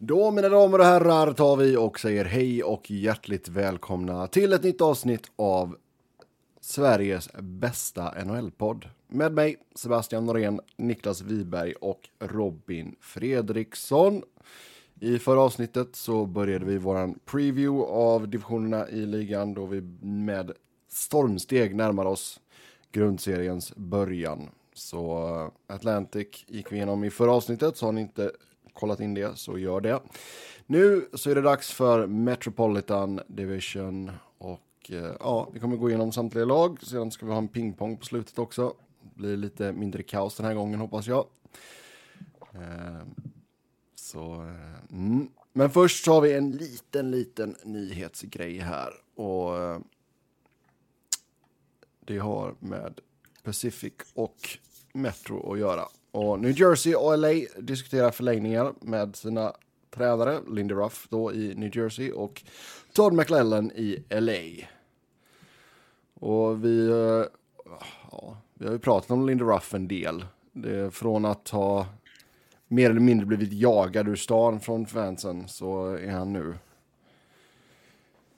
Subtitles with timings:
[0.00, 4.62] Då mina damer och herrar tar vi och säger hej och hjärtligt välkomna till ett
[4.62, 5.76] nytt avsnitt av
[6.60, 8.88] Sveriges bästa NHL-podd.
[9.08, 14.22] Med mig Sebastian Norén, Niklas Wiberg och Robin Fredriksson.
[15.00, 20.52] I förra avsnittet så började vi våran preview av divisionerna i ligan då vi med
[20.88, 22.40] stormsteg närmar oss
[22.92, 24.48] grundseriens början.
[24.74, 25.28] Så
[25.68, 28.32] eh, Atlantic gick vi igenom i förra avsnittet, så har ni inte
[28.78, 30.00] kollat in det så gör det.
[30.66, 36.12] Nu så är det dags för Metropolitan Division och eh, ja, vi kommer gå igenom
[36.12, 36.82] samtliga lag.
[36.82, 38.74] Sedan ska vi ha en pingpong på slutet också.
[39.00, 41.26] Det blir lite mindre kaos den här gången hoppas jag.
[42.54, 43.02] Eh,
[43.94, 45.28] så, eh, mm.
[45.52, 49.82] Men först så har vi en liten, liten nyhetsgrej här och
[52.00, 53.00] det har med
[53.42, 54.58] Pacific och
[54.92, 55.84] Metro att göra.
[56.10, 59.52] Och New Jersey och LA diskuterar förlängningar med sina
[59.90, 62.42] tränare, Lindy Ruff då i New Jersey och
[62.92, 64.66] Todd McLellan i LA.
[66.14, 67.24] Och vi, eh,
[68.10, 70.24] ja, vi har ju pratat om Lindy Ruff en del.
[70.52, 71.86] Det, från att ha
[72.68, 76.54] mer eller mindre blivit jagad ur stan från fansen så är han nu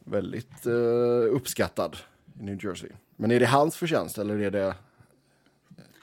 [0.05, 1.97] väldigt uh, uppskattad
[2.41, 2.91] i New Jersey.
[3.17, 4.75] Men är det hans förtjänst eller är det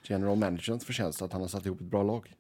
[0.09, 2.33] general managerns förtjänst att han har satt ihop ett bra lag?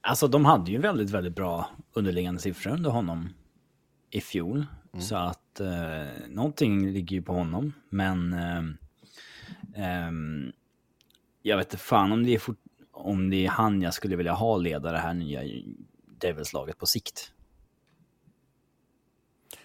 [0.00, 3.28] Alltså de hade ju väldigt, väldigt bra underliggande siffror under honom
[4.10, 4.66] i fjol.
[4.92, 5.04] Mm.
[5.04, 7.72] Så att eh, någonting ligger ju på honom.
[7.88, 8.58] Men eh,
[9.84, 10.12] eh,
[11.42, 12.60] jag vet inte fan om det, är fort,
[12.92, 15.40] om det är han jag skulle vilja ha leda det här nya
[16.20, 17.32] Devils-laget på sikt.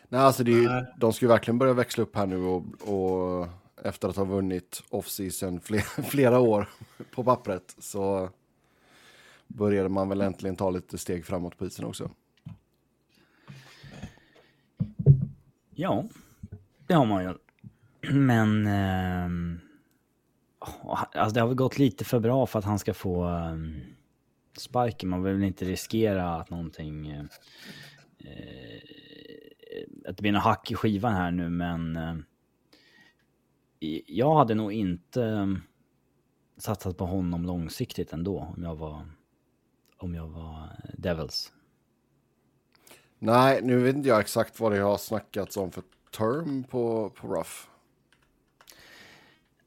[0.10, 3.48] Nej, alltså det är, de ska ju verkligen börja växla upp här nu och, och
[3.84, 6.70] efter att ha vunnit off-season flera, flera år
[7.12, 8.30] på pappret så
[9.48, 12.12] började man väl äntligen ta lite steg framåt på isen också.
[15.76, 16.06] Ja,
[16.88, 17.34] det har man ju.
[18.14, 18.68] Men...
[18.68, 19.60] Eh,
[20.90, 23.58] alltså det har väl gått lite för bra för att han ska få eh,
[24.58, 25.10] sparken.
[25.10, 27.10] Man vill inte riskera att någonting...
[27.10, 27.26] Eh,
[28.20, 28.80] eh
[30.06, 31.96] att det blir något hack i skivan här nu, men...
[31.96, 32.24] Ehm,
[34.06, 35.62] jag hade nog inte um,
[36.58, 39.06] satsat på honom långsiktigt ändå om jag var,
[39.98, 41.52] om jag var Devils.
[43.20, 45.84] Nej, nu vet inte jag exakt vad det har snackats om för
[46.18, 47.70] term på, på Ruff.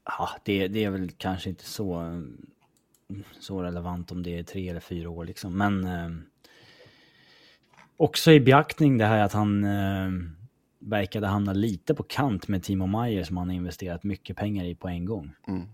[0.05, 2.21] Ja, det, det är väl kanske inte så,
[3.39, 5.57] så relevant om det är tre eller fyra år liksom.
[5.57, 6.09] Men eh,
[7.97, 10.09] också i beaktning det här att han eh,
[10.85, 14.75] verkade hamna lite på kant med Timo Meyer som han har investerat mycket pengar i
[14.75, 15.31] på en gång.
[15.47, 15.67] Mm.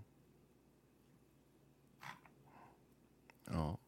[3.52, 3.78] Ja.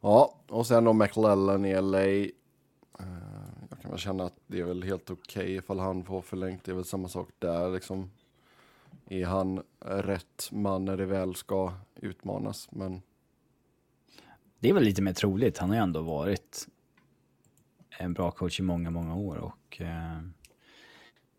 [0.00, 2.02] Ja, och sen då McLellan i LA.
[2.02, 2.32] Eh,
[3.70, 6.64] jag kan väl känna att det är väl helt okej okay ifall han får förlängt.
[6.64, 8.10] Det är väl samma sak där liksom.
[9.08, 12.68] Är han rätt man när det väl ska utmanas?
[12.70, 13.02] Men...
[14.58, 15.58] Det är väl lite mer troligt.
[15.58, 16.68] Han har ju ändå varit
[17.98, 20.18] en bra coach i många, många år och eh,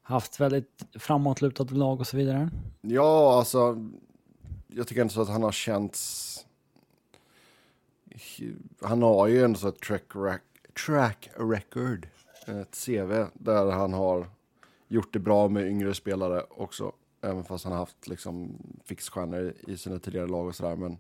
[0.01, 2.49] haft väldigt framåtlutat lag och så vidare.
[2.81, 3.89] Ja, alltså
[4.67, 6.45] jag tycker inte så att han har känts...
[8.81, 10.03] Han har ju ändå sån ett track,
[10.85, 12.07] track record,
[12.47, 14.27] ett CV där han har
[14.87, 16.91] gjort det bra med yngre spelare också.
[17.21, 20.75] Även fast han har haft liksom fixstjärnor i sina tidigare lag och sådär.
[20.75, 20.97] Men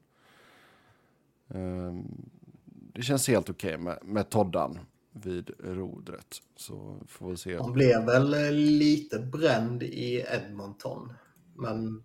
[1.47, 2.29] um,
[2.65, 4.79] det känns helt okej okay med, med Toddan
[5.25, 6.41] vid rodret.
[6.55, 7.57] Så får vi se.
[7.57, 11.13] Han blev väl eh, lite bränd i Edmonton.
[11.55, 12.03] Men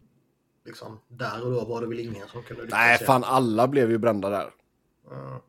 [0.64, 3.98] liksom, där och då var det väl ingen som kunde Nej, fan alla blev ju
[3.98, 4.50] brända där.
[5.10, 5.40] Mm.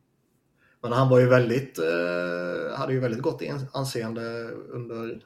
[0.81, 3.41] Men han var ju väldigt, eh, hade ju väldigt gott
[3.73, 5.23] anseende under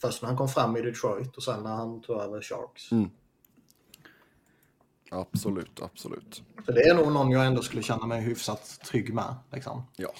[0.00, 2.92] först när han kom fram i Detroit och sen när han tog över Sharks.
[2.92, 3.10] Mm.
[5.10, 6.42] Absolut, absolut.
[6.66, 9.34] Så det är nog någon jag ändå skulle känna mig hyfsat trygg med.
[9.52, 9.82] Liksom.
[9.96, 10.12] Ja.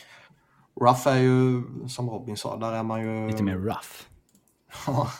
[0.80, 3.26] Rough är ju, som Robin sa, där är man ju...
[3.26, 3.90] Lite mer rough.
[4.86, 5.10] Ja.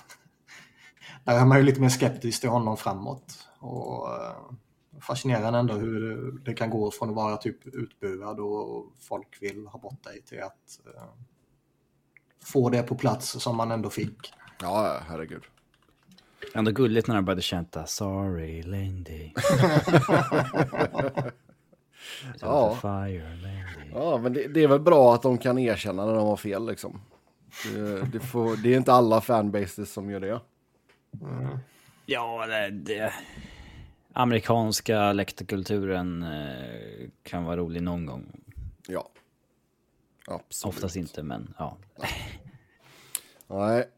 [1.24, 3.48] där är man ju lite mer skeptisk till honom framåt.
[3.58, 4.52] Och uh,
[5.00, 9.78] fascinerande ändå hur det kan gå från att vara typ utbuad och folk vill ha
[9.78, 11.02] bort dig till att uh,
[12.44, 14.32] få det på plats som man ändå fick.
[14.60, 15.42] Ja, herregud.
[16.54, 19.32] Ändå gulligt när de började känta Sorry Lindy.
[22.40, 22.78] ja.
[22.82, 23.36] Fire,
[23.94, 26.66] ja, men det, det, är väl bra att de kan erkänna när de har fel
[26.66, 27.00] liksom.
[27.74, 30.40] Det, det, får, det är inte alla fanbases som gör det.
[31.22, 31.58] Mm.
[32.06, 33.12] Ja, det,
[34.12, 38.26] amerikanska läktarkulturen eh, kan vara rolig någon gång.
[38.88, 39.08] Ja,
[40.26, 40.74] Absolut.
[40.74, 41.76] Oftast inte, men ja.
[43.46, 43.88] Nej.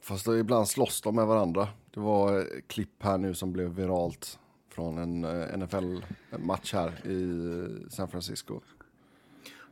[0.00, 1.68] Fast ibland slåss de med varandra.
[1.90, 4.38] Det var ett klipp här nu som blev viralt
[4.74, 8.60] från en eh, NFL-match här i San Francisco.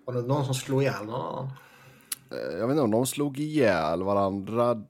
[0.04, 1.50] Var det någon som slog ihjäl någon annan?
[2.30, 4.82] Eh, Jag vet inte om de slog ihjäl varandra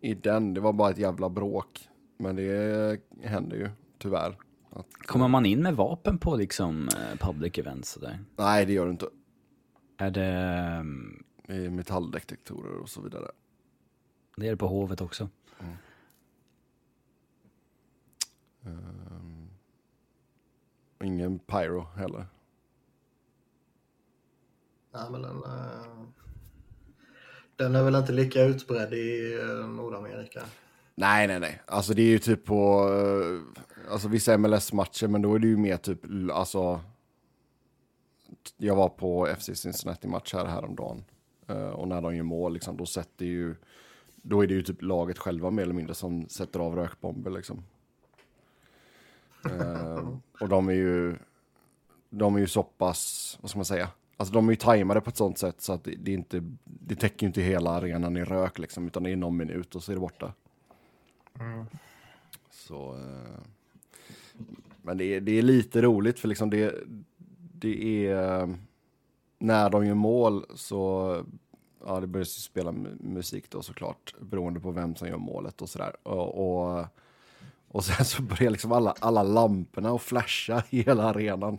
[0.00, 0.54] i den.
[0.54, 1.88] Det var bara ett jävla bråk.
[2.16, 4.38] Men det händer ju tyvärr.
[4.70, 8.18] Att, Kommer man in med vapen på liksom eh, public events sådär?
[8.36, 9.06] nej, det gör det inte.
[9.96, 10.24] Är det...
[10.26, 13.30] ehm, Det är metalldetektorer och så vidare.
[14.36, 15.28] Det är det på hovet också.
[18.66, 19.01] Ehm,
[21.02, 22.26] och ingen pyro heller.
[24.94, 26.06] Nej, men den, eh,
[27.56, 30.42] den är väl inte lika utbredd i eh, Nordamerika.
[30.94, 31.62] Nej, nej, nej.
[31.66, 35.56] Alltså det är ju typ på eh, alltså, vissa MLS-matcher, men då är det ju
[35.56, 36.00] mer typ,
[36.32, 36.80] alltså.
[38.56, 41.04] Jag var på FC Cincinnati-match här häromdagen.
[41.72, 43.54] Och när de gör mål, liksom, då sätter ju,
[44.14, 47.64] då är det ju typ laget själva mer eller mindre som sätter av rökbomber liksom.
[49.50, 50.08] Eh,
[50.40, 51.16] och de är ju,
[52.10, 53.88] de är ju så pass, vad ska man säga?
[54.16, 57.26] Alltså de är ju tajmade på ett sånt sätt så att det, inte, det täcker
[57.26, 60.00] inte hela arenan i rök liksom, utan det är någon minut och så är det
[60.00, 60.32] borta.
[62.50, 63.40] Så, eh,
[64.82, 66.74] men det är, det är lite roligt för liksom det,
[67.54, 68.54] det är,
[69.38, 71.16] när de gör mål så,
[71.86, 75.68] ja det börjar spela mu- musik då såklart, beroende på vem som gör målet och
[75.68, 75.96] sådär.
[76.02, 76.86] Och, och,
[77.72, 81.58] och sen så börjar liksom alla, alla lamporna att flasha i hela arenan.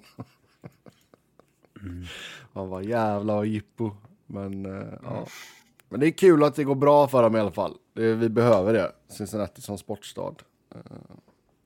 [2.54, 3.92] Man bara jävlar vad jippo.
[4.26, 5.26] Men, eh, ja.
[5.90, 7.78] Men det är kul att det går bra för dem i alla fall.
[7.94, 8.92] Det, vi behöver det.
[9.08, 10.36] Cincinnati som sportstad.
[10.76, 10.82] Eh,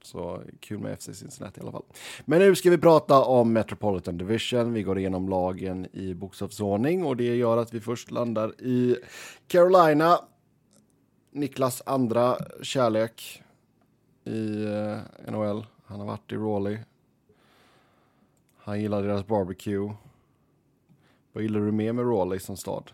[0.02, 1.84] Så kul med FC Cincinnati i alla fall.
[2.26, 4.74] Men nu ska vi prata om Metropolitan Division.
[4.74, 8.98] Vi går igenom lagen i bokstavsordning och det gör att vi först landar i
[9.48, 10.20] Carolina.
[11.32, 13.44] Niklas andra kärlek
[14.28, 15.66] i eh, NHL.
[15.86, 16.82] Han har varit i Raleigh.
[18.58, 19.94] Han gillar deras barbecue.
[21.34, 22.92] Vad gillar du mer med Raleigh som stad?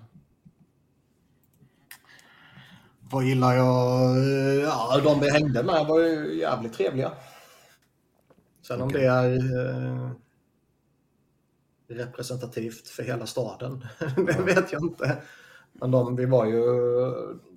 [2.99, 4.17] Vad gillar jag?
[4.17, 7.11] Eh, Ja, de vi hängde med var ju jävligt trevliga.
[8.61, 9.01] Sen om Okej.
[9.01, 9.35] det är
[9.67, 10.09] eh,
[11.87, 13.85] representativt för hela staden,
[14.15, 15.21] det vet jag inte.
[15.73, 16.61] Men de, vi var ju,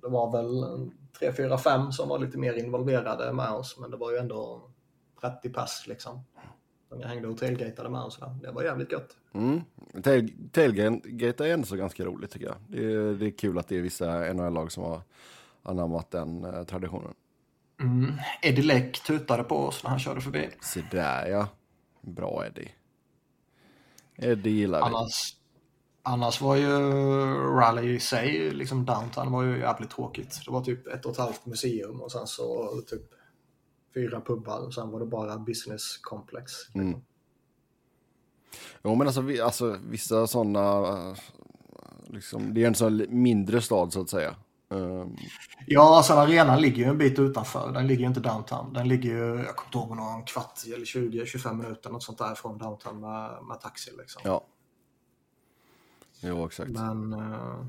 [0.01, 3.97] det var väl tre, fyra, fem som var lite mer involverade med oss, men det
[3.97, 4.69] var ju ändå
[5.21, 6.23] 30 pass liksom.
[6.89, 8.35] Som jag hängde och tailgatade med och sådär.
[8.41, 9.17] Det var jävligt gött.
[9.33, 9.61] Mm.
[10.03, 12.55] Tail, tailgate är ändå så ganska roligt tycker jag.
[12.67, 15.01] Det är, det är kul att det är vissa NHL-lag som har
[15.63, 17.13] anammat den eh, traditionen.
[17.79, 18.13] Mm.
[18.41, 20.49] Eddie Leck tutade på oss när han körde förbi.
[20.61, 21.47] Så där ja.
[22.01, 22.71] Bra Eddie.
[24.15, 24.95] Eddie gillar vi.
[26.09, 26.79] Annars, var ju
[27.59, 30.39] rally i sig, liksom downtown, var ju jävligt tråkigt.
[30.45, 33.01] Det var typ ett och ett halvt museum och sen så typ
[33.93, 36.51] fyra pubbar och sen var det bara business complex.
[36.75, 37.01] Mm.
[38.83, 41.15] Jo men alltså, vi, alltså vissa sådana,
[42.07, 44.35] liksom, det är en sån mindre stad så att säga.
[44.71, 45.15] Ehm,
[45.67, 47.71] Ja, alltså arenan ligger ju en bit utanför.
[47.71, 48.73] Den ligger ju inte downtown.
[48.73, 52.35] Den ligger ju, jag kommer inte ihåg en kvart eller 20-25 minuter något sånt där
[52.35, 54.21] från downtown med, med taxi liksom.
[54.25, 54.43] ja.
[56.21, 56.71] Jo exakt.
[56.71, 57.65] Men eh,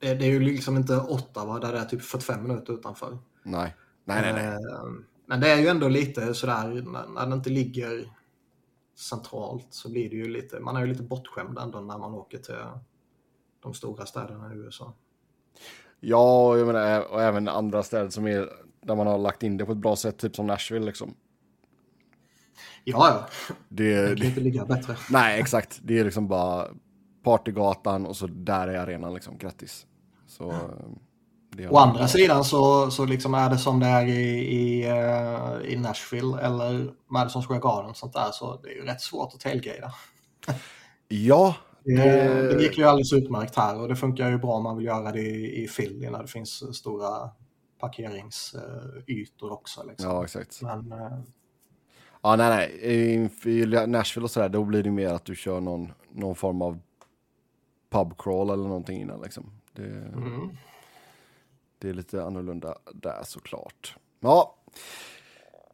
[0.00, 3.18] det, det är ju liksom inte Ottawa där det är typ 45 minuter utanför.
[3.42, 3.74] Nej.
[4.04, 4.46] Nej nej nej.
[4.46, 4.84] Eh,
[5.26, 8.10] Men det är ju ändå lite sådär, när, när det inte ligger
[8.96, 12.38] centralt så blir det ju lite, man är ju lite bortskämd ändå när man åker
[12.38, 12.54] till
[13.62, 14.94] de stora städerna i USA.
[16.00, 18.48] Ja, jag menar, och även andra städer som är
[18.82, 21.14] där man har lagt in det på ett bra sätt, typ som Nashville liksom.
[22.84, 23.28] Ja, ja,
[23.68, 24.96] Det, det kan inte ligga bättre.
[25.10, 25.80] nej, exakt.
[25.82, 26.68] Det är liksom bara
[27.24, 29.38] partygatan och så där är arenan liksom.
[29.38, 29.86] Grattis.
[30.26, 30.52] Så,
[31.58, 35.72] är Å andra sidan så, så liksom är det som det är i, i, eh,
[35.72, 39.34] i Nashville eller Madison Square Garden och sånt där så det är ju rätt svårt
[39.34, 39.92] att tailgata.
[41.08, 41.54] Ja,
[41.84, 44.86] Det, det gick ju alldeles utmärkt här och det funkar ju bra om man vill
[44.86, 47.30] göra det i, i Philly när det finns stora
[47.80, 49.84] parkeringsytor också.
[49.88, 50.10] Liksom.
[50.10, 50.62] ja exakt.
[50.62, 51.18] Men eh,
[52.24, 53.60] Ja, nej, nej.
[53.60, 56.78] I Nashville och sådär, då blir det mer att du kör någon, någon form av
[57.94, 59.50] pub crawl eller någonting innan liksom.
[59.72, 60.56] Det, mm.
[61.78, 63.96] det är lite annorlunda där såklart.
[64.20, 64.56] Ja,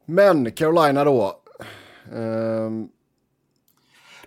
[0.05, 1.41] men Carolina då.
[2.15, 2.89] Ehm,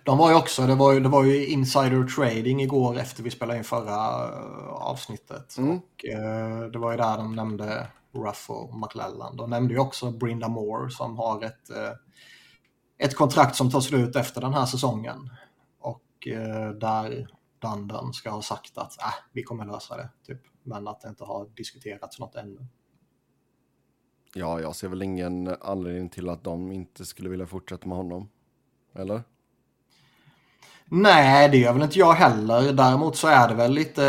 [0.02, 3.30] De var ju också, det var ju, det var ju insider trading igår efter vi
[3.30, 5.58] spelade in förra eh, avsnittet.
[5.58, 5.76] Mm.
[5.76, 9.36] Och eh, det var ju där de nämnde Ruff och McLellan.
[9.36, 11.92] De nämnde ju också Brinda Moore som har ett, eh,
[12.98, 15.30] ett kontrakt som tar slut efter den här säsongen.
[15.80, 17.28] Och och eh, där
[17.64, 20.10] Dundon ska ha sagt att äh, vi kommer lösa det.
[20.26, 20.40] Typ.
[20.62, 22.66] Men att det inte har diskuterats något ännu.
[24.34, 28.28] Ja, jag ser väl ingen anledning till att de inte skulle vilja fortsätta med honom.
[28.94, 29.22] Eller?
[30.86, 32.72] Nej, det gör väl inte jag heller.
[32.72, 34.02] Däremot så är det väl lite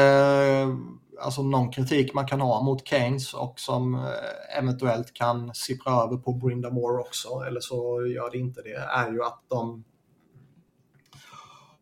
[1.19, 6.17] alltså någon kritik man kan ha mot Keynes och som eh, eventuellt kan sippra över
[6.17, 9.83] på Brinda Moore också, eller så gör det inte det, är ju att de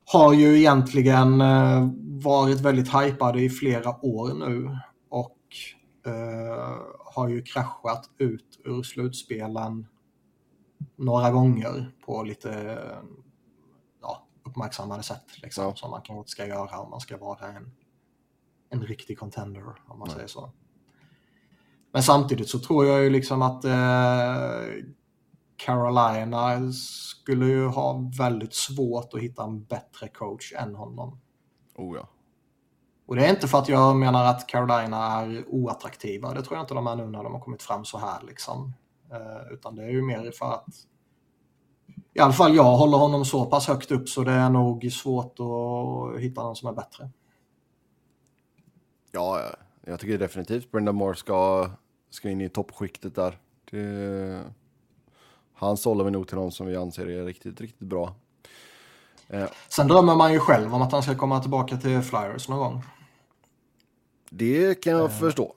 [0.05, 1.89] har ju egentligen eh,
[2.24, 4.77] varit väldigt hypade i flera år nu
[5.10, 5.38] och
[6.07, 9.88] uh, har ju kraschat ut ur slutspelen
[10.95, 12.77] några gånger på lite
[14.01, 15.75] ja, uppmärksammade sätt liksom, ja.
[15.75, 17.72] som man kanske inte ska göra om man ska vara en
[18.74, 20.15] en riktig contender om man Nej.
[20.15, 20.51] säger så.
[21.91, 24.83] Men samtidigt så tror jag ju liksom att eh,
[25.65, 31.20] Carolina skulle ju ha väldigt svårt att hitta en bättre coach än honom.
[31.75, 32.10] Oh ja.
[33.05, 36.34] Och det är inte för att jag menar att Carolina är oattraktiva.
[36.34, 38.74] Det tror jag inte de är nu när de har kommit fram så här liksom.
[39.12, 40.67] Eh, utan det är ju mer för att
[42.13, 45.39] i alla fall jag håller honom så pass högt upp så det är nog svårt
[45.39, 47.10] att hitta någon som är bättre.
[49.12, 49.41] Ja,
[49.86, 51.70] jag tycker definitivt Brenda Moore ska,
[52.10, 53.39] ska in i toppskiktet där.
[53.72, 54.43] Det,
[55.53, 58.15] han sållar vi nog till någon som vi anser är riktigt, riktigt bra.
[59.27, 59.45] Eh.
[59.69, 62.83] Sen drömmer man ju själv om att han ska komma tillbaka till Flyers någon gång.
[64.29, 65.17] Det kan jag eh.
[65.17, 65.55] förstå.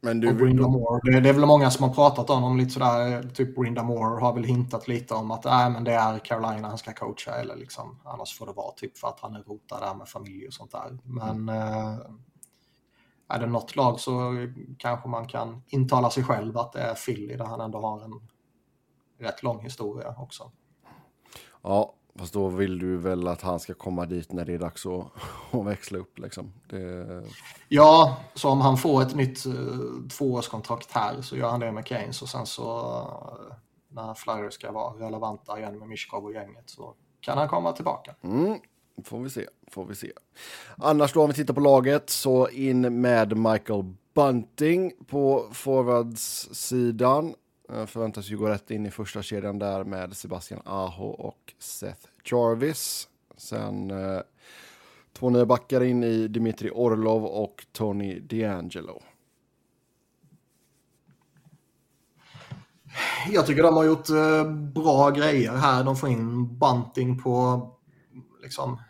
[0.00, 0.34] Men du...
[0.34, 3.56] Brinda Moore, det, det, är väl många som har pratat om honom lite sådär, typ
[3.56, 6.92] Brinda Moore har väl hintat lite om att äh, men det är Carolina han ska
[6.92, 10.08] coacha eller liksom, annars får det vara typ för att han är rotad där med
[10.08, 10.98] familj och sånt där.
[11.02, 11.48] Men mm.
[11.48, 11.98] äh,
[13.28, 14.46] är det något lag så
[14.78, 18.12] kanske man kan intala sig själv att det är Philly där han ändå har en
[19.18, 20.50] rätt lång historia också.
[21.62, 24.86] Ja, Fast då vill du väl att han ska komma dit när det är dags
[24.86, 25.06] att,
[25.50, 26.52] att växla upp liksom.
[26.70, 27.22] Det...
[27.68, 31.86] Ja, så om han får ett nytt uh, tvåårskontrakt här så gör han det med
[31.86, 32.90] Keynes och sen så
[33.50, 33.56] uh,
[33.88, 38.14] när Flyers ska vara relevanta igen med Mishkov och gänget så kan han komma tillbaka.
[38.22, 38.58] Mm.
[39.04, 40.12] Får vi se, får vi se.
[40.76, 47.34] Annars då om vi tittar på laget så in med Michael Bunting på forwardssidan.
[47.72, 52.08] Eh, förväntas ju gå rätt in i första kedjan där med Sebastian Aho och Seth
[52.24, 53.08] Jarvis.
[53.36, 54.20] Sen eh,
[55.12, 59.02] två nya backar in i Dimitri Orlov och Tony DeAngelo.
[63.30, 65.84] Jag tycker de har gjort eh, bra grejer här.
[65.84, 67.62] De får in Bunting på
[68.42, 68.80] liksom,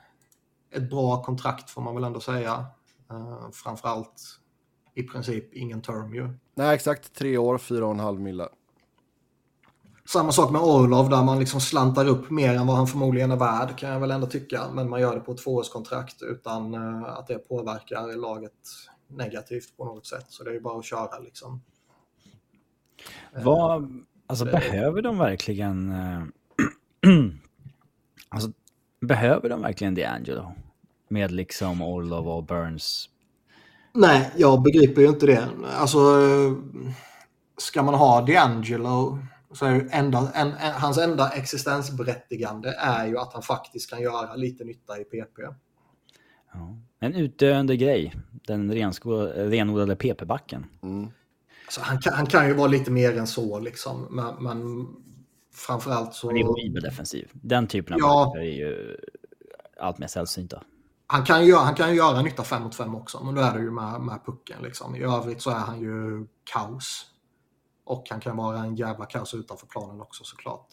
[0.70, 2.66] ett bra kontrakt får man väl ändå säga.
[3.12, 4.22] Uh, framförallt
[4.94, 6.28] i princip ingen term ju.
[6.54, 7.14] Nej, exakt.
[7.14, 8.48] Tre år, fyra och en halv mille.
[10.06, 13.36] Samma sak med Orlov där man liksom slantar upp mer än vad han förmodligen är
[13.36, 14.62] värd kan jag väl ändå tycka.
[14.72, 18.52] Men man gör det på ett tvåårskontrakt utan uh, att det påverkar laget
[19.08, 20.26] negativt på något sätt.
[20.28, 21.62] Så det är ju bara att köra liksom.
[23.32, 25.92] Vad, alltså det, behöver de verkligen...
[25.92, 26.24] Uh,
[28.28, 28.50] alltså,
[29.00, 30.52] behöver de verkligen D'Angelo?
[31.08, 33.10] Med liksom Orlov och Burns?
[33.92, 35.48] Nej, jag begriper ju inte det.
[35.78, 35.98] Alltså,
[37.58, 39.18] ska man ha D'Angelo
[39.52, 44.34] så är enda, en, en, hans enda existensberättigande är ju att han faktiskt kan göra
[44.34, 45.38] lite nytta i PP.
[46.52, 46.78] Ja.
[47.00, 48.14] En utdöende grej,
[48.46, 48.72] den
[49.34, 50.66] renodlade PP-backen.
[50.82, 51.08] Mm.
[51.66, 54.86] Alltså, han, kan, han kan ju vara lite mer än så liksom, men, men
[55.54, 56.26] framförallt så...
[56.26, 57.30] Han är horribel defensiv.
[57.32, 58.34] Den typen av ja.
[58.36, 58.96] är ju
[59.80, 60.62] allt mer sällsynta.
[61.06, 63.54] Han kan, ju, han kan ju göra nytta 5 mot 5 också, men då är
[63.54, 64.62] det ju med, med pucken.
[64.62, 64.96] Liksom.
[64.96, 67.06] I övrigt så är han ju kaos.
[67.86, 70.68] Och han kan vara en jävla kaos utanför planen också såklart.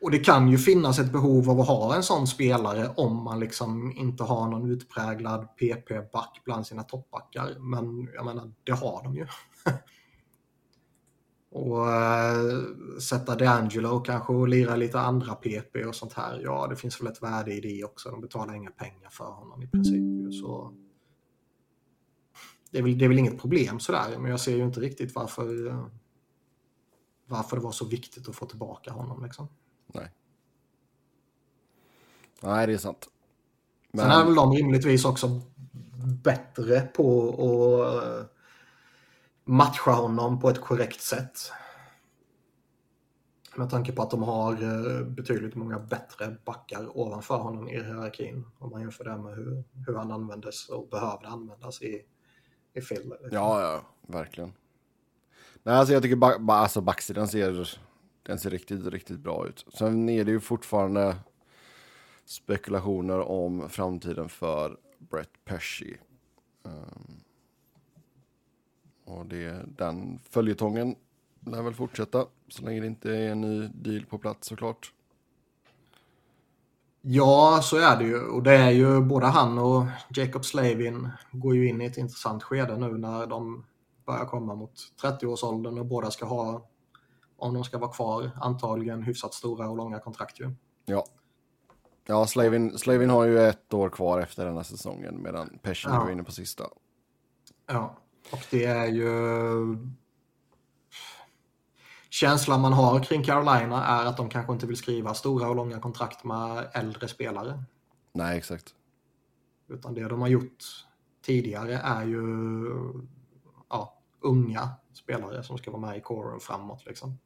[0.00, 3.40] Och det kan ju finnas ett behov av att ha en sån spelare om man
[3.40, 7.56] liksom inte har någon utpräglad PP-back bland sina toppbackar.
[7.58, 9.26] Men jag menar, det har de ju.
[11.50, 16.40] och äh, sätta D'Angelo kanske och lira lite andra PP och sånt här.
[16.44, 18.10] Ja, det finns väl ett värde i det också.
[18.10, 20.34] De betalar inga pengar för honom i princip.
[20.34, 20.74] Så
[22.74, 25.14] det är, väl, det är väl inget problem sådär, men jag ser ju inte riktigt
[25.14, 25.86] varför, eh,
[27.26, 29.24] varför det var så viktigt att få tillbaka honom.
[29.24, 29.48] Liksom.
[29.86, 30.10] Nej.
[32.40, 33.08] Nej, det är sant.
[33.92, 34.04] Men...
[34.04, 35.40] Sen är väl de rimligtvis också
[36.22, 38.26] bättre på att eh,
[39.44, 41.38] matcha honom på ett korrekt sätt.
[43.56, 48.44] Med tanke på att de har eh, betydligt många bättre backar ovanför honom i hierarkin.
[48.58, 52.04] Om man jämför det med hur, hur han användes och behövde användas i
[52.74, 53.18] i filmen.
[53.30, 54.52] Ja, ja, verkligen.
[55.62, 57.78] Nej, alltså jag tycker ba ba alltså backsidan den ser,
[58.22, 59.66] den ser riktigt, riktigt bra ut.
[59.74, 61.16] Sen är det ju fortfarande,
[62.24, 65.96] spekulationer om framtiden för Brett Pesci.
[66.62, 67.20] Um, ehm,
[69.04, 70.96] och det, den följetongen
[71.40, 74.93] lär väl fortsätta så länge det inte är en ny deal på plats såklart.
[77.06, 78.26] Ja, så är det ju.
[78.26, 82.42] Och det är ju både han och Jacob Slavin går ju in i ett intressant
[82.42, 83.64] skede nu när de
[84.06, 86.68] börjar komma mot 30-årsåldern och båda ska ha,
[87.36, 90.54] om de ska vara kvar, antagligen hyfsat stora och långa kontrakt ju.
[90.84, 91.04] Ja.
[92.06, 96.08] Ja, Slavin, Slavin har ju ett år kvar efter den här säsongen medan Pesci ja.
[96.08, 96.64] är inne på sista.
[97.66, 97.96] Ja,
[98.32, 99.08] och det är ju
[102.14, 105.80] känslan man har kring Carolina är att de kanske inte vill skriva stora och långa
[105.80, 107.62] kontrakt med äldre spelare.
[108.12, 108.74] Nej, exakt.
[109.68, 110.64] Utan det de har gjort
[111.26, 112.22] tidigare är ju
[113.70, 116.86] ja, unga spelare som ska vara med i coren framåt.
[116.86, 117.18] Liksom.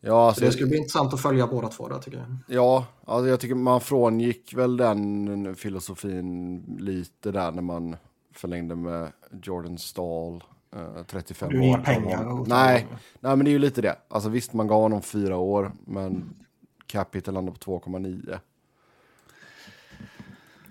[0.00, 2.36] Ja, alltså, det ska bli intressant att följa båda två där tycker jag.
[2.46, 7.96] Ja, alltså jag tycker man frångick väl den filosofin lite där när man
[8.32, 10.44] förlängde med Jordan Stahl
[11.06, 11.78] 35 du år.
[11.78, 12.48] pengar.
[12.48, 12.86] Nej,
[13.20, 13.96] nej, men det är ju lite det.
[14.08, 16.34] Alltså visst, man gav honom fyra år, men
[16.86, 18.38] capital landade på 2,9.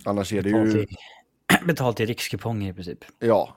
[0.05, 0.81] Annars är det betalt ju...
[0.81, 0.88] I,
[1.65, 3.05] betalt i rikskuponger i princip.
[3.20, 3.55] Ja.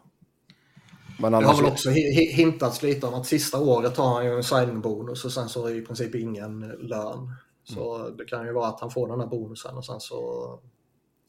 [1.18, 1.48] Men annars...
[1.48, 5.24] Det har väl också hintats lite om att sista året har han ju en signing-bonus
[5.24, 7.34] och sen så är det i princip ingen lön.
[7.64, 8.16] Så mm.
[8.16, 10.48] det kan ju vara att han får den här bonusen och sen så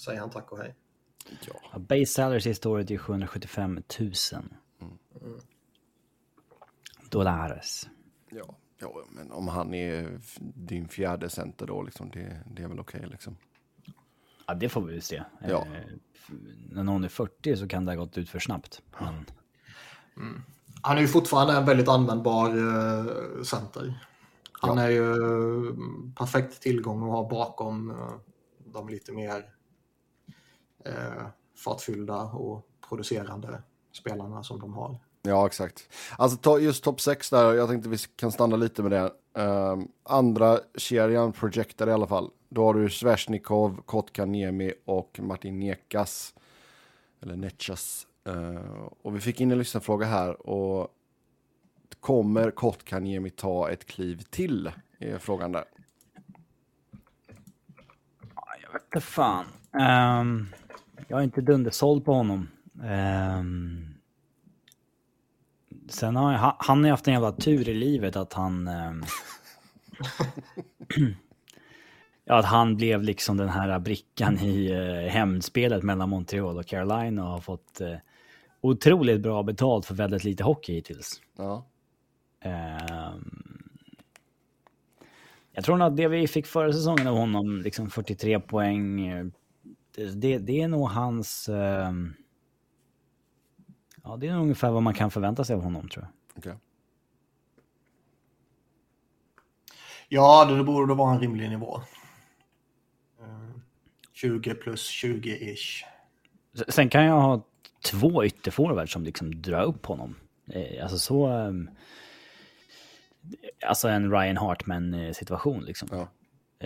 [0.06, 0.76] säger han tack och hej.
[1.48, 1.80] Ja.
[1.80, 4.14] Base salary sista året är 775 000.
[5.22, 5.40] Mm.
[7.10, 7.90] Dollares.
[8.30, 10.20] Ja, ja, men om han är
[10.56, 13.38] din fjärde center då, liksom, det, det är väl okej okay, liksom.
[14.48, 15.24] Ja, det får vi väl se.
[15.48, 15.66] Ja.
[15.66, 15.98] Eh,
[16.70, 18.82] när någon är 40 så kan det ha gått ut för snabbt.
[19.00, 19.26] Men...
[20.18, 20.42] Mm.
[20.82, 24.08] Han är ju fortfarande en väldigt användbar eh, center.
[24.52, 24.84] Han ja.
[24.84, 28.14] är ju mm, perfekt tillgång att ha bakom eh,
[28.66, 29.46] de lite mer
[30.86, 35.00] eh, fartfyllda och producerande spelarna som de har.
[35.26, 35.90] Ja, exakt.
[36.18, 39.12] Alltså just topp 6 där, jag tänkte vi kan stanna lite med det.
[39.42, 42.30] Um, andra kedjan projektar i alla fall.
[42.50, 46.34] Då har du Sveshnikov, Kotkaniemi och Martin Nekas.
[47.22, 48.08] Eller Netchas.
[48.30, 50.90] Uh, ehm, och vi fick in en lyssnarfråga här och
[52.00, 54.72] kommer Kotkaniemi ta ett kliv till?
[55.00, 55.66] Är frågan där.
[58.62, 59.46] Jag vet inte fan.
[60.22, 60.48] Um,
[61.08, 62.48] jag är inte dundersåld på honom.
[62.84, 63.95] Um,
[65.88, 68.68] sen har jag, han har haft en jävla tur i livet att han...
[68.68, 69.04] Um,
[72.26, 77.24] ja, att han blev liksom den här brickan i uh, hämndspelet mellan Montreal och Carolina
[77.24, 77.98] och har fått uh,
[78.62, 81.22] otroligt bra betalt för väldigt lite hockey hittills.
[81.38, 81.66] Ja.
[82.46, 83.62] Um,
[85.52, 89.08] jag tror nog att det vi fick förra säsongen av honom, liksom 43 poäng,
[90.16, 91.50] det, det är nog hans...
[91.50, 91.92] Uh,
[94.06, 96.38] ja, det är ungefär vad man kan förvänta sig av honom tror jag.
[96.38, 96.54] Okay.
[100.10, 101.82] Ja, det borde vara en rimlig nivå.
[103.22, 103.62] Uh, ehm,
[104.14, 105.84] 20 plus 20-ish.
[106.68, 107.42] Sen kan jag ha
[107.86, 110.16] två ytterforwards som liksom drar upp honom.
[110.48, 111.30] Eh, alltså så...
[111.30, 111.70] Um,
[113.68, 115.88] alltså en Ryan Hartman eh, situation liksom.
[115.92, 116.08] Ja.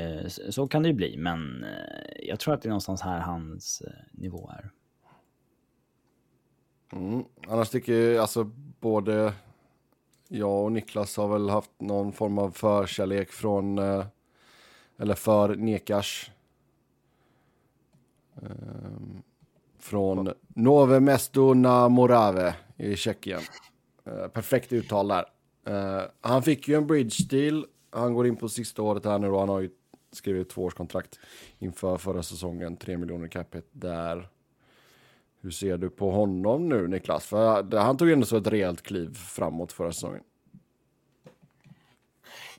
[0.01, 3.19] Eh, så kan det ju bli, men eh, jag tror att det är någonstans här
[3.19, 4.69] hans eh, nivå är.
[6.91, 7.23] Mm.
[7.47, 8.43] Annars tycker jag, alltså
[8.79, 9.33] både
[10.27, 14.05] jag och Niklas har väl haft någon form av förkärlek från, eh,
[14.97, 16.31] eller för Nekas.
[18.41, 19.21] Ehm,
[19.79, 23.41] från Nove Mesto na Morave i Tjeckien.
[24.05, 25.25] Eh, perfekt uttal där.
[25.65, 27.65] Eh, han fick ju en bridge deal.
[27.91, 29.69] Han går in på sista året här nu och han har ju
[30.11, 31.19] skrivit tvåårskontrakt
[31.59, 34.29] inför förra säsongen, 3 miljoner capita där.
[35.41, 37.25] Hur ser du på honom nu Niklas?
[37.25, 40.23] För han tog ju ändå så ett rejält kliv framåt förra säsongen.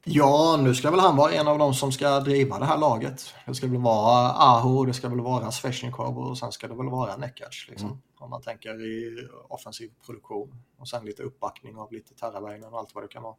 [0.04, 3.34] Ja, nu ska väl han vara en av de som ska driva det här laget.
[3.46, 6.88] Det ska väl vara Aho, det ska väl vara Sveshnikov och sen ska det väl
[6.88, 7.66] vara Nekac.
[7.68, 7.88] Liksom.
[7.88, 8.00] Mm.
[8.18, 10.54] Om man tänker i offensiv produktion.
[10.78, 13.36] Och sen lite uppbackning av lite Terravägen och allt vad det kan vara.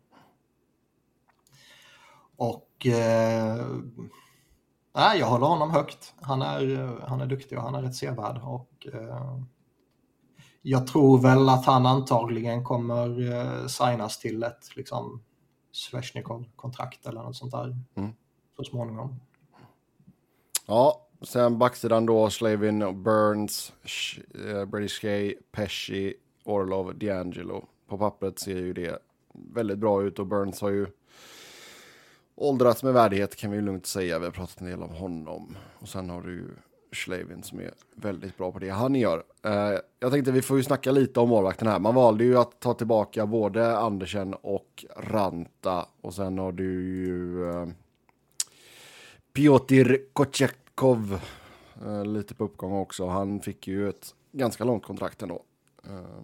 [2.35, 3.65] Och eh,
[4.93, 6.13] nej, jag håller honom högt.
[6.21, 8.41] Han är, han är duktig och han är rätt sevärd.
[8.43, 9.39] Och, eh,
[10.61, 15.23] jag tror väl att han antagligen kommer eh, signas till ett liksom,
[15.71, 18.11] Sveshnikov-kontrakt eller något sånt där mm.
[18.57, 19.19] så småningom.
[20.65, 23.73] Ja, sen backsidan då Slavin, Burns,
[24.45, 27.65] eh, British Gay, Pesci, Orlov, D'Angelo.
[27.87, 28.99] På pappret ser ju det
[29.33, 30.87] väldigt bra ut och Burns har ju
[32.41, 34.19] åldrats med värdighet kan vi ju lugnt säga.
[34.19, 35.57] Vi har pratat en del om honom.
[35.79, 36.49] Och sen har du ju
[36.91, 39.23] Schlavin som är väldigt bra på det han gör.
[39.43, 41.79] Eh, jag tänkte vi får ju snacka lite om målvakten här.
[41.79, 45.85] Man valde ju att ta tillbaka både Andersen och Ranta.
[46.01, 47.67] Och sen har du ju eh,
[49.33, 51.19] Piotr Kotjekov
[51.85, 53.07] eh, lite på uppgång också.
[53.07, 55.43] Han fick ju ett ganska långt kontrakt ändå.
[55.83, 56.23] Eh,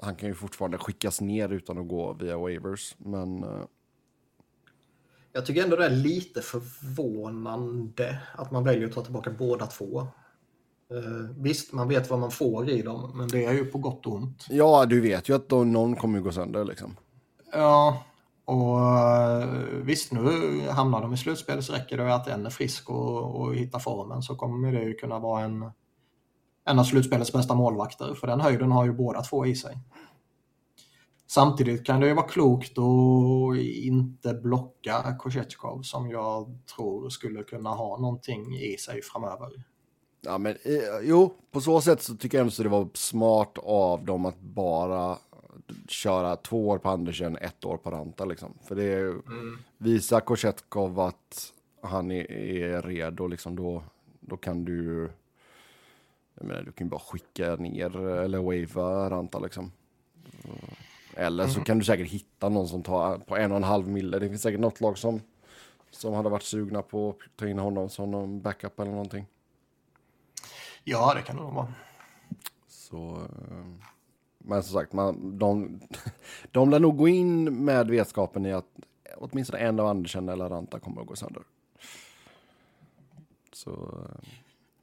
[0.00, 3.44] han kan ju fortfarande skickas ner utan att gå via waivers, men...
[3.44, 3.64] Eh,
[5.32, 9.66] Eh, jag tycker ändå det är lite förvånande att man väljer att ta tillbaka båda
[9.66, 10.06] två.
[10.92, 14.06] Uh, visst, man vet vad man får i dem, men det är ju på gott
[14.06, 14.46] och ont.
[14.50, 16.96] Ja, du vet ju att då någon kommer gå sönder liksom.
[17.52, 18.04] Ja,
[18.44, 20.20] och uh, visst, nu
[20.70, 24.22] hamnar de i slutspel så räcker det att en är frisk och, och hittar formen
[24.22, 25.70] så kommer det ju kunna vara en,
[26.64, 29.78] en av slutspelets bästa målvakter, för den höjden har ju båda två i sig.
[31.34, 37.70] Samtidigt kan det ju vara klokt att inte blocka Kochetkov som jag tror skulle kunna
[37.70, 39.48] ha någonting i sig framöver.
[40.20, 43.58] Ja, men eh, jo, på så sätt så tycker jag ändå att det var smart
[43.62, 45.18] av dem att bara
[45.88, 48.58] köra två år på Andersen, ett år på Ranta liksom.
[48.68, 49.58] För det är, mm.
[49.78, 53.82] visa Kochetkov att han är, är redo liksom, då,
[54.20, 55.10] då kan du
[56.34, 59.72] jag menar, du kan bara skicka ner eller wava Ranta liksom.
[61.16, 61.64] Eller så mm.
[61.64, 64.18] kan du säkert hitta någon som tar på en och en halv mille.
[64.18, 65.20] Det finns säkert något lag som,
[65.90, 69.26] som hade varit sugna på att ta in honom som någon backup eller någonting.
[70.84, 71.74] Ja, det kan det nog vara.
[72.68, 73.66] Så, eh,
[74.38, 75.80] men som sagt, man, de,
[76.50, 78.66] de lär nog gå in med vetskapen i att
[79.16, 81.42] åtminstone en av Andersen eller Ranta kommer att gå sönder.
[83.52, 84.28] Så, eh,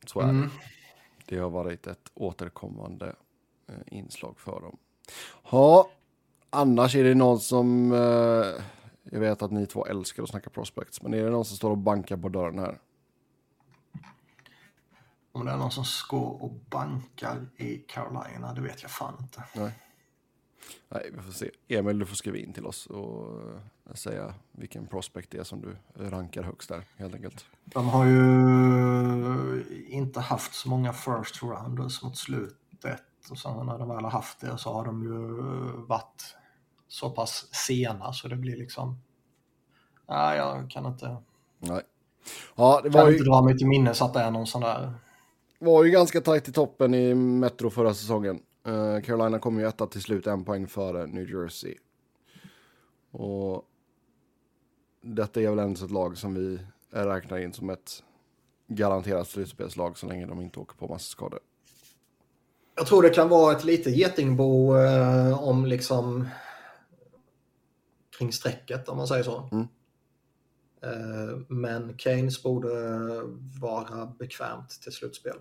[0.06, 0.30] så är det.
[0.30, 0.50] Mm.
[1.26, 3.16] Det har varit ett återkommande
[3.68, 4.78] eh, inslag för dem.
[5.52, 5.90] Ja,
[6.50, 7.92] annars är det någon som...
[7.92, 8.64] Eh,
[9.12, 11.72] jag vet att ni två älskar att snacka prospects, men är det någon som står
[11.72, 12.80] och bankar på dörren här?
[15.32, 19.44] Om det är någon som går och bankar i Carolina, det vet jag fan inte.
[19.56, 19.72] Nej.
[20.90, 21.52] Nej, vi får se.
[21.68, 25.62] Emil, du får skriva in till oss och uh, säga vilken prospect det är som
[25.62, 25.78] du
[26.10, 27.46] rankar högst där, helt enkelt.
[27.64, 33.90] De har ju inte haft så många first rounders mot slutet och sen när de
[33.90, 35.18] väl har haft det så har de ju
[35.88, 36.36] varit
[36.88, 39.02] så pass sena så det blir liksom...
[40.08, 41.18] Nej, jag kan inte...
[41.60, 41.82] Nej.
[42.56, 43.18] Ja, det var kan ju...
[43.18, 44.94] inte dra mig till minnes att det är någon sån där...
[45.60, 48.42] Var ju ganska tajt i toppen i Metro förra säsongen.
[48.68, 51.76] Uh, Carolina kom ju etta till slut, en poäng före New Jersey.
[53.12, 53.66] Och
[55.02, 56.60] detta är väl ändå ett lag som vi
[56.92, 58.04] räknar in som ett
[58.68, 61.40] garanterat slutspelslag så länge de inte åker på massa skador.
[62.80, 66.28] Jag tror det kan vara ett litet getingbo eh, om liksom
[68.18, 69.50] kring strecket om man säger så.
[69.52, 69.68] Mm.
[70.84, 72.70] Eh, men Keynes borde
[73.62, 75.36] vara bekvämt till slutspel.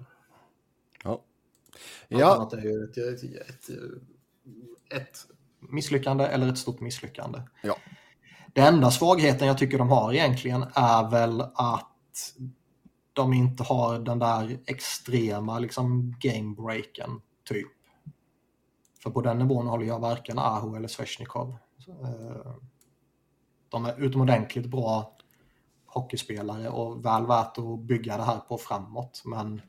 [1.05, 1.25] Ja.
[2.09, 2.49] Ja.
[2.51, 3.71] Det är ju ett, ett, ett,
[4.95, 5.19] ett,
[5.61, 7.43] misslyckande eller ett stort misslyckande.
[7.63, 7.77] Ja.
[8.55, 12.35] Den enda svagheten jag tycker de har egentligen är väl att
[13.13, 17.69] de inte har den där extrema liksom gamebreaken typ.
[19.03, 21.57] För på den nivån håller jag varken Aho eller Sveshnikov.
[21.89, 22.55] Eh,
[23.69, 25.17] de är utomordentligt bra
[25.87, 29.23] hockeyspelare och väl värt att bygga det här på framåt.
[29.25, 29.63] Men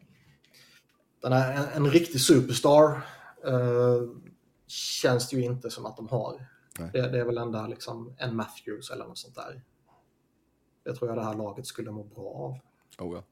[1.22, 3.02] den är en, en riktig superstar
[3.48, 4.10] uh,
[4.68, 6.48] känns det ju inte som att de har.
[6.94, 9.62] Det, det, är väl enda liksom en Matthews eller något sånt där.
[10.84, 12.60] Det tror jag det här laget skulle må bra av.
[13.08, 13.24] Oh ja.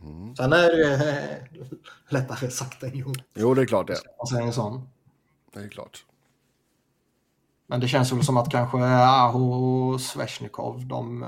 [0.00, 0.36] Mm.
[0.36, 1.48] Sen är det
[2.08, 3.18] lättare sagt än gjort.
[3.34, 3.98] Jo, det är klart det.
[4.30, 4.88] Säger en sån.
[5.52, 6.04] Det är klart.
[7.66, 11.26] Men det känns väl som att kanske Aho och Sveshnikov, de,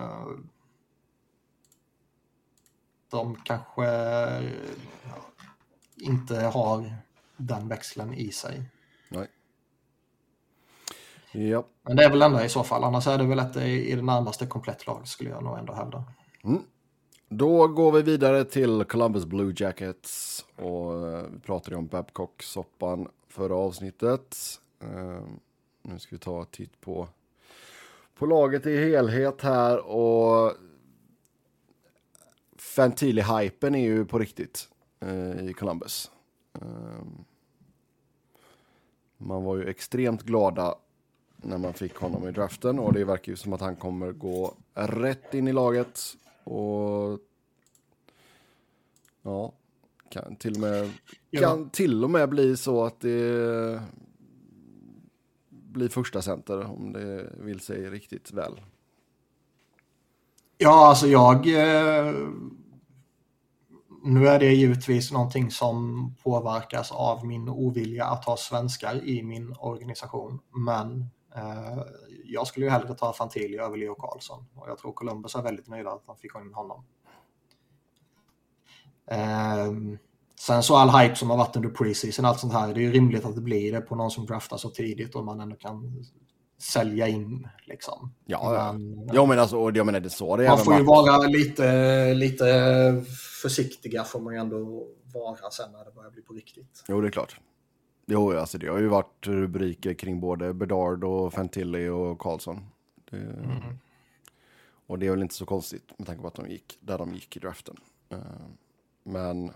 [3.10, 3.86] de kanske
[5.96, 6.94] inte har
[7.36, 8.62] den växeln i sig.
[9.08, 9.26] Nej.
[11.32, 11.64] Ja.
[11.82, 12.84] Men det är väl ändå i så fall.
[12.84, 16.04] Annars är det väl ett i det närmaste komplett lag skulle jag nog ändå hävda.
[16.44, 16.62] Mm.
[17.32, 20.44] Då går vi vidare till Columbus Blue Jackets.
[20.56, 24.36] Och eh, vi pratade om Babcock-soppan förra avsnittet.
[24.80, 25.22] Eh,
[25.82, 27.08] nu ska vi ta en titt på,
[28.14, 30.52] på laget i helhet här och
[32.56, 34.68] Fantili-hypen är ju på riktigt
[35.00, 36.10] eh, i Columbus.
[39.16, 40.74] Man var ju extremt glada
[41.36, 44.54] när man fick honom i draften och det verkar ju som att han kommer gå
[44.74, 47.18] rätt in i laget och
[49.22, 49.52] ja,
[50.10, 50.90] kan till och med,
[51.30, 53.82] kan till och med bli så att det
[55.48, 58.60] bli första center om det vill sig riktigt väl.
[60.58, 61.46] Ja, alltså jag...
[61.46, 62.14] Eh,
[64.02, 69.54] nu är det givetvis någonting som påverkas av min ovilja att ha svenskar i min
[69.58, 70.38] organisation.
[70.50, 71.06] Men
[72.24, 74.46] jag skulle ju hellre ta Fantilli över Leo Karlsson.
[74.54, 76.84] Och jag tror Columbus är väldigt nöjda att de fick in honom.
[79.10, 79.72] Eh,
[80.40, 82.92] sen så all hype som har varit under preseason, allt sånt här, det är ju
[82.92, 86.04] rimligt att det blir det på någon som draftas så tidigt och man ändå kan
[86.58, 87.48] sälja in.
[87.66, 88.14] Liksom.
[88.26, 92.14] Ja, men, ja men alltså, jag menar det så det Man får ju vara lite,
[92.14, 92.44] lite
[93.42, 96.84] försiktiga får man ju ändå vara sen när det börjar bli på riktigt.
[96.88, 97.40] Jo, det är klart.
[98.12, 102.60] Jo, alltså det har ju varit rubriker kring både Bedard och Fantilli och Karlsson.
[103.10, 103.16] Det...
[103.16, 103.78] Mm.
[104.86, 107.14] Och det är väl inte så konstigt med tanke på att de gick där de
[107.14, 107.76] gick i draften.
[108.08, 108.18] Eh,
[109.02, 109.52] men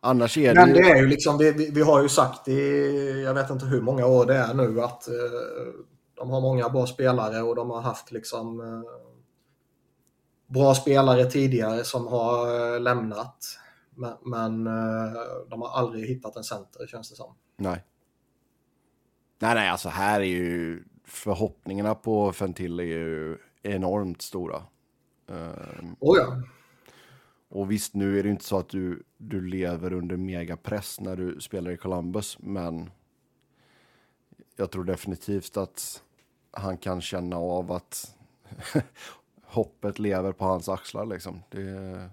[0.00, 0.60] annars är det...
[0.60, 3.80] Men det är ju liksom, vi, vi har ju sagt i, jag vet inte hur
[3.80, 7.80] många år det är nu, att uh, de har många bra spelare och de har
[7.80, 8.82] haft liksom uh,
[10.46, 13.44] bra spelare tidigare som har uh, lämnat.
[13.94, 14.64] Men, men
[15.50, 17.34] de har aldrig hittat en center känns det som.
[17.60, 17.84] Nej.
[19.38, 24.62] Nej, nej, alltså här är ju förhoppningarna på Fentil är ju enormt stora.
[25.26, 26.42] Um, oh ja.
[27.48, 31.40] Och visst, nu är det inte så att du, du lever under megapress när du
[31.40, 32.90] spelar i Columbus, men
[34.56, 36.02] jag tror definitivt att
[36.50, 38.16] han kan känna av att
[39.44, 41.42] hoppet lever på hans axlar liksom.
[41.50, 42.10] Det...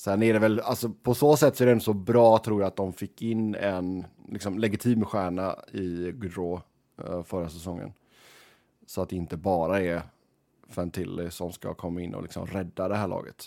[0.00, 2.68] Sen är det väl, alltså på så sätt så är det så bra tror jag
[2.68, 6.60] att de fick in en liksom, legitim stjärna i Gaudreau
[7.04, 7.92] uh, förra säsongen.
[8.86, 10.02] Så att det inte bara är
[10.68, 13.44] Fantilli som ska komma in och liksom rädda det här laget.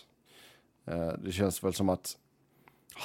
[0.91, 2.17] Uh, det känns väl som att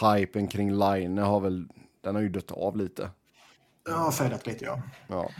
[0.03, 1.69] hypen kring Line har väl,
[2.01, 3.11] den har ju dött av lite.
[3.89, 4.83] Ja, fejdat lite ja.
[5.09, 5.31] ja.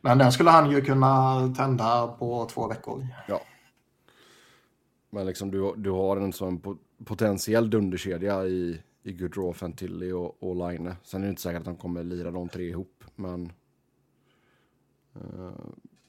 [0.00, 3.06] Men den skulle han ju kunna tända på två veckor.
[3.28, 3.40] Ja.
[5.10, 6.60] Men liksom du, du har en sån
[7.04, 10.94] potentiell dunderkedja i, i Gaudreau, Fantilli och, och Line.
[11.02, 13.52] Sen är det inte säkert att de kommer lira de tre ihop, men
[15.14, 15.52] eh,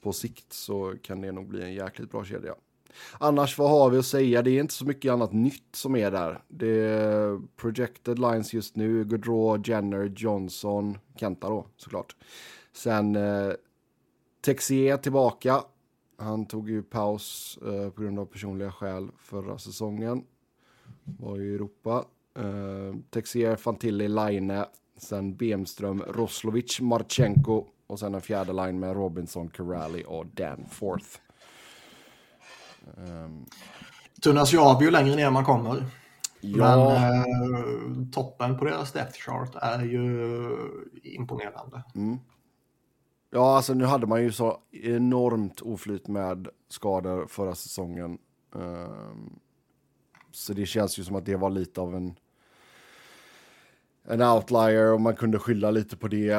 [0.00, 2.54] på sikt så kan det nog bli en jäkligt bra kedja.
[3.18, 4.42] Annars, vad har vi att säga?
[4.42, 6.42] Det är inte så mycket annat nytt som är där.
[6.48, 9.04] Det är projected lines just nu.
[9.04, 12.16] Gaudreau, Jenner, Johnson, Kenta då såklart.
[12.72, 13.52] Sen eh,
[14.40, 15.64] Texier tillbaka.
[16.16, 20.24] Han tog ju paus eh, på grund av personliga skäl förra säsongen.
[21.04, 22.04] Var ju i Europa.
[22.38, 24.64] Eh, Texier, Fantilli, Laine.
[24.96, 27.66] Sen Bemström, Roslovic, Marchenko.
[27.86, 31.06] Och sen en fjärde line med Robinson, Corrali och Dan Forth.
[32.96, 33.46] Um,
[34.22, 35.84] Tunnas ju av ju längre ner man kommer.
[36.40, 36.56] Ja.
[36.56, 40.56] Men eh, toppen på deras depth chart är ju
[41.02, 41.82] imponerande.
[41.94, 42.18] Mm.
[43.30, 48.18] Ja, alltså nu hade man ju så enormt oflyt med skador förra säsongen.
[48.52, 49.38] Um,
[50.34, 52.16] så det känns ju som att det var lite av en,
[54.08, 56.34] en outlier och man kunde skylla lite på det.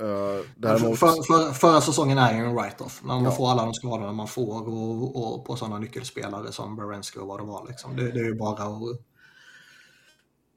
[0.00, 0.98] Uh, däremot...
[0.98, 3.02] för, för, förra säsongen är ju en write-off.
[3.02, 3.30] Man ja.
[3.30, 7.40] får alla de skadorna man får och, och på sådana nyckelspelare som Berensky och vad
[7.40, 7.66] det var.
[7.68, 7.96] Liksom.
[7.96, 9.00] Det, det, är ju bara att...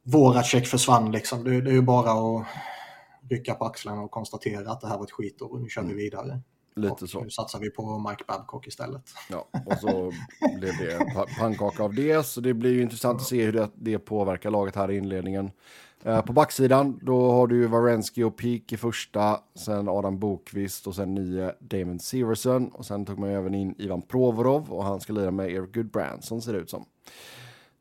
[0.04, 1.44] Våra check försvann liksom.
[1.44, 2.48] Det, det är ju bara att
[3.30, 5.88] rycka på axlarna och konstatera att det här var ett skitår och nu kör vi
[5.88, 5.98] mm.
[5.98, 6.42] vidare.
[6.78, 7.22] Lite och så.
[7.24, 9.04] Nu satsar vi på Mike Babcock istället.
[9.30, 10.12] Ja, och så
[10.60, 11.00] blev det
[11.40, 12.26] pannkaka av det.
[12.26, 15.52] Så det blir ju intressant att se hur det, det påverkar laget här i inledningen.
[16.04, 20.88] Eh, på backsidan, då har du ju Varensky och Peak i första, sen Adam Bokvist
[20.88, 22.68] och sen nio Damon Severson.
[22.68, 26.42] Och sen tog man även in Ivan Provorov och han ska lira med Eric Goodbranson
[26.42, 26.86] ser det ut som.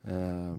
[0.05, 0.57] Eh,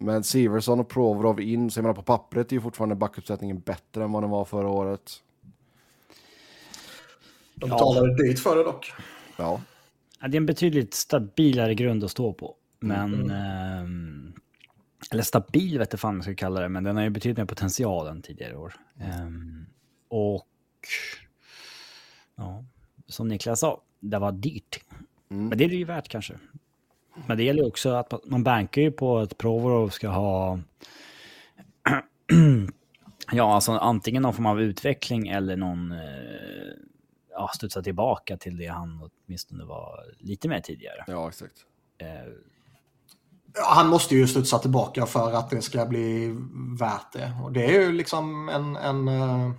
[0.00, 4.04] men Severson och Provorov in, så jag menar på pappret är ju fortfarande backuppsättningen bättre
[4.04, 5.22] än vad den var förra året.
[7.60, 8.14] De betalade ja.
[8.14, 8.92] dyrt för det dock.
[9.36, 9.60] Ja.
[10.20, 10.28] ja.
[10.28, 12.54] Det är en betydligt stabilare grund att stå på.
[12.80, 13.14] Men...
[13.14, 13.30] Mm.
[13.30, 14.38] Eh,
[15.10, 17.44] eller stabil vet jag fan man ska kalla det, men den har ju betydligt mer
[17.44, 18.74] potential än tidigare år.
[19.00, 19.28] Eh,
[20.08, 20.46] och...
[22.36, 22.64] Ja,
[23.06, 24.80] som Niklas sa, det var dyrt.
[25.30, 25.48] Mm.
[25.48, 26.34] Men det är det ju värt kanske.
[27.26, 30.58] Men det gäller också att man bankar ju på att Provorov ska ha...
[33.32, 35.92] ja, alltså antingen någon form av utveckling eller någon...
[35.92, 35.98] Eh,
[37.38, 41.04] ja, studsa tillbaka till det han åtminstone var lite mer tidigare.
[41.06, 41.54] Ja, exakt.
[41.98, 42.32] Eh,
[43.64, 46.36] han måste ju studsa tillbaka för att det ska bli
[46.78, 47.32] värt det.
[47.44, 48.76] Och det är ju liksom en...
[48.76, 49.52] en uh,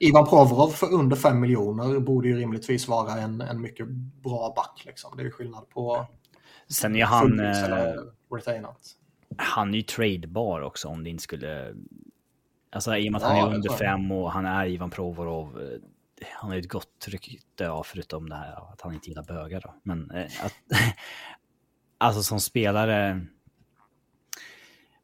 [0.00, 3.88] Ivan Provorov för under 5 miljoner borde ju rimligtvis vara en, en mycket
[4.22, 4.82] bra back.
[4.86, 5.16] Liksom.
[5.16, 6.06] Det är ju skillnad på
[6.68, 7.40] Sen är han...
[7.40, 7.94] Eh,
[9.36, 11.74] han är ju tradebar också om det inte skulle...
[12.72, 15.78] Alltså i och med att Ja, han är under fem och han är Ivan Provorov.
[16.32, 19.60] Han har ju ett gott rykte, ja, förutom det här att han inte gillar bögar
[19.60, 19.74] då.
[19.82, 20.54] Men eh, att,
[21.98, 23.26] alltså som spelare.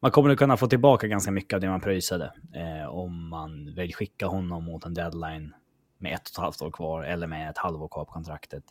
[0.00, 2.32] Man kommer att kunna få tillbaka ganska mycket av det man pröjsade.
[2.54, 5.54] Eh, om man vill skicka honom mot en deadline
[5.98, 8.64] med ett och ett halvt år kvar eller med ett halvår kvar på kontraktet.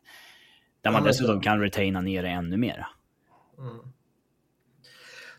[0.81, 2.87] Där man dessutom kan retaina ner det ännu mer.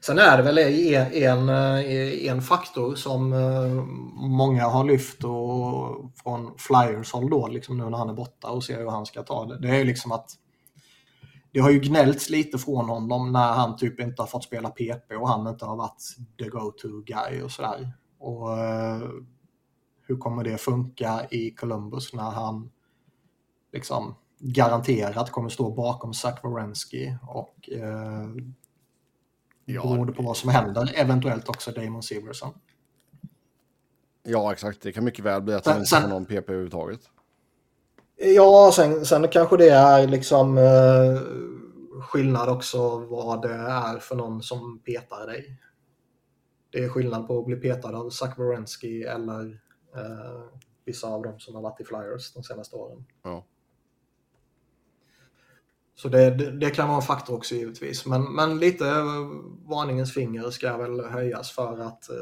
[0.00, 3.84] Sen är det väl en, en, eh, en faktor som eh,
[4.28, 8.64] många har lyft och från Flyers håll då, liksom nu när han är borta och
[8.64, 9.58] ser hur han ska ta det.
[9.58, 10.30] Det är ju liksom att
[11.52, 15.16] det har ju gnällts lite från honom när han typ inte har fått spela PP
[15.16, 16.02] och han inte har varit
[16.38, 17.92] the go-to guy och sådär.
[18.18, 19.02] Och eh,
[20.06, 22.70] hur kommer det funka i Columbus när han
[23.72, 28.28] liksom garanterat kommer stå bakom Zach Wierenski och eh,
[29.74, 32.54] Ja, beroende på vad som händer, eventuellt också Damon Severson.
[34.22, 34.82] ja, exakt.
[34.82, 37.00] Det kan mycket väl bli att Sen- han inte får någon PP överhuvudtaget.
[38.16, 41.20] Ja, sen, sen kanske det är liksom eh,
[42.02, 45.60] skillnad också vad det är för någon som petar dig.
[46.70, 49.60] Det är skillnad på att bli petad av Zach Wierenski eller
[49.96, 50.42] eh,
[50.84, 53.04] vissa av dem som har varit i Flyers de senaste åren.
[53.22, 53.44] Ja.
[56.00, 58.06] Så det, det, det kan vara en faktor också givetvis.
[58.06, 58.84] Men, men lite
[59.64, 62.16] varningens finger ska väl höjas för att eh,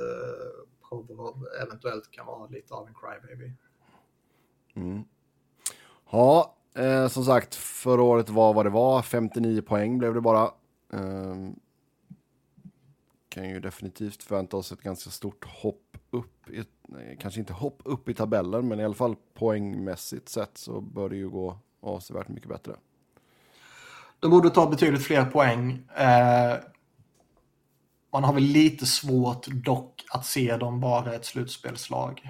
[0.89, 3.53] Provorov eventuellt kan vara lite av en crybaby.
[4.75, 5.05] Mm.
[6.11, 9.03] Ja, eh, som sagt, förra året var vad det var.
[9.03, 10.43] 59 poäng blev det bara.
[10.93, 11.37] Eh,
[13.29, 16.51] kan ju definitivt förvänta oss ett ganska stort hopp upp.
[16.51, 20.81] I, nej, kanske inte hopp upp i tabellen, men i alla fall poängmässigt sett så
[20.81, 22.77] bör det ju gå avsevärt mycket bättre.
[24.21, 25.89] De borde ta betydligt fler poäng.
[25.97, 26.57] Eh,
[28.13, 32.23] man har väl lite svårt dock att se dem vara ett slutspelslag.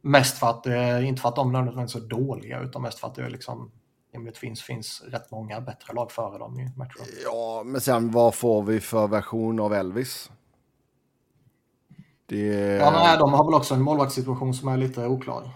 [0.00, 3.06] Mest för att det, inte för att de nödvändigtvis är så dåliga, utan mest för
[3.06, 3.70] att det är liksom,
[4.24, 7.02] det finns, finns rätt många bättre lag före dem i Metro.
[7.24, 10.30] Ja, men sen vad får vi för version av Elvis?
[12.26, 12.46] Det,
[12.80, 15.50] Ja, nej, de har väl också en målvaktssituation som är lite oklar.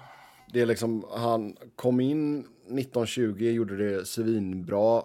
[0.53, 2.47] det är liksom, han kom in
[2.79, 5.03] 1920, gjorde det svinbra.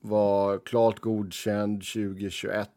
[0.00, 2.70] Var klart godkänd 2021.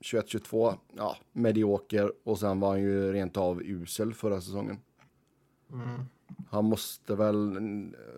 [0.00, 2.12] 21-22, ja, medioker.
[2.24, 4.78] Och sen var han ju rent av usel förra säsongen.
[6.50, 7.58] Han måste väl,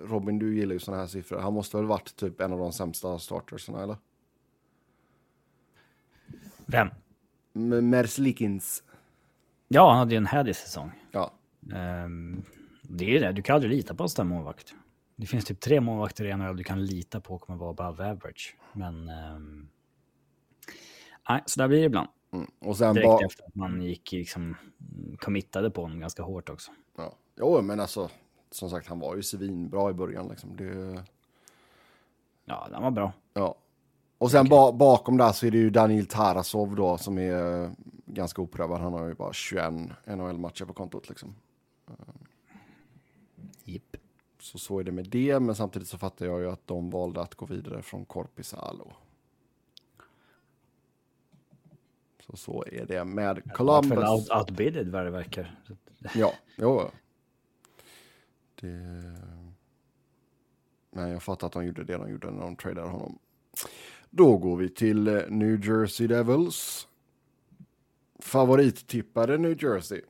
[0.04, 1.38] Robin du gillar ju sådana här siffror.
[1.38, 3.96] Han måste väl varit typ en av de sämsta startersarna eller?
[6.66, 6.88] Vem?
[7.54, 8.82] M- Merslikins.
[9.68, 10.90] Ja, han hade ju en härlig säsong.
[11.10, 11.32] Ja,
[11.72, 12.42] Ehm,
[12.82, 14.74] det är ju det, du kan aldrig lita på en sån där målvakt.
[15.16, 18.56] Det finns typ tre målvakter i NHL du kan lita på kommer vara above average.
[18.72, 19.08] Men...
[19.08, 19.68] ehm,
[21.28, 22.08] nej, så där blir det ibland.
[22.32, 22.50] mm.
[22.58, 23.26] och sen Direkt bara...
[23.26, 24.56] efter att man gick liksom
[25.18, 26.70] committade på honom ganska hårt också.
[26.96, 27.14] Ja.
[27.36, 28.10] Jo, men alltså,
[28.50, 30.56] som sagt, han var ju svinbra i början liksom.
[30.56, 31.04] Det,
[32.44, 33.12] Ja, den var bra.
[33.32, 33.54] ja.
[34.18, 37.70] Och sen ba bakom där så är det ju Daniil Tarasov då som är eh,
[38.06, 38.80] ganska oprövad.
[38.80, 39.72] Han har ju bara 21
[40.06, 41.34] NHL-matcher på kontot liksom.
[43.64, 43.96] Jipp.
[44.44, 47.20] Så så är det med det, men samtidigt så fattar jag ju att de valde
[47.20, 48.92] att gå vidare från Korpisalo.
[52.26, 53.98] Så så är det med För Columbus.
[53.98, 55.60] out, outbidded vad det verkar.
[56.14, 56.90] Ja, jo.
[58.60, 58.68] Det...
[60.90, 63.18] Men jag fattar att de gjorde det de gjorde när de tradade honom.
[64.10, 66.88] Då går vi till eh, New Jersey Devils.
[68.18, 70.02] Favorittippade New Jersey.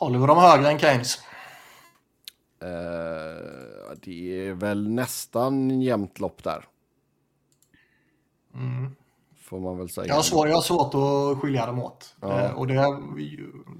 [0.00, 1.18] Håller vi dem högre än Keynes?
[2.62, 6.64] Eh, det är väl nästan jämnt lopp där.
[9.42, 10.06] Får man väl säga.
[10.06, 12.16] Jag har, svår, jag har svårt att skilja dem åt.
[12.20, 12.40] Ja.
[12.40, 12.74] Eh, och det,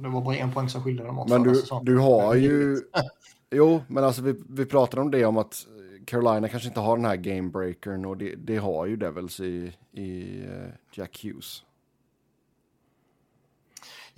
[0.02, 1.85] det var bara en poäng som skilde dem åt Men du, säsongen.
[1.85, 2.80] du har ju...
[3.50, 5.66] Jo, men alltså vi, vi pratade om det om att
[6.06, 10.40] Carolina kanske inte har den här gamebreakern och det, det har ju Devils i, i
[10.44, 11.62] eh, Jack Hughes.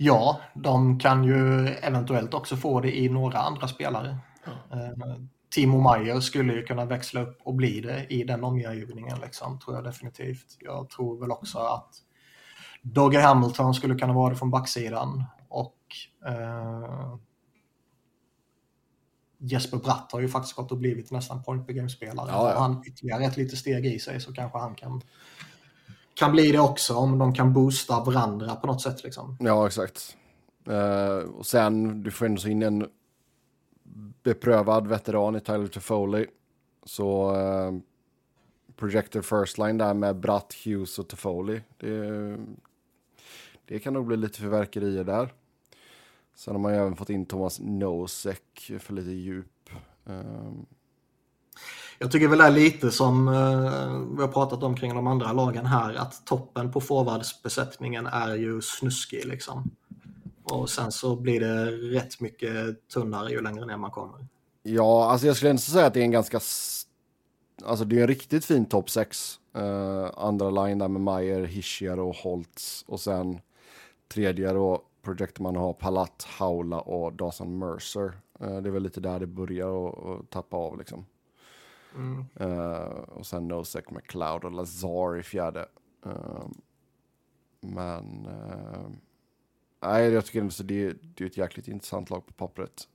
[0.03, 4.17] Ja, de kan ju eventuellt också få det i några andra spelare.
[4.45, 5.15] Eh,
[5.55, 9.75] Timo Meyer skulle ju kunna växla upp och bli det i den omgivningen, liksom, tror
[9.75, 10.57] jag definitivt.
[10.59, 11.89] Jag tror väl också att
[12.81, 15.77] Dogge Hamilton skulle kunna vara det från backsidan och
[16.25, 17.15] eh,
[19.37, 22.27] Jesper Bratt har ju faktiskt gått och blivit nästan point per game-spelare.
[22.31, 22.55] Ja, ja.
[22.55, 25.01] Har han ytterligare ett litet steg i sig så kanske han kan,
[26.13, 29.03] kan bli det också om de kan boosta varandra på något sätt.
[29.03, 29.37] Liksom.
[29.39, 30.17] Ja, exakt.
[30.69, 32.87] Uh, och sen, du får ändå in en
[34.23, 36.27] beprövad veteran i Tyler Toffoli.
[36.83, 37.79] Så eh, uh,
[38.75, 41.61] projector first line där med Bratt, Hughes och Toffoli.
[41.77, 42.37] Det,
[43.65, 45.33] det kan nog bli lite förverkerier där.
[46.35, 49.69] Sen har man ju även fått in Thomas Nosek för lite djup.
[50.09, 50.51] Uh,
[52.03, 55.33] jag tycker väl det är lite som eh, vi har pratat om kring de andra
[55.33, 59.71] lagen här, att toppen på forwardsbesättningen är ju snuskig liksom.
[60.43, 64.27] Och sen så blir det rätt mycket tunnare ju längre ner man kommer.
[64.63, 66.39] Ja, alltså jag skulle ändå säga att det är en ganska...
[67.65, 69.39] Alltså det är en riktigt fin topp 6.
[69.57, 72.85] Uh, eh, andra line där med Meyer, Hischier och Holtz.
[72.87, 73.39] Och sen
[74.13, 78.13] tredje då projektar man har Palat, Haula och Dawson Mercer.
[78.41, 81.05] Uh, det är väl lite där det börjar att tappa av liksom.
[81.95, 82.25] Mm.
[82.41, 85.65] Uh, och sen Nosek med Cloud och Lazar i fjärde.
[86.05, 86.47] Uh,
[87.61, 88.89] men uh,
[89.81, 92.87] nej, jag tycker ändå det, det är ett jäkligt intressant lag på pappret.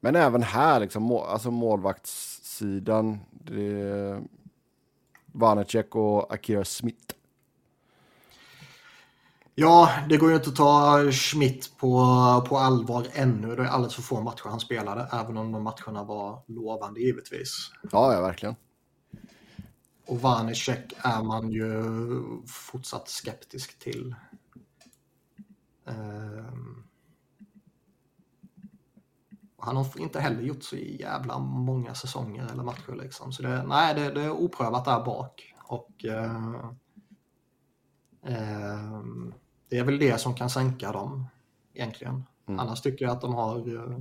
[0.00, 3.18] men även här, liksom, må, alltså målvaktssidan.
[3.30, 4.22] Det
[5.32, 7.14] Vanacek och Akira Smith.
[9.60, 11.88] Ja, det går ju inte att ta Schmidt på,
[12.48, 13.56] på allvar ännu.
[13.56, 17.70] Det är alldeles för få matcher han spelade, även om de matcherna var lovande givetvis.
[17.92, 18.54] Ja, ja verkligen.
[20.06, 21.84] Och Vanecek är man ju
[22.46, 24.14] fortsatt skeptisk till.
[25.84, 26.84] Um,
[29.58, 33.32] han har inte heller gjort så jävla många säsonger eller matcher liksom.
[33.32, 35.54] Så det, nej, det, det är oprövat där bak.
[35.64, 36.70] Och uh,
[38.22, 39.34] um,
[39.70, 41.26] det är väl det som kan sänka dem
[41.74, 42.24] egentligen.
[42.48, 42.60] Mm.
[42.60, 43.98] Annars tycker jag att de har uh,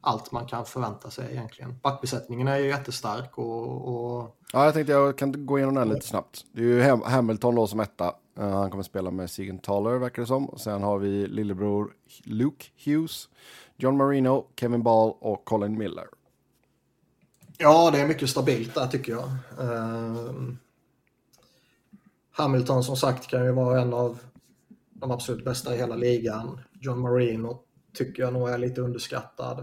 [0.00, 1.78] allt man kan förvänta sig egentligen.
[1.82, 4.36] Backbesättningen är ju jättestark och, och...
[4.52, 6.44] Ja, jag tänkte jag kan gå igenom den lite snabbt.
[6.52, 8.14] Det är ju Ham Hamilton då som etta.
[8.38, 10.54] Uh, han kommer spela med Sigen Taller verkar det som.
[10.56, 11.92] Sen har vi lillebror
[12.24, 13.28] Luke Hughes,
[13.76, 16.06] John Marino, Kevin Ball och Colin Miller.
[17.58, 19.28] Ja, det är mycket stabilt där tycker jag.
[22.40, 24.18] Hamilton som sagt kan ju vara en av
[24.90, 26.60] de absolut bästa i hela ligan.
[26.80, 27.62] John Marino
[27.94, 29.58] tycker jag nog är lite underskattad.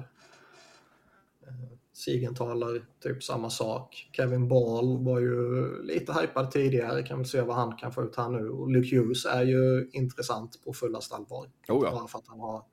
[1.48, 1.54] Eh,
[1.94, 4.10] Sigenthaler, typ samma sak.
[4.12, 8.16] Kevin Ball var ju lite hypad tidigare, kan vi se vad han kan få ut
[8.16, 8.50] här nu.
[8.50, 11.50] Och Luke Hughes är ju intressant på fullaste allvar.
[11.68, 11.92] Oh ja.
[11.92, 12.64] Bara för att han har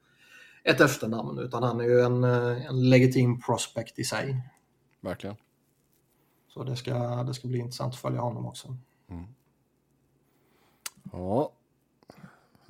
[0.65, 4.51] ett efternamn, utan han är ju en, eh, en legitim prospect i sig.
[5.01, 5.37] Verkligen.
[6.49, 8.77] Så det ska, det ska bli intressant att följa honom också.
[9.11, 9.25] Mm.
[11.17, 11.53] Ja.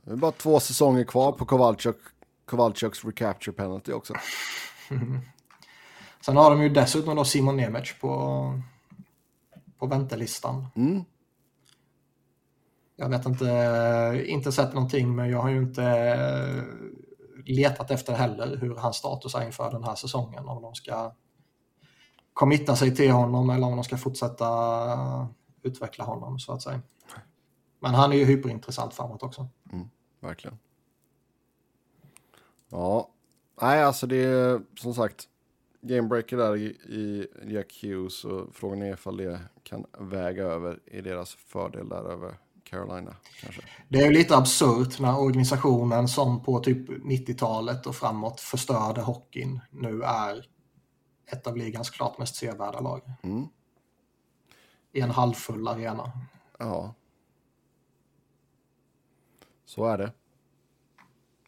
[0.03, 1.97] Det är bara två säsonger kvar på Kowalczyk,
[2.45, 4.14] Kowalczyks recapture penalty också.
[6.20, 8.61] Sen har de ju dessutom då Simon Nemec på,
[9.78, 10.66] på väntelistan.
[10.76, 11.05] Mm.
[12.97, 16.64] Jag vet inte, inte sett någonting, men jag har ju inte
[17.47, 20.49] letat efter heller hur hans status är inför den här säsongen.
[20.49, 21.12] Om de ska
[22.32, 25.28] committa sig till honom eller om de ska fortsätta
[25.62, 26.80] utveckla honom så att säga.
[27.85, 29.49] Men han är ju hyperintressant framåt också.
[29.72, 29.89] Mm,
[30.20, 30.59] verkligen.
[32.68, 33.11] Ja,
[33.61, 35.28] nej alltså det är som sagt
[35.82, 41.01] gamebreaker där i, i Jack Hughes och frågan är ifall det kan väga över i
[41.01, 43.62] deras fördel där över Carolina kanske.
[43.89, 49.61] Det är ju lite absurt när organisationen som på typ 90-talet och framåt förstörde hockeyn
[49.70, 50.47] nu är
[51.32, 53.03] ett av ligans klart mest sevärda lag.
[53.22, 53.47] Mm.
[54.93, 56.12] I en halvfull arena.
[56.59, 56.95] Ja.
[59.65, 60.12] Så är det.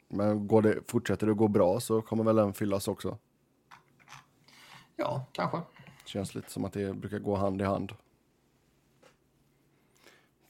[0.09, 3.19] Men går det, fortsätter det att gå bra så kommer väl den fyllas också.
[4.97, 5.61] Ja, kanske.
[6.05, 7.93] Känns lite som att det brukar gå hand i hand.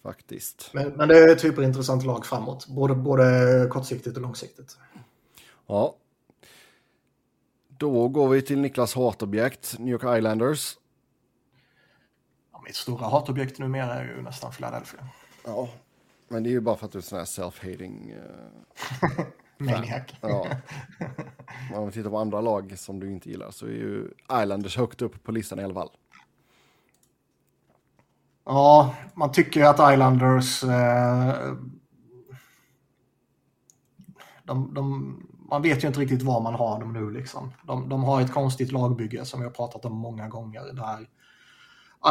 [0.03, 0.71] Faktiskt.
[0.75, 2.67] Men, men det är ett superintressant lag framåt.
[2.67, 4.79] Både, både kortsiktigt och långsiktigt.
[5.67, 5.97] Ja.
[7.69, 10.79] Då går vi till Niklas hatobjekt, New York Islanders.
[12.53, 15.09] Ja, mitt stora hatobjekt numera är ju nästan Philadelphia.
[15.45, 15.69] Ja,
[16.29, 18.15] men det är ju bara för att du är sån här self-hating.
[19.61, 20.03] Uh, Maniac.
[20.21, 20.47] ja.
[21.75, 24.11] Om vi tittar på andra lag som du inte gillar så är ju
[24.43, 25.91] Islanders högt upp på listan i alla fall.
[28.45, 30.65] Ja, man tycker ju att Islanders...
[30.65, 31.55] Eh,
[34.45, 35.17] de, de,
[35.51, 37.11] man vet ju inte riktigt var man har dem nu.
[37.11, 37.53] Liksom.
[37.67, 40.61] De, de har ett konstigt lagbygge som vi har pratat om många gånger.
[40.73, 41.09] Där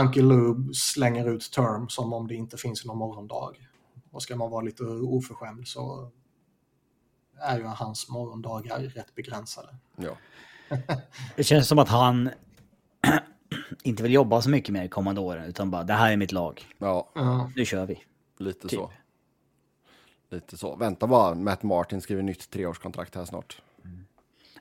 [0.02, 3.52] Uncle Lube slänger ut term som om det inte finns någon morgondag.
[4.16, 6.12] Och ska man vara lite oförskämd så
[7.40, 9.76] är ju hans morgondagar rätt begränsade.
[9.96, 10.18] Ja.
[11.36, 12.30] det känns som att han
[13.84, 16.66] inte vill jobba så mycket med kommande åren utan bara det här är mitt lag.
[16.78, 17.10] Ja.
[17.56, 18.04] Nu kör vi.
[18.38, 18.80] Lite typ.
[18.80, 18.92] så.
[20.30, 20.76] Lite så.
[20.76, 23.62] Vänta bara, Matt Martin skriver nytt treårskontrakt här snart.
[23.84, 24.06] Mm.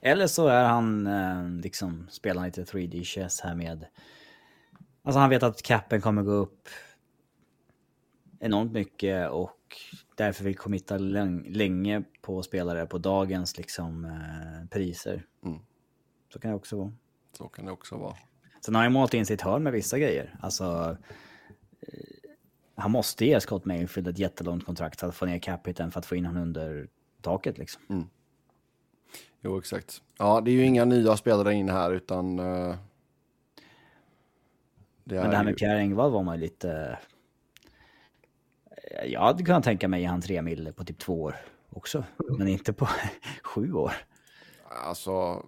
[0.00, 3.86] Eller så är han eh, liksom, spelar lite 3D chess här med...
[5.02, 6.68] Alltså han vet att capen kommer gå upp
[8.44, 9.76] enormt mycket och
[10.14, 15.26] därför vill committa länge på spelare på dagens liksom eh, priser.
[15.44, 15.58] Mm.
[16.32, 16.92] Så kan det också vara.
[17.32, 18.16] Så kan det också vara.
[18.64, 20.36] Sen har han målat in sitt hörn med vissa grejer.
[20.40, 20.96] Alltså,
[21.80, 22.30] eh,
[22.74, 26.06] han måste ge Scott Mayfield ett jättelångt kontrakt för att få ner capiten för att
[26.06, 26.88] få in honom under
[27.20, 27.82] taket liksom.
[27.88, 28.04] Mm.
[29.40, 30.02] Jo, exakt.
[30.18, 32.38] Ja, det är ju inga nya spelare in här utan...
[32.38, 32.76] Uh,
[35.04, 35.56] det Men det här med ju...
[35.56, 36.98] Pierre Engvall var man lite...
[39.06, 41.36] Jag hade kunnat tänka mig han tre mil på typ två år
[41.70, 42.04] också.
[42.38, 42.88] Men inte på
[43.42, 43.92] sju år.
[44.86, 45.42] Alltså,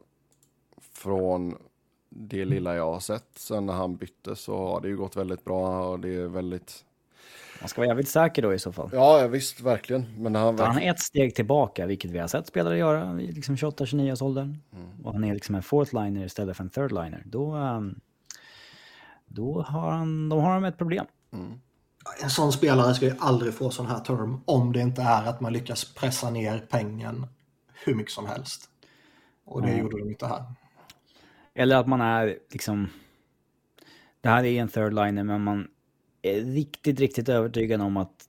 [0.92, 1.56] från
[2.08, 5.44] det lilla jag har sett sen när han bytte så har det ju gått väldigt
[5.44, 6.84] bra och det är väldigt...
[7.60, 8.90] Man ska vara jävligt säker då i så fall.
[8.92, 10.06] Ja, visst, verkligen.
[10.18, 10.72] Men han, verkligen...
[10.72, 14.22] han är ett steg tillbaka, vilket vi har sett spelare göra i liksom 28-29 års
[14.22, 14.58] åldern.
[14.72, 15.06] Mm.
[15.06, 17.22] Och han är liksom en fourth liner istället för en third liner.
[17.26, 18.00] Då, um,
[19.26, 21.06] då har han, då har de ett problem.
[21.32, 21.60] Mm.
[22.22, 25.40] En sån spelare ska ju aldrig få sån här term om det inte är att
[25.40, 27.26] man lyckas pressa ner pengen
[27.84, 28.70] hur mycket som helst.
[29.44, 29.80] Och det mm.
[29.80, 30.44] gjorde de inte här.
[31.54, 32.88] Eller att man är liksom...
[34.20, 35.68] Det här är en third liner, men man
[36.22, 38.28] är riktigt, riktigt övertygad om att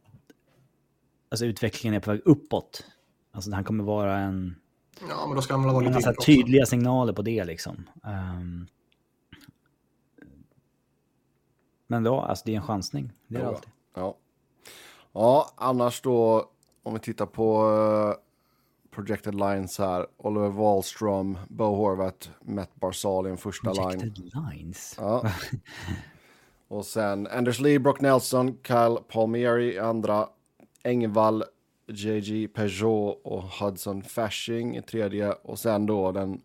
[1.29, 2.85] alltså, utvecklingen är på väg uppåt.
[3.31, 4.55] Alltså han kommer vara en...
[5.09, 6.13] Ja, men då ska man vara lite...
[6.13, 7.89] tydliga signaler på det liksom.
[8.03, 8.67] Um,
[11.87, 13.11] men då, alltså det är en chansning.
[13.27, 13.69] Det är ja, alltid.
[13.97, 14.17] Ja.
[15.13, 16.49] ja, annars då
[16.83, 18.13] om vi tittar på uh,
[18.91, 20.07] projected lines här.
[20.17, 24.13] Oliver Wallström, Bo Horvath, Matt Barzal i en första projected line.
[24.13, 24.95] Projected lines?
[24.97, 25.31] Ja.
[26.67, 30.29] Och sen Anders Lee, Brock Nelson, Kyle Palmieri i andra.
[30.83, 31.43] Engvall,
[31.87, 35.31] JG Peugeot och Hudson Fashing i tredje.
[35.31, 36.41] Och sen då den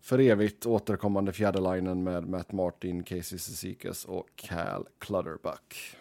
[0.00, 5.96] för evigt återkommande fjärde linen med Matt Martin, Casey Cizikas och Cal Clutterbuck.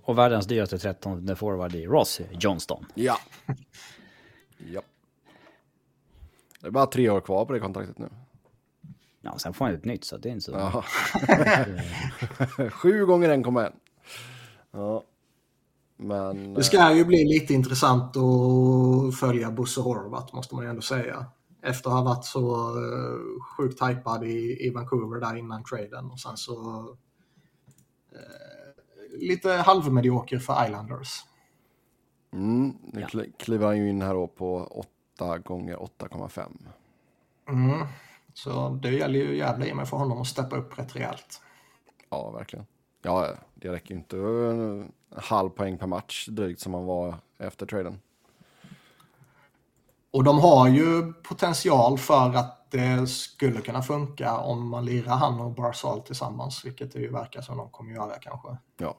[0.00, 2.86] Och världens dyraste 13 forward i Ross Johnston.
[2.94, 3.18] Ja.
[4.72, 4.82] ja.
[6.60, 8.08] Det är bara tre år kvar på det kontraktet nu.
[9.20, 10.52] Ja, sen får han ett nytt så det är inte så...
[10.52, 10.84] Ja.
[12.70, 13.72] Sju gånger en komma en.
[14.70, 15.04] Ja.
[15.96, 16.54] Men...
[16.54, 21.26] Det ska ju bli lite intressant att följa Bosse Horvath måste man ju ändå säga.
[21.62, 26.20] Efter att ha varit så uh, sjukt hypad i, i Vancouver där innan traden och
[26.20, 26.78] sen så
[28.12, 28.51] uh,
[29.12, 31.24] lite halvmedioker för Islanders.
[32.32, 33.22] Mm, nu ja.
[33.38, 34.84] kliver han ju in här då på
[35.16, 36.48] 8 gånger 8,5.
[37.48, 37.86] Mm.
[38.34, 41.40] Så det gäller ju jävla i mig för honom att steppa upp rätt rejält.
[42.10, 42.66] Ja, verkligen.
[43.02, 47.66] Ja, det räcker ju inte en halv poäng per match drygt som han var efter
[47.66, 48.00] traden.
[50.10, 55.40] Och de har ju potential för att det skulle kunna funka om man lirar han
[55.40, 58.56] och Barzal tillsammans, vilket det ju verkar som de kommer göra kanske.
[58.76, 58.96] Ja.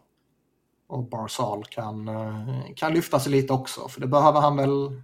[0.88, 5.02] Och Barzal kan, eh, kan lyfta sig lite också, för det behöver han väl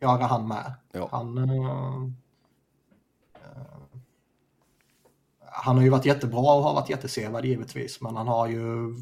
[0.00, 0.74] göra han med.
[0.92, 1.08] Ja.
[1.12, 2.08] Han, eh,
[5.40, 8.94] han har ju varit jättebra och har varit jättesevad givetvis, men han har ju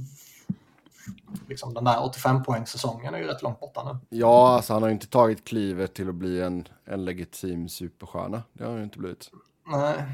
[1.49, 4.19] liksom den där 85 poäng säsongen är ju rätt långt borta nu.
[4.19, 8.43] Ja, alltså han har ju inte tagit klivet till att bli en, en legitim superstjärna.
[8.53, 9.31] Det har han ju inte blivit.
[9.67, 10.05] Nej.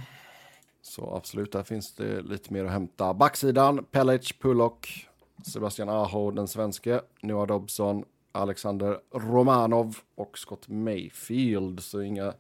[0.83, 3.15] Så absolut, där finns det lite mer att hämta.
[3.15, 5.09] Backsidan, Pelic, Pullock,
[5.47, 11.81] Sebastian Aho, den svenske, Noah Dobson, Alexander Romanov och Scott Mayfield.
[11.81, 12.33] Så inga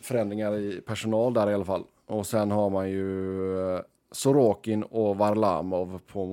[0.00, 1.84] förändringar i personal där i alla fall.
[2.06, 3.80] Och sen har man ju eh,
[4.10, 6.26] Sorokin och Varlamov på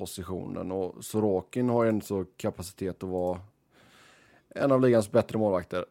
[0.00, 0.72] målvaktspositionen.
[0.72, 3.40] Och Sorokin har ju en så kapacitet att vara
[4.54, 5.84] en av ligans bättre målvakter.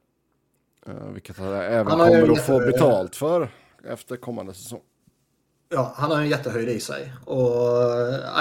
[0.88, 3.50] Uh, vilket han även han kommer att få betalt för
[3.84, 4.82] efter kommande säsong.
[5.70, 7.14] Ja, han har en jättehöjd i sig.
[7.26, 7.42] Och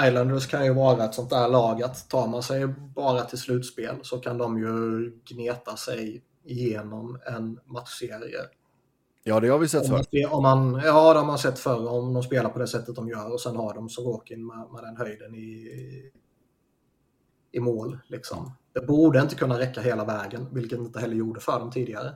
[0.07, 3.95] Islanders kan ju vara ett sånt där lag att tar man sig bara till slutspel
[4.01, 8.41] så kan de ju gneta sig igenom en matchserie
[9.27, 10.33] Ja, det har vi sett förr.
[10.33, 11.87] Om man, ja, det har man sett förr.
[11.87, 14.83] Om de spelar på det sättet de gör och sen har de Sorokin med, med
[14.83, 16.11] den höjden i,
[17.51, 17.99] i mål.
[18.07, 18.51] Liksom.
[18.73, 22.07] Det borde inte kunna räcka hela vägen, vilket inte heller gjorde för dem tidigare.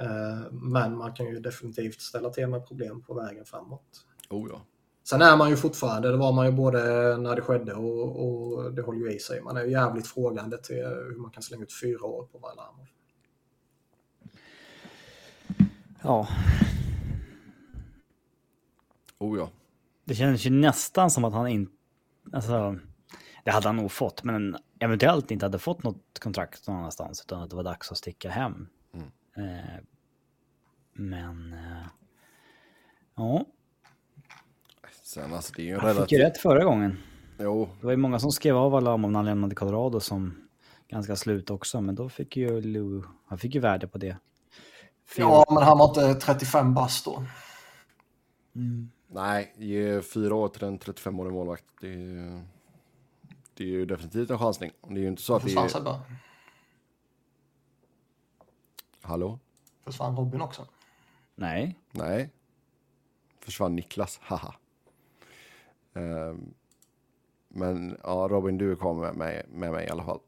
[0.00, 4.06] Eh, men man kan ju definitivt ställa till med problem på vägen framåt.
[4.30, 4.62] Oh ja.
[5.04, 6.80] Sen är man ju fortfarande, det var man ju både
[7.16, 9.40] när det skedde och, och det håller ju i sig.
[9.40, 12.86] Man är ju jävligt frågande till hur man kan slänga ut fyra år på Varlamov.
[16.02, 16.28] Ja.
[19.18, 19.50] Oh ja.
[20.04, 21.72] Det känns ju nästan som att han inte...
[22.32, 22.78] Alltså,
[23.44, 27.42] det hade han nog fått, men eventuellt inte hade fått något kontrakt någon annanstans, utan
[27.42, 28.68] att det var dags att sticka hem.
[28.94, 29.06] Mm.
[29.36, 29.80] Eh,
[30.92, 31.52] Men...
[31.52, 31.86] eh,
[33.16, 33.44] Ja,
[35.02, 36.20] Sen alltså det är ju han fick ju relativt...
[36.20, 36.96] rätt förra gången.
[37.38, 40.48] Jo, Det var ju många som skrev av Alamov när han lämnade Colorado som
[40.88, 41.80] ganska slut också.
[41.80, 43.02] Men då fick ju Lou...
[43.26, 44.16] Han fick ju värde på det.
[45.16, 47.24] Fyra- Ja, men han var inte 35 bast då.
[49.08, 51.64] nej, ge fyra år till en 35-årig målvakt.
[51.80, 52.40] Det är, ju-
[53.54, 54.70] det är ju definitivt en chansning.
[54.88, 55.68] Det är ju inte så att det är...
[55.68, 56.00] Sebbe?
[59.02, 59.38] Hallå?
[59.84, 60.66] Försvann Robin också?
[61.34, 62.30] Nej, Nej.
[63.40, 64.54] Försvann Niklas, haha.
[65.94, 66.54] Ehm,
[67.48, 70.20] men ja, Robin, du kommer med mig, med mig i alla fall.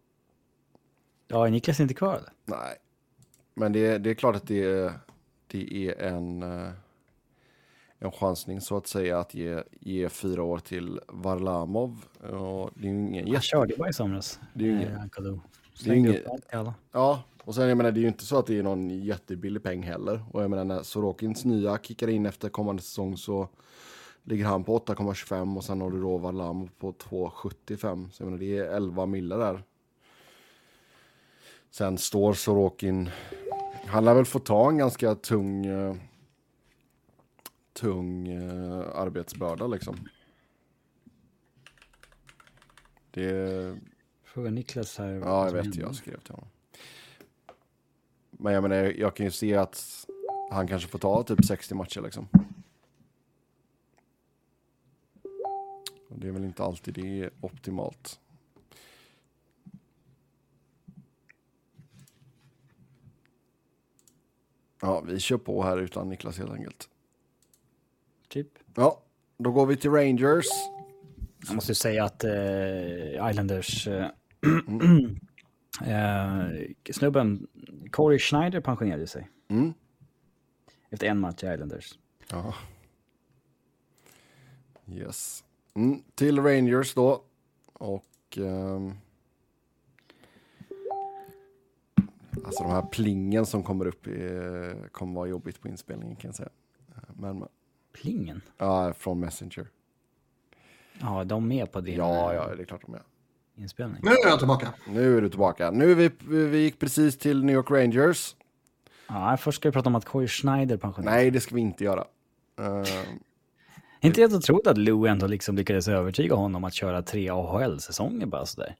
[1.28, 2.32] ja, är Niklas inte kvar eller?
[2.44, 2.76] Nej.
[3.54, 4.92] Men det, det är klart att det är,
[5.46, 6.68] det är en, eh,
[7.98, 12.04] en chansning så att säga att ge, ge fyra år till Varlamov.
[12.20, 13.46] Och det är ju ingen Han jätte...
[13.46, 14.40] körde ju bara i somras.
[14.54, 15.10] Det är ju ingen-
[15.84, 16.12] det är ingen-.
[16.92, 19.62] Ja, och sen jag menar det är ju inte så att det är någon jättebillig
[19.62, 20.24] peng heller.
[20.32, 23.48] Och jag menar när Sorokins nya kickar in efter kommande säsong så
[24.24, 28.10] ligger han på 8,25 och sen har du då Varlamov på 2,75.
[28.10, 29.62] Så jag menar det är 11 millar där.
[31.72, 33.10] Sen står Sorokin,
[33.86, 35.96] han lär väl få ta en ganska tung, eh,
[37.72, 40.08] tung eh, arbetsbörda liksom.
[43.10, 43.78] Det,
[44.24, 45.12] Fråga Niklas här.
[45.12, 45.76] Ja, jag vet.
[45.76, 46.48] Jag skrev till honom.
[48.30, 50.06] Men jag menar, jag kan ju se att
[50.50, 52.28] han kanske får ta typ 60 matcher liksom.
[56.08, 58.20] Och det är väl inte alltid det är optimalt.
[64.84, 66.88] Ja, vi kör på här utan Niklas helt enkelt.
[68.28, 68.48] Typ.
[68.74, 69.02] Ja,
[69.38, 70.46] då går vi till Rangers.
[71.46, 73.88] Jag måste ju säga att eh, Islanders...
[73.88, 74.06] Eh,
[75.86, 76.46] eh,
[76.90, 77.46] snubben
[77.90, 79.30] Corey Schneider pensionerade sig.
[79.48, 79.72] Mm.
[80.90, 81.98] Efter en match i Islanders.
[82.30, 82.54] Ja.
[84.86, 85.44] Yes.
[85.74, 87.24] Mm, till Rangers då.
[87.72, 88.38] Och...
[88.38, 88.94] ehm,
[92.44, 96.34] alltså de här plingen som kommer upp är, kommer vara jobbigt på inspelningen kan jag
[96.34, 96.48] säga.
[97.14, 97.48] Men, men
[97.92, 98.40] Plingen?
[98.58, 99.66] ja, från Messenger.
[101.00, 103.02] Ja, de är med på din Ja, eh, ja, det är klart de är.
[103.56, 104.00] inspelning.
[104.02, 104.68] Nu är jag tillbaka.
[104.88, 105.70] Nu är du tillbaka.
[105.70, 106.10] Nu är vi,
[106.46, 108.36] vi gick precis till New York Rangers.
[109.08, 111.22] Ja, först ska vi prata om att Corey Schneider pensionerade sig.
[111.24, 112.04] Nej, det ska vi inte göra.
[112.58, 112.84] Ehm,
[114.00, 118.46] Inte helt otroligt att Lou ändå liksom lyckades övertyga honom att köra tre AHL-säsonger bara
[118.46, 118.76] sådär.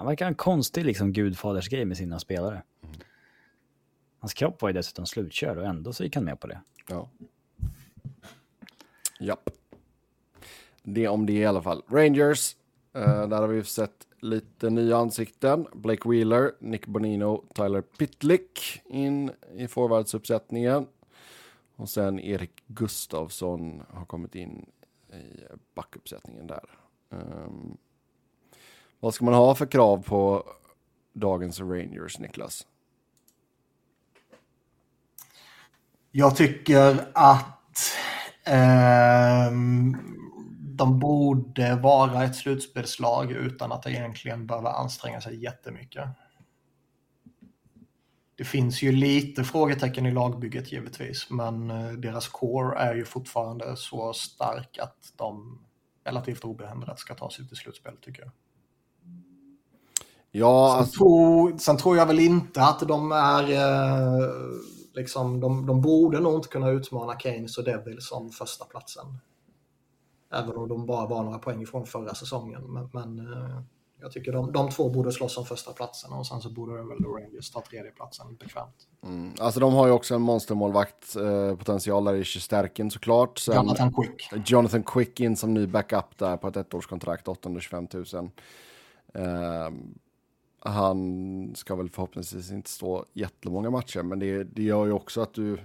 [0.00, 2.62] Han verkar ha en konstig liksom gudfadersgrej med sina spelare.
[4.18, 6.60] Hans kropp var ju dessutom slutkörd och ändå så gick han med på det.
[6.88, 7.10] Ja.
[9.20, 9.50] Japp.
[10.82, 11.82] Det om det i alla fall.
[11.88, 12.56] Rangers.
[12.92, 15.66] eh, där har vi sett lite nya ansikten.
[15.72, 20.86] Blake Wheeler, Nick Bonino, Tyler Pitlick in i forwardsuppsättningen.
[21.76, 24.70] Och sen Erik Gustafsson har kommit in
[25.12, 25.44] i
[25.74, 26.64] backuppsättningen där.
[27.10, 27.76] Ehm,
[29.00, 30.44] vad ska man ha för krav på
[31.12, 32.66] dagens Rangers, Niklas?
[36.10, 37.80] Jag tycker att
[38.44, 39.52] eh,
[40.60, 46.08] de borde vara ett slutspelslag utan att egentligen behöva anstränga sig jättemycket.
[48.36, 53.76] Det finns ju lite frågetecken i lagbygget givetvis, men eh, deras core är ju fortfarande
[53.76, 55.60] så stark att de
[56.04, 58.30] relativt obehindrat ska ta sig till slutspel tycker jag.
[60.32, 63.52] Ja, Sen, alltså, tror, sen tror jag väl inte att de är...
[63.52, 64.28] Eh,
[64.94, 69.06] liksom, de, de borde nog inte kunna utmana Keynes och Devils om första platsen.
[70.32, 72.62] Även om de bara var några poäng ifrån förra säsongen.
[72.72, 73.60] Men, men eh,
[74.00, 76.86] jag tycker de, de två borde slåss om första platsen och sen så borde väl
[76.88, 78.74] Rangers ta tredje platsen bekvämt.
[79.02, 79.34] Mm.
[79.40, 83.38] Alltså de har ju också en monstermålvakt eh, potential där i Stärken såklart.
[83.38, 84.48] Sen Jonathan Quick.
[84.50, 88.30] Jonathan Quick in som ny backup där på ett ettårskontrakt, 825 000.
[89.14, 89.70] Eh,
[90.60, 95.34] han ska väl förhoppningsvis inte stå jättemånga matcher, men det, det gör ju också att
[95.34, 95.58] du...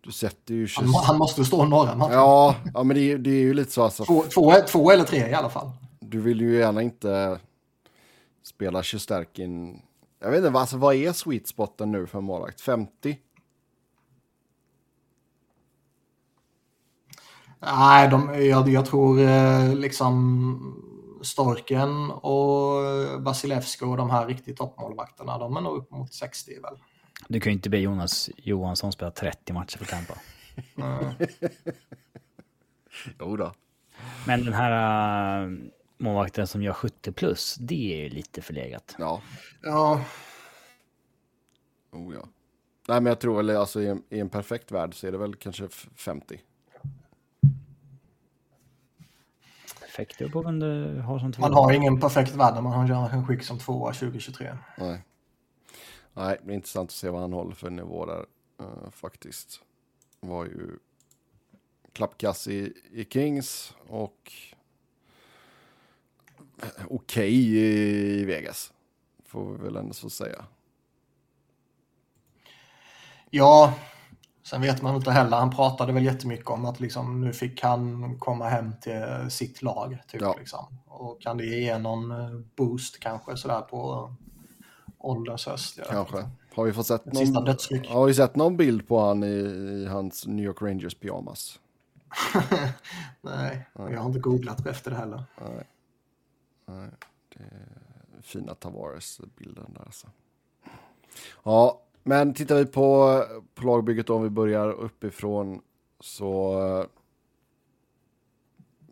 [0.00, 0.68] Du sätter ju...
[0.76, 2.12] Han, må- han måste stå några matcher.
[2.12, 4.04] Ja, ja men det, är- det är ju lite så alltså.
[4.04, 5.70] Två, två, två eller tre i alla fall.
[6.00, 7.40] Du vill ju gärna inte
[8.42, 9.82] spela Shesterkin.
[10.20, 12.60] Jag vet inte, vad- alltså, vad är sweet spoten nu för en målvakt?
[12.60, 13.18] 50?
[17.60, 20.84] Nej, de, jag, jag tror eh, liksom
[21.22, 22.82] Storken och
[23.24, 26.78] Vasilevski och de här riktigt toppmålvakterna, de är nog upp mot 60 väl.
[27.28, 30.14] Du kan ju inte be Jonas Johansson spela 30 matcher för Tampa.
[30.76, 31.14] Mm.
[33.20, 33.52] Jo då.
[34.26, 35.58] Men den här uh,
[35.98, 38.94] målvakten som gör 70 plus, det är ju lite förlegat.
[38.98, 39.22] Ja,
[39.62, 40.04] Ja,
[41.92, 42.28] oh ja.
[42.88, 45.18] Nej, men jag tror väl alltså i en, i en perfekt värld så är det
[45.18, 46.40] väl kanske f- 50.
[49.98, 51.42] Perfekt jobb om du har som två.
[51.42, 54.56] Man har ingen perfekt värld när man har Jonathan Quick som tvåa 2023.
[54.78, 55.02] Nej.
[56.14, 58.26] Nej, det är intressant att se vad han håller för nivå där
[58.60, 59.60] eh, faktiskt.
[60.20, 60.78] Var ju
[61.92, 64.32] klappkass i, i Kings och
[66.62, 68.72] eh, okej i, i Vegas.
[69.26, 70.44] Får vi väl ändå så säga.
[73.30, 73.74] Ja,
[74.50, 75.36] sen vet man inte heller.
[75.36, 79.98] Han pratade väl jättemycket om att liksom, nu fick han komma hem till sitt lag.
[80.08, 80.34] Typ, Ja.
[80.38, 80.66] liksom.
[80.86, 84.10] Och kan det ge någon eh, boost kanske sådär på
[84.98, 85.78] ålderns höst?
[85.90, 86.30] Kanske.
[86.54, 87.88] Har vi fått sett sista någon, dödsryck.
[87.90, 91.58] har vi sett någon bild på han i, i hans New York Rangers pyjamas?
[93.20, 95.24] Nej, och jag har inte googlat efter det heller.
[96.66, 96.90] Nej,
[97.28, 100.06] det är fina Tavares-bilden där alltså.
[101.42, 105.60] Ja, men tittar vi på, på lagbygget om vi börjar uppifrån
[106.00, 106.86] så eh,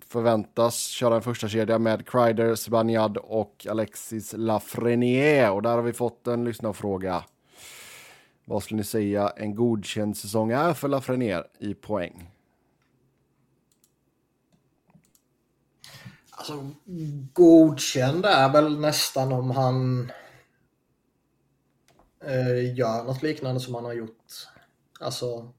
[0.06, 5.50] förväntas köra en första kedja med Kreider, Zibanejad och Alexis Lafreniere.
[5.50, 7.24] Och där har vi fått en lyssnarfråga.
[8.44, 12.30] Vad skulle ni säga en godkänd säsong är för Lafreniere i poäng?
[16.30, 16.70] Alltså,
[17.32, 20.10] godkänd är väl nästan om han
[22.26, 24.32] eh, gör något liknande som han har gjort.
[25.00, 25.52] Alltså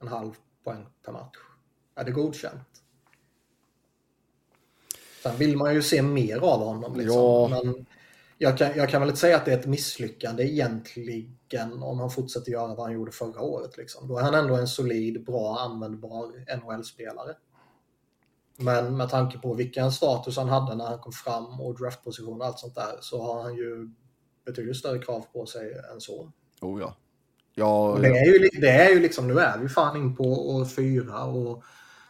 [0.00, 0.32] en halv
[0.64, 1.36] poäng per match.
[1.94, 2.82] Är det godkänt?
[5.22, 6.96] Sen vill man ju se mer av honom.
[6.96, 7.16] Liksom.
[7.16, 7.48] Ja.
[7.48, 7.86] Men
[8.38, 12.10] jag kan, jag kan väl inte säga att det är ett misslyckande egentligen om han
[12.10, 13.76] fortsätter göra vad han gjorde förra året.
[13.76, 14.08] Liksom.
[14.08, 17.34] Då är han ändå en solid, bra, användbar NHL-spelare.
[18.56, 22.46] Men med tanke på vilken status han hade när han kom fram och draftposition och
[22.46, 23.90] allt sånt där så har han ju
[24.48, 26.32] betydligt större krav på sig än så.
[26.60, 26.96] Oh ja.
[27.54, 30.64] Ja, det, är ju, det är ju liksom, nu är vi fan in på år
[30.64, 31.64] fyra och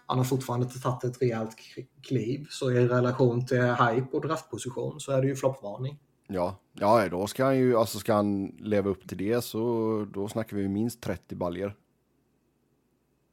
[0.07, 1.57] han har fortfarande inte tagit ett rejält
[2.03, 2.47] kliv.
[2.51, 5.99] Så i relation till hype och draftposition så är det ju floppvarning.
[6.27, 10.29] Ja, ja, då ska han ju, alltså ska han leva upp till det så då
[10.29, 11.77] snackar vi minst 30 baljer.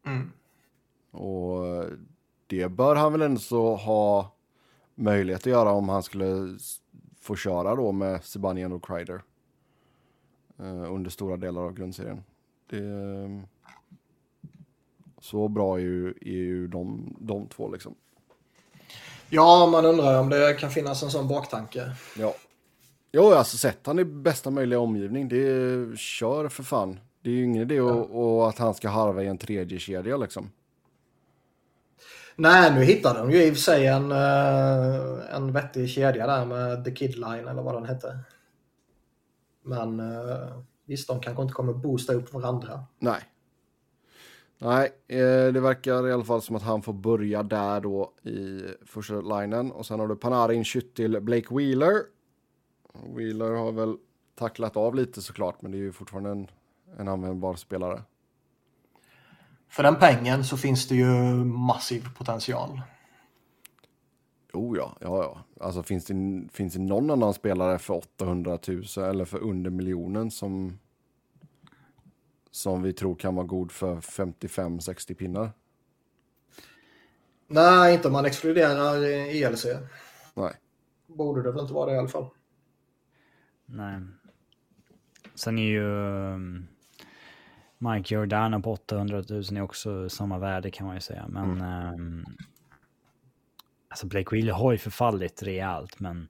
[0.06, 0.32] Mm.
[1.12, 1.86] Och
[2.48, 4.36] det bör han väl ändå så ha
[4.96, 6.58] möjlighet att göra om han skulle
[7.26, 9.22] få köra då med Sebanian och Kreider.
[10.60, 12.24] eh, under stora delar av grundserien.
[12.70, 12.82] Det,
[15.22, 17.96] så bra är ju, är ju de, de två liksom.
[19.30, 21.92] Ja, man undrar om det kan finnas en sån baktanke.
[22.18, 22.34] Ja.
[23.12, 25.28] Jo, alltså sätt han i bästa möjliga omgivning.
[25.30, 27.00] Det är, kör för fan.
[27.22, 30.18] Det är ju ingen idé att- och att han ska harva i en tredje kedja
[30.18, 30.52] liksom.
[32.36, 36.46] Nej, nu hittade de ju i och för sig en, eh, en vettig kedja där
[36.46, 38.20] med The Kid Line eller vad den hette.
[39.64, 42.84] Men eh, visst, de kanske inte kommer boosta upp varandra.
[43.00, 43.22] Nej.
[44.58, 48.62] Nej, eh, det verkar i alla fall som att han får börja där då i
[48.86, 49.72] första linen.
[49.72, 52.02] Och sen har du Panarin, Kyttil Blake Wheeler.
[53.16, 53.98] Wheeler har väl
[54.36, 56.48] tacklat av lite såklart, men det är ju fortfarande en,
[56.98, 58.02] en användbar spelare.
[59.70, 61.14] För den pengen så finns det ju
[61.46, 62.82] massiv potential.
[64.54, 65.66] Oh ja, ja, ja.
[65.66, 66.14] Alltså finns det,
[66.52, 70.80] finns det någon annan spelare för 800 000 eller för under miljonen som,
[72.52, 75.52] som vi tror kan vara god för 55-60 pinnar?
[77.48, 79.66] Nej, inte om man exkluderar ELC.
[80.34, 80.54] Nej.
[81.08, 82.30] Borde det väl inte vara det i alla fall.
[83.66, 84.02] Nej.
[85.36, 85.86] Sen är ju
[87.78, 91.26] Mike Giordano på 800 000 är också samma värde kan man ju säga.
[91.28, 92.26] Men ehm,
[93.88, 96.30] alltså Blake Wheeler har ju förfallit rejält, men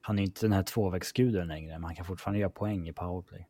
[0.00, 1.72] han är inte den här tvåvägsguden längre.
[1.72, 3.48] Men han kan fortfarande göra poäng i powerplay.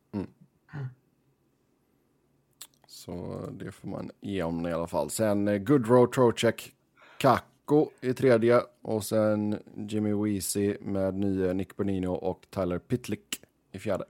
[2.87, 5.09] Så det får man ge om i alla fall.
[5.09, 6.73] Sen eh, Goodrow, Trocheck,
[7.17, 8.61] Kakko i tredje.
[8.81, 14.05] Och sen Jimmy Weezy med nye Nick Bonino och Tyler Pitlick i fjärde.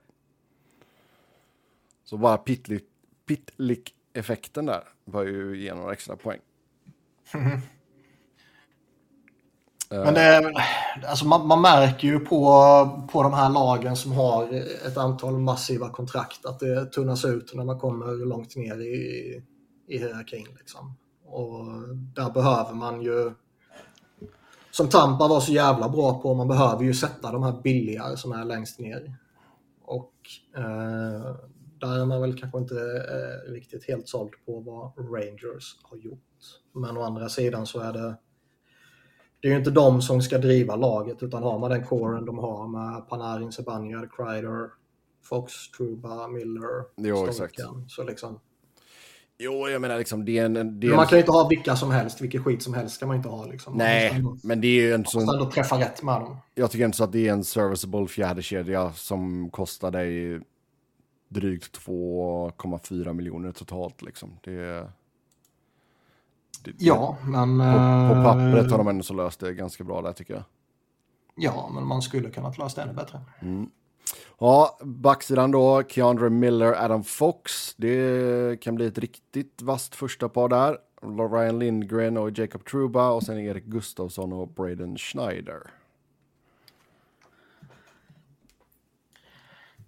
[2.04, 2.84] Så bara Pitlick,
[3.26, 6.40] Pitlick-effekten där bör ju ge några extra poäng.
[7.32, 7.60] Mm-hmm.
[9.92, 10.52] Men det,
[11.06, 14.44] alltså man, man märker ju på, på de här lagen som har
[14.86, 19.42] ett antal massiva kontrakt att det tunnas ut när man kommer långt ner i,
[19.88, 20.46] i hierarkin.
[20.58, 20.96] Liksom.
[21.24, 21.64] Och
[22.14, 23.32] där behöver man ju,
[24.70, 28.32] som Tampa var så jävla bra på, man behöver ju sätta de här billigare som
[28.32, 29.16] är längst ner.
[29.84, 30.12] Och
[30.56, 31.34] eh,
[31.82, 36.18] där är man väl kanske inte eh, riktigt helt såld på vad Rangers har gjort.
[36.74, 38.16] Men å andra sidan så är det
[39.40, 42.38] det är ju inte de som ska driva laget utan har man den coren de
[42.38, 44.70] har med Panarin, Zibanejad, Kreider,
[45.24, 47.88] Fox, Truba, Miller, Jo, Storken.
[47.88, 48.40] Så liksom,
[49.38, 50.80] Jo, jag menar liksom det är en...
[50.80, 53.08] Det är man kan ju inte ha vilka som helst, vilket skit som helst kan
[53.08, 53.46] man inte ha.
[53.46, 53.72] Liksom.
[53.72, 55.28] Man nej, måste ändå, men det är ju en måste sån...
[55.28, 56.36] ändå träffa rätt med dem.
[56.54, 60.40] Jag tycker inte så att det är en serviceable fjärde kedja som kostar dig
[61.32, 64.38] drygt 2,4 miljoner totalt liksom.
[64.42, 64.88] Det.
[66.64, 67.58] Det, Ja, men...
[67.58, 70.42] På, på eh, pappret har de ändå så löst det ganska bra där tycker jag.
[71.34, 73.20] Ja, men man skulle kunnat lösa det ännu bättre.
[74.38, 77.74] Ja, backsidan då, Keandre Miller, Adam Fox.
[77.76, 80.78] Det kan bli ett riktigt vasst första par där.
[81.30, 85.60] Ryan Lindgren och Jacob Truba och sen Erik Gustafsson och Braden Schneider.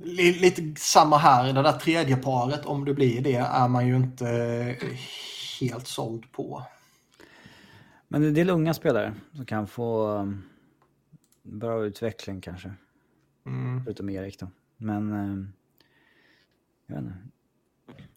[0.05, 4.27] Lite samma här, det där tredje paret, om det blir det, är man ju inte
[5.61, 6.63] helt såld på.
[8.09, 10.43] Men det är del unga spelare som kan få um,
[11.43, 12.73] bra utveckling kanske.
[13.47, 13.85] Mm.
[13.85, 14.49] Förutom Erik då.
[14.77, 15.13] Men...
[15.13, 15.53] Um,
[16.87, 17.19] jag vet inte.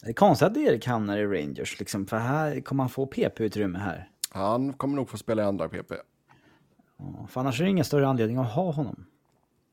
[0.02, 3.80] Det är konstigt att Erik hamnar i Rangers liksom, för här kommer han få PP-utrymme
[3.80, 4.10] här.
[4.30, 5.92] Han kommer nog få spela i andra PP.
[6.98, 9.06] Ja, För annars är det ingen större anledning att ha honom.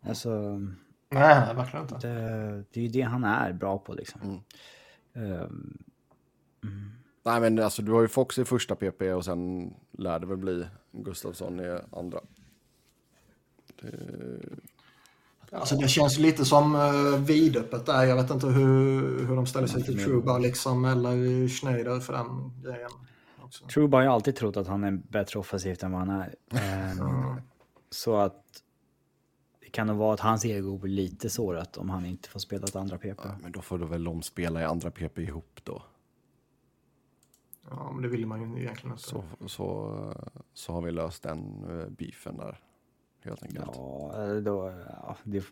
[0.03, 0.61] Alltså,
[1.09, 2.09] Nej, nej, verkligen inte.
[2.09, 4.21] det, det är ju det han är bra på liksom.
[4.23, 5.41] Mm.
[5.43, 5.79] Um,
[7.27, 10.37] Nej men alltså du har ju Fox i första PP och sen lär det väl
[10.37, 12.21] bli Gustafsson i andra.
[15.53, 18.05] Alltså det känns lite som uh, vidöppet där.
[18.05, 22.53] Jag vet inte hur, hur de ställer sig till Truba liksom, eller Schneider för den
[22.63, 22.91] grejen.
[23.39, 23.67] Också.
[23.67, 26.35] Truba har ju alltid trott att han är bättre offensivt än vad han är.
[26.51, 27.41] Ehm,
[27.91, 28.64] Så att det
[29.75, 32.77] kan nog vara att hans ego blir lite sårat om han inte får spela ett
[32.77, 33.21] andra PP.
[33.43, 35.83] Men då får du väl de spela i andra PP ihop då.
[37.71, 39.03] Ja, men det vill man ju egentligen inte.
[39.03, 40.15] Så, så,
[40.53, 42.61] så har vi löst den uh, beefen där.
[43.21, 43.71] Helt enkelt.
[43.75, 44.85] Ja, eller då...
[44.89, 45.45] Ja, det,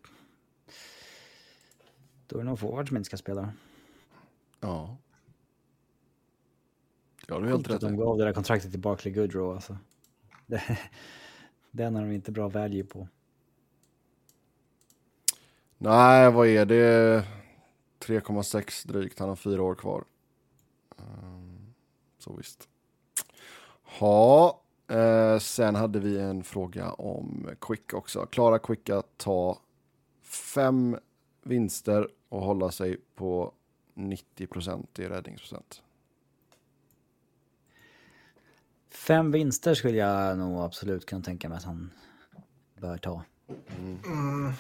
[2.27, 3.53] då är det nog forward som inte ska spela.
[4.61, 4.97] Ja.
[7.29, 9.79] Har du helt Att rätt de gav det där kontraktet till Barkley Goodrow alltså.
[10.47, 10.79] Det,
[11.71, 13.09] den har de inte bra value på.
[15.85, 17.25] Nej, vad är det?
[18.01, 19.19] 3,6 drygt.
[19.19, 20.05] Han har fyra år kvar.
[20.99, 21.75] Ehm,
[22.19, 22.69] Så visst.
[24.01, 28.27] Ja, eh, sen hade vi en fråga om Quick också.
[28.27, 29.59] Klarar Quick att ta
[30.23, 30.99] fem
[31.43, 33.53] vinster och hålla sig på
[33.95, 35.83] 90 procent i räddningsprocent?
[38.91, 41.91] Fem vinster skulle jag nog absolut kunna tänka mig att han
[42.77, 43.23] bör ta.
[43.79, 44.53] Mm.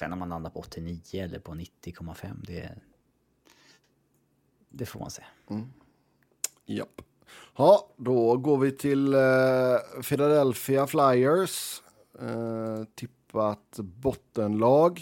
[0.00, 2.70] Sen om man landar på 89 eller på 90,5 det...
[4.68, 5.22] Det får man se.
[6.66, 7.02] Japp.
[7.56, 9.20] Ja, då går vi till eh,
[10.08, 11.82] Philadelphia Flyers.
[12.20, 15.00] Eh, tippat bottenlag.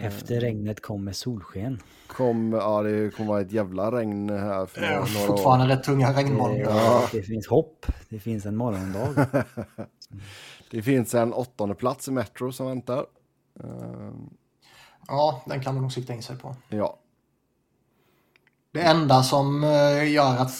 [0.00, 1.82] Efter regnet kommer solsken.
[2.06, 5.26] Kom, ja, det kommer vara ett jävla regn här för Det är några, några år.
[5.26, 6.54] fortfarande rätt tunga regnmoln.
[6.54, 7.86] Det, det finns hopp.
[8.08, 9.26] Det finns en morgondag.
[10.70, 13.06] Det finns en åttonde plats i Metro som väntar.
[13.64, 14.10] Eh,
[15.08, 16.56] Ja, den kan man nog sikta in sig på.
[16.68, 16.98] ja,
[18.72, 20.54] Det enda som eh, gör att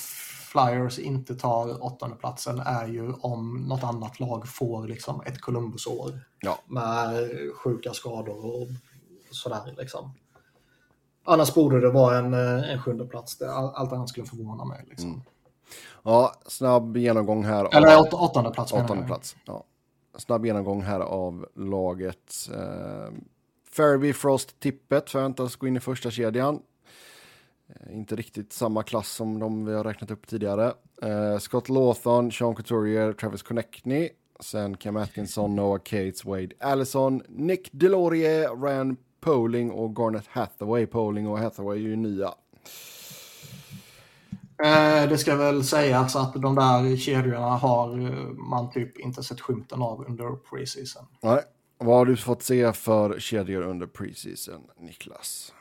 [0.52, 6.20] Flyers inte tar åttonde platsen är ju om något annat lag får liksom ett Columbus-år
[6.40, 8.68] ja, med sjuka skador och
[9.30, 10.14] sådär liksom.
[11.24, 13.42] Annars borde det vara en, eh, en sjunde plats.
[13.42, 14.84] Allt annat skulle förvåna mig.
[14.88, 15.22] Liksom.
[16.02, 17.76] ja, snabb genomgång här.
[17.76, 19.36] Eller åt, åttonde plats Åttonde plats.
[19.44, 19.64] Ja.
[20.18, 22.48] Snabb genomgång här av laget.
[22.54, 23.12] Eh,
[23.70, 26.62] Fairby Frost Tippet förväntas gå in i första kedjan.
[27.68, 30.72] Eh, inte riktigt samma klass som de vi har räknat upp tidigare.
[31.02, 34.10] Eh, Scott Lawthon, Sean Couturier, Travis Connectney.
[34.40, 40.86] Sen Cam Atkinson, Noah Cates, Wade Allison, Nick Delorier, Ryan Poling och Garnet Hathaway.
[40.86, 42.34] Poling och Hathaway är ju nya.
[44.64, 49.40] Eh, det ska väl sägas att de där kedjorna har eh, man typ inte sett
[49.40, 51.06] skymten av under preseason.
[51.22, 51.42] Nej.
[51.78, 55.52] Vad har du fått se för kedjor under preseason, Niklas?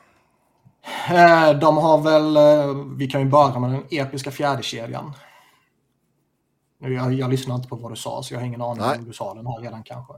[1.09, 2.37] Eh, De har väl,
[2.97, 5.13] vi kan ju börja med den episka fjärdekedjan.
[6.79, 8.97] Nu, Jag, jag lyssnar inte på vad du sa så jag har ingen aning Nej.
[8.97, 10.13] om du sa den här redan kanske.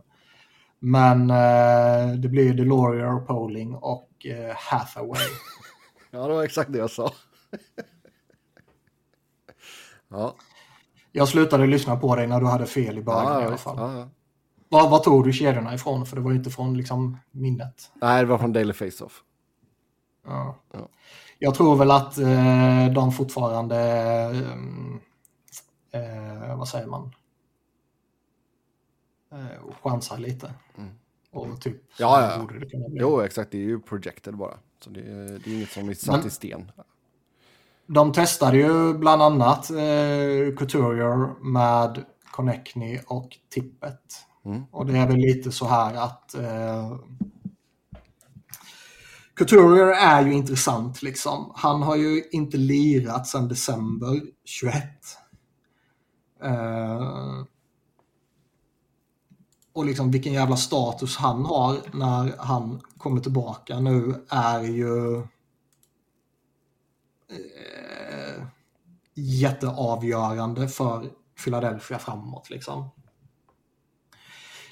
[0.80, 5.22] Men eh, det blir Delorier, Poling och eh, Hathaway.
[6.12, 7.12] Ja, det var exakt det jag sa.
[10.10, 10.36] ja,
[11.12, 13.78] Jag slutade lyssna på dig när du hade fel i början ja, i alla fall.
[13.78, 14.10] ja.
[14.72, 16.06] Vad, vad tog du kedjorna ifrån?
[16.06, 17.92] För det var ju inte från liksom, minnet.
[17.94, 19.24] Nej, det var från Daily Face-Off.
[20.26, 20.56] Ja.
[20.72, 20.90] Ja.
[21.40, 23.78] Jag tror väl att eh, de fortfarande,
[25.92, 27.12] eh, eh, vad säger man,
[29.32, 30.54] eh, chansar lite.
[31.32, 32.48] Och typ, Ja, ja.
[32.90, 33.52] Jo, exakt.
[33.52, 34.58] Det är ju projected bara.
[34.84, 36.72] Så det, är- det är inget som är satt Men- i sten.
[37.92, 44.02] De testade ju bland annat eh, Couturier med Connectney och Tippet.
[44.46, 44.64] Mm.
[44.72, 46.96] Och det är väl lite så här att eh,
[49.36, 51.52] Couturier är ju intressant liksom.
[51.56, 54.84] Han har ju inte lirat sedan december 21.
[56.44, 57.44] Eh,
[59.74, 65.24] och liksom vilken jävla status han har när han kommer tillbaka nu är ju
[67.30, 68.44] eh,
[69.16, 71.10] jätteavgörande för
[71.44, 72.50] Philadelphia framåt.
[72.50, 72.90] Liksom.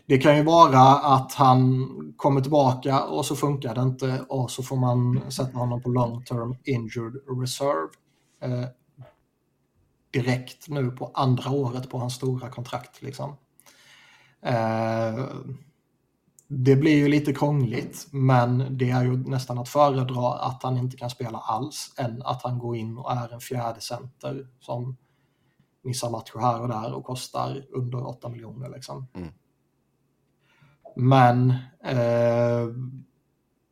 [0.05, 1.87] Det kan ju vara att han
[2.17, 6.23] kommer tillbaka och så funkar det inte och så får man sätta honom på long
[6.23, 7.89] term injured reserve
[8.41, 8.69] eh,
[10.11, 13.01] direkt nu på andra året på hans stora kontrakt.
[13.01, 13.37] Liksom.
[14.41, 15.25] Eh,
[16.47, 20.97] det blir ju lite krångligt, men det är ju nästan att föredra att han inte
[20.97, 24.97] kan spela alls än att han går in och är en fjärde center som
[25.83, 28.69] missar matcher här och där och kostar under 8 miljoner.
[28.69, 29.07] Liksom.
[29.13, 29.29] Mm.
[30.95, 31.49] Men
[31.83, 32.67] eh,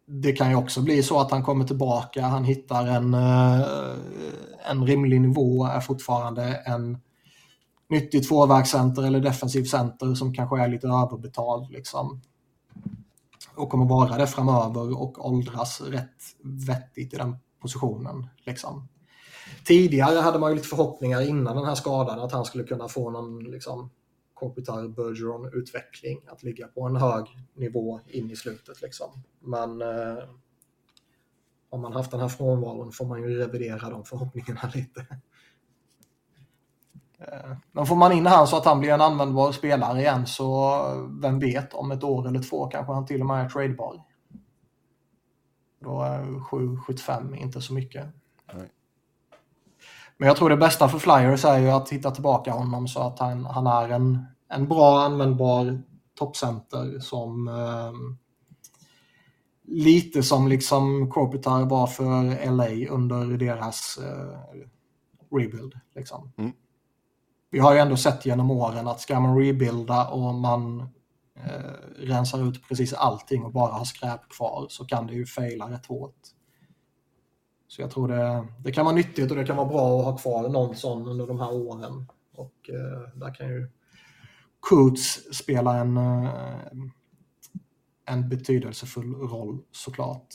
[0.08, 3.66] det kan ju också bli så att han kommer tillbaka, han hittar en, eh,
[4.70, 6.98] en rimlig nivå, är fortfarande en
[7.90, 11.72] nyttig tvåvägscenter eller defensiv center som kanske är lite överbetald.
[11.72, 12.22] Liksom.
[13.56, 18.28] Och kommer vara det framöver och åldras rätt vettigt i den positionen.
[18.46, 18.88] Liksom.
[19.66, 23.10] Tidigare hade man ju lite förhoppningar innan den här skadan att han skulle kunna få
[23.10, 23.90] någon liksom,
[24.34, 26.22] Kopitar Bergeron-utveckling.
[26.28, 28.82] Att ligga på en hög nivå in i slutet.
[28.82, 29.24] Liksom.
[29.40, 30.24] Men eh,
[31.70, 35.08] om man haft den här frånvaron får man ju revidera de förhoppningarna lite.
[37.32, 40.80] Eh, Men får man in han så att han blir en användbar spelare igen så
[41.22, 44.04] vem vet, om ett år eller två kanske han till och med är tradebar.
[45.84, 48.06] Då är 7,75 inte så mycket.
[48.54, 48.72] Nej.
[50.18, 53.20] Men jag tror det bästa för Flyers är ju att hitta tillbaka honom så att
[53.20, 55.82] han, han är en, en bra användbar
[56.20, 57.94] toppcenter som eh,
[59.68, 64.40] lite som liksom Kopitar var för LA under deras eh,
[65.38, 65.74] rebuild.
[65.96, 66.32] Liksom.
[66.38, 66.52] Mm.
[67.56, 70.80] Vi har ju ändå sett genom åren att ska man rebuilda och man
[71.36, 75.72] eh, rensar ut precis allting och bara har skräp kvar så kan det ju faila
[75.72, 76.16] rätt hårt.
[77.68, 80.18] Så jag tror det, det kan vara nyttigt och det kan vara bra att ha
[80.18, 82.08] kvar någon sån under de här åren.
[82.36, 83.70] Och eh, där kan ju
[84.60, 86.72] Coots spela en, eh,
[88.06, 90.28] en betydelsefull roll såklart.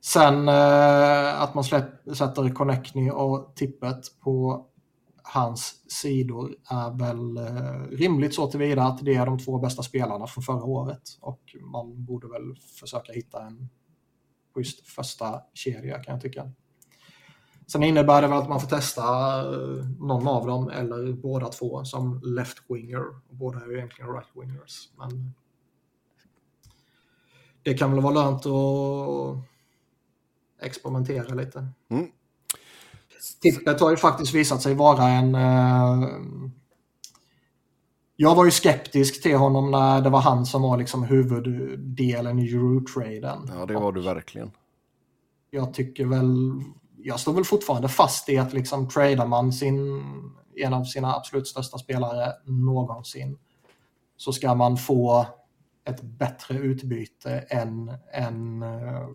[0.00, 4.66] Sen eh, att man släpp, sätter Connectney och Tippet på
[5.26, 10.26] hans sidor är väl eh, rimligt så tillvida att det är de två bästa spelarna
[10.26, 13.68] från förra året och man borde väl försöka hitta en
[14.54, 16.52] schysst första kedja kan jag tycka.
[17.66, 19.02] Sen innebär det väl att man får testa
[19.40, 23.20] eh, någon av dem eller båda två som left-winger.
[23.30, 24.88] Båda är ju egentligen right-wingers.
[24.96, 25.34] Men
[27.62, 29.44] det kan väl vara lönt att
[30.66, 31.68] experimentera lite.
[31.88, 32.10] Mm.
[33.40, 35.34] Tippet har ju faktiskt visat sig vara en...
[35.34, 36.08] Eh,
[38.16, 42.48] jag var ju skeptisk till honom när det var han som var liksom huvuddelen i
[42.48, 43.50] Euro-traden.
[43.58, 44.50] Ja, det var du verkligen.
[45.50, 46.62] Jag tycker väl...
[46.96, 50.02] Jag står väl fortfarande fast i att liksom tradar man sin,
[50.56, 53.38] en av sina absolut största spelare någonsin
[54.16, 55.26] så ska man få
[55.84, 59.08] ett bättre utbyte än en eh,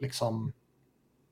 [0.00, 0.52] liksom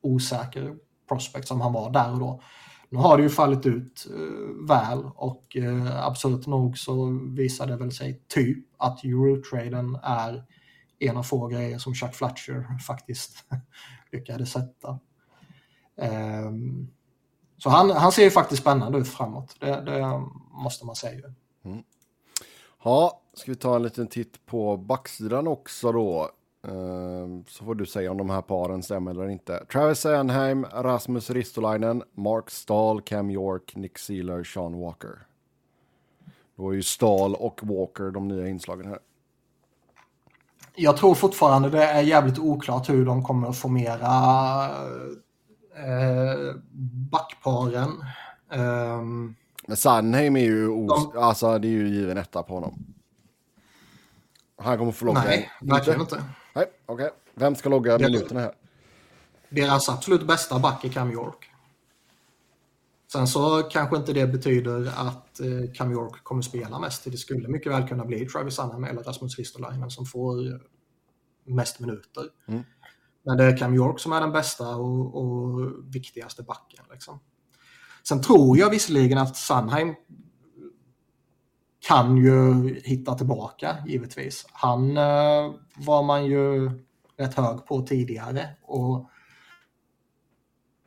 [0.01, 0.77] osäker
[1.09, 2.43] prospect som han var där och då.
[2.89, 7.77] Nu har det ju fallit ut eh, väl och eh, absolut nog så visade det
[7.77, 10.45] väl sig typ att Eurotraden är
[10.99, 13.45] en av få grejer som Chuck Fletcher faktiskt
[14.13, 14.99] lyckades sätta.
[15.97, 16.89] Ehm,
[17.59, 21.27] så han, han ser ju faktiskt spännande ut framåt, det, det måste man säga.
[21.65, 21.83] Mm.
[22.85, 26.31] Ja, ska vi ta en liten titt på backsidan också då.
[26.69, 29.65] Ehm, Så får du säga om de här paren stämmer eller inte.
[29.73, 35.27] Travis Sanheim, Rasmus Ristolainen, Mark Stahl, Cam York, Nick Sealer, Sean Walker.
[36.57, 38.99] Då är ju Stahl och Walker de nya inslagen här.
[40.75, 44.65] Jag tror fortfarande det är jävligt oklart hur de kommer att formera
[45.77, 46.55] eh,
[47.11, 47.91] backparen.
[48.51, 49.35] Ehm,
[49.67, 52.85] Men Sanheim är ju, os- alltså, det är ju given etta på honom.
[54.59, 55.23] Han kommer få logga.
[55.25, 56.23] nej, verkligen inte.
[56.57, 57.11] Nej, okej.
[57.35, 58.53] Vem ska logga Det- minuterna här?
[59.49, 61.51] Deras absolut bästa back är Cam York.
[63.13, 67.05] Sen så kanske inte det betyder att eh, Cam York kommer spela mest.
[67.05, 70.61] Det skulle mycket väl kunna bli Travis Sunham eller Rasmus Ristolainen som får
[71.45, 72.25] mest minuter.
[72.49, 72.63] Mm.
[73.23, 76.85] Men det är Cam York som är den bästa och, och viktigaste backen.
[76.93, 77.21] Liksom.
[78.09, 79.95] Sen tror jag visserligen att Sunheim
[81.87, 84.47] kan ju hitta tillbaka, givetvis.
[84.53, 86.71] Han eh, var man ju
[87.17, 89.11] rätt hög på tidigare och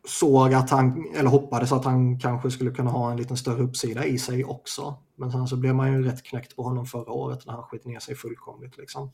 [0.08, 4.06] såg att han, eller hoppades att han kanske skulle kunna ha en liten större uppsida
[4.06, 4.96] i sig också.
[5.16, 7.86] Men sen så blev man ju rätt knäckt på honom förra året när han skit
[7.86, 9.12] ner sig fullkomligt liksom.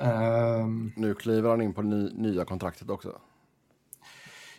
[0.00, 3.20] Um, Nu kliver han in på ny, nya kontraktet också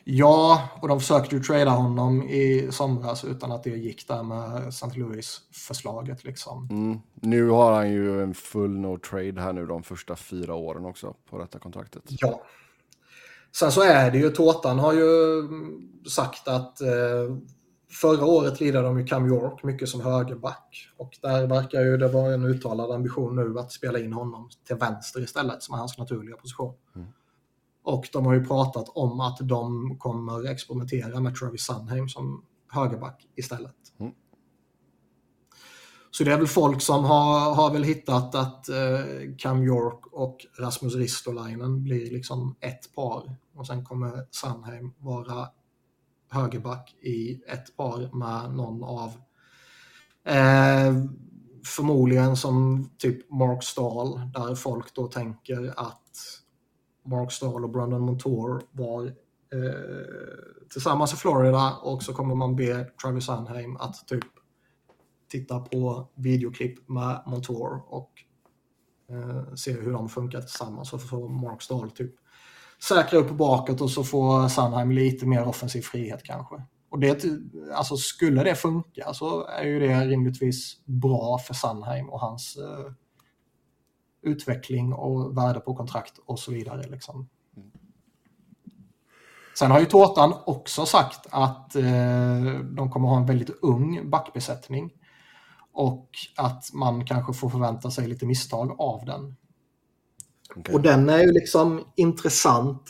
[0.03, 4.67] ja, och de försökte ju trada honom i somras utan att det gick där med
[4.67, 4.87] St.
[4.95, 6.67] Louis-förslaget liksom.
[6.71, 6.99] Mm.
[7.13, 11.15] Nu har han ju en full no trade här nu de första fyra åren också
[11.29, 12.03] på detta kontraktet.
[12.07, 12.41] Ja.
[13.51, 17.37] Sen så är det ju, Tårtan har ju mm, sagt att eh,
[18.01, 20.89] förra året lirade de ju Cam York mycket som högerback.
[20.97, 24.75] Och där verkar ju det vara en uttalad ambition nu att spela in honom till
[24.75, 26.73] vänster istället, som är hans naturliga position.
[27.83, 33.27] Och de har ju pratat om att de kommer experimentera med Travis Sunheim som högerback
[33.35, 33.75] istället.
[33.99, 34.13] Mm.
[36.11, 40.45] Så det är väl folk som har, har väl hittat att eh, Cam York och
[40.59, 43.35] Rasmus Ristolainen blir liksom ett par.
[43.55, 45.47] Och sen kommer Sunheim vara
[46.29, 49.09] högerback i ett par med någon av
[50.25, 50.93] eh,
[51.65, 56.02] förmodligen som typ Mark Stahl där folk då tänker att
[57.05, 59.11] Mark Stahl och Brandon Montour var eh,
[60.69, 64.23] tillsammans i Florida och så kommer man be Travis Sunheim att typ
[65.31, 68.11] titta på videoklipp med Montour och
[69.09, 72.15] eh, se hur de funkar tillsammans och få Mark Stahl typ
[72.87, 76.55] säkra upp bakåt och så får Sunheim lite mer offensiv frihet kanske.
[76.89, 77.25] Och det,
[77.73, 82.91] alltså skulle det funka så är ju det rimligtvis bra för Sunheim och hans eh,
[84.23, 86.87] utveckling och värde på kontrakt och så vidare.
[86.87, 87.29] Liksom.
[89.57, 94.91] Sen har ju Tårtan också sagt att eh, de kommer ha en väldigt ung backbesättning
[95.73, 99.35] och att man kanske får förvänta sig lite misstag av den.
[100.55, 100.75] Okej.
[100.75, 102.81] Och den är ju liksom intressant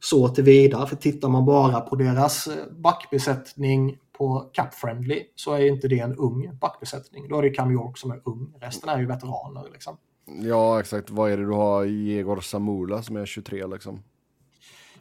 [0.00, 5.58] så tillvida, för tittar man bara på deras eh, backbesättning på Cup Friendly så är
[5.58, 7.28] ju inte det en ung backbesättning.
[7.28, 9.64] Då är det Cam York som är ung, resten är ju veteraner.
[9.72, 9.96] Liksom.
[10.42, 11.10] Ja, exakt.
[11.10, 11.84] Vad är det du har?
[11.84, 14.02] Jegor Samula som är 23 liksom.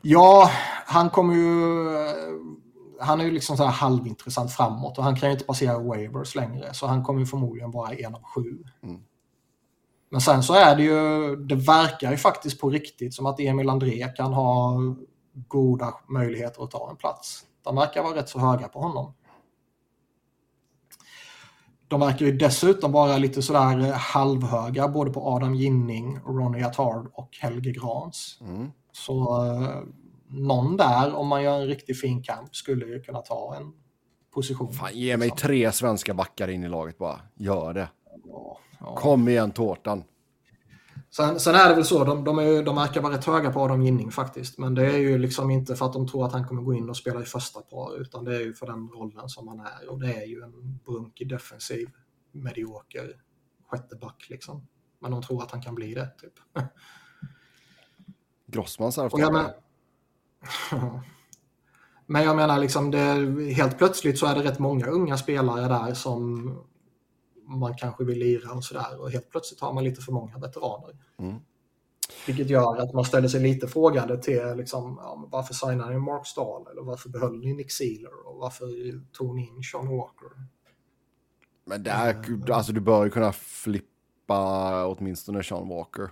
[0.01, 0.51] Ja,
[0.85, 1.87] han kommer ju...
[2.99, 6.35] Han är ju liksom så här halvintressant framåt och han kan ju inte passera waivers
[6.35, 8.63] längre så han kommer ju förmodligen vara en av sju.
[8.83, 9.01] Mm.
[10.09, 13.69] Men sen så är det ju, det verkar ju faktiskt på riktigt som att Emil
[13.69, 14.77] André kan ha
[15.47, 17.43] goda möjligheter att ta en plats.
[17.63, 19.13] De verkar vara rätt så höga på honom.
[21.87, 27.07] De verkar ju dessutom vara lite sådär eh, halvhöga både på Adam Ginning, Ronny Attard
[27.13, 28.39] och Helge Grans.
[28.41, 28.71] Mm.
[28.91, 29.81] Så eh,
[30.27, 33.73] någon där, om man gör en riktigt fin kamp, skulle ju kunna ta en
[34.33, 34.73] position.
[34.73, 37.19] Fan, ge mig tre svenska backar in i laget bara.
[37.35, 37.89] Gör det.
[38.25, 38.95] Ja, ja.
[38.95, 40.03] Kom igen, tårtan.
[41.17, 43.61] Sen, sen är det väl så, de, de, är, de verkar vara rätt höga på
[43.61, 44.57] Adam Ginning faktiskt.
[44.57, 46.89] Men det är ju liksom inte för att de tror att han kommer gå in
[46.89, 49.89] och spela i första par, utan det är ju för den rollen som han är.
[49.89, 51.89] Och det är ju en brunkig defensiv,
[52.31, 53.21] medioker
[53.67, 54.67] sjätte back liksom.
[54.99, 56.33] Men de tror att han kan bli det, typ.
[58.47, 59.45] Grossmans jag men...
[62.09, 65.93] Men jag menar, liksom det, helt plötsligt så är det rätt många unga spelare där
[65.93, 66.53] som
[67.47, 69.01] man kanske vill lira och sådär.
[69.01, 70.97] Och helt plötsligt har man lite för många veteraner.
[71.17, 71.35] Mm.
[72.25, 76.27] Vilket gör att man ställer sig lite frågande till liksom, ja, varför signade ni Mark
[76.27, 76.67] Stahl?
[76.71, 78.27] Eller varför behöll ni Nick Sealer?
[78.27, 78.67] Och varför
[79.11, 80.29] tog ni in Sean Walker?
[81.65, 86.09] Men där, alltså du bör ju kunna flippa åtminstone Sean Walker.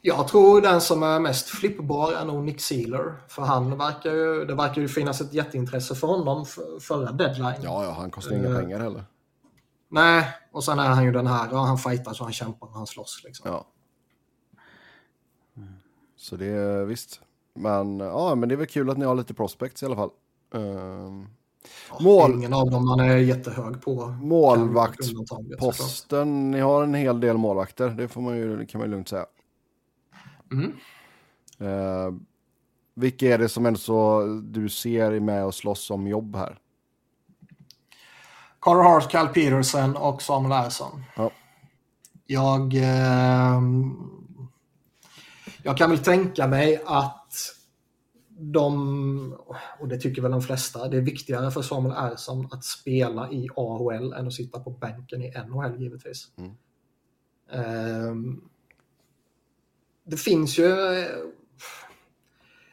[0.00, 3.14] Jag tror den som är mest flippbar är nog Nick Sealer.
[3.28, 7.54] För han verkar ju, det verkar ju finnas ett jätteintresse för honom för, förra deadline.
[7.62, 8.58] Ja, ja, han kostar inga Eh.
[8.58, 9.04] pengar heller.
[9.88, 12.72] Nej, och sen är han ju den här, ja, han fightar så han kämpar och
[12.74, 13.20] han slåss.
[13.24, 13.50] Liksom.
[13.50, 13.66] Ja.
[16.16, 17.20] Så det är visst.
[17.54, 20.10] Men ja, men det är väl kul att ni har lite prospects i alla fall.
[20.54, 21.26] Ehm,
[21.90, 22.32] Ja, Mål.
[22.34, 24.06] Ingen av dem man är jättehög på.
[24.06, 29.08] Målvaktsposten, ni har en hel del målvakter, det får man ju, kan man ju lugnt
[29.08, 29.26] säga.
[30.52, 30.72] Mm.
[31.60, 32.14] Uh,
[32.94, 36.58] vilka är det som ändå så du ser är med och slåss om jobb här?
[38.60, 41.02] Carter Hart, Cal Peterson och Samuel Larsson.
[41.16, 41.30] Ja.
[42.26, 43.94] Jag, ehm,
[45.62, 47.32] jag kan väl tänka mig att
[48.38, 49.36] de,
[49.80, 53.48] och det tycker väl de flesta, det är viktigare för Samuel Ersson att spela i
[53.56, 56.28] AHL än att sitta på bänken i NHL givetvis.
[56.36, 56.52] Mm.
[58.08, 58.48] Um,
[60.06, 61.06] det finns ju eh,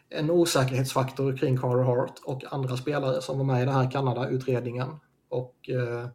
[0.10, 5.00] en osäkerhetsfaktor kring Carter Hart och andra spelare som var med i den här Kanada-utredningen.
[5.30, 6.08] Och eh,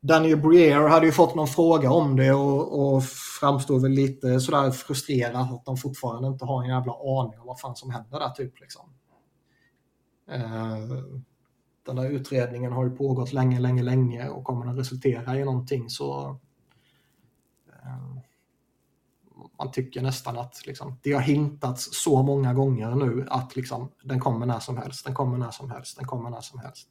[0.00, 3.04] Daniel Breer hade ju fått någon fråga om det och, och
[3.40, 7.60] framstod väl lite sådär frustrerad att de fortfarande inte har en jävla aning om vad
[7.60, 8.94] fan som händer där typ liksom.
[10.30, 10.78] Eh,
[11.86, 15.90] den där utredningen har ju pågått länge, länge, länge och kommer den resultera i någonting
[15.90, 16.38] så
[17.68, 18.22] eh,
[19.62, 24.20] man tycker nästan att liksom, det har hintats så många gånger nu att liksom, den
[24.20, 26.88] kommer när som helst, den kommer när som helst, den kommer när som helst.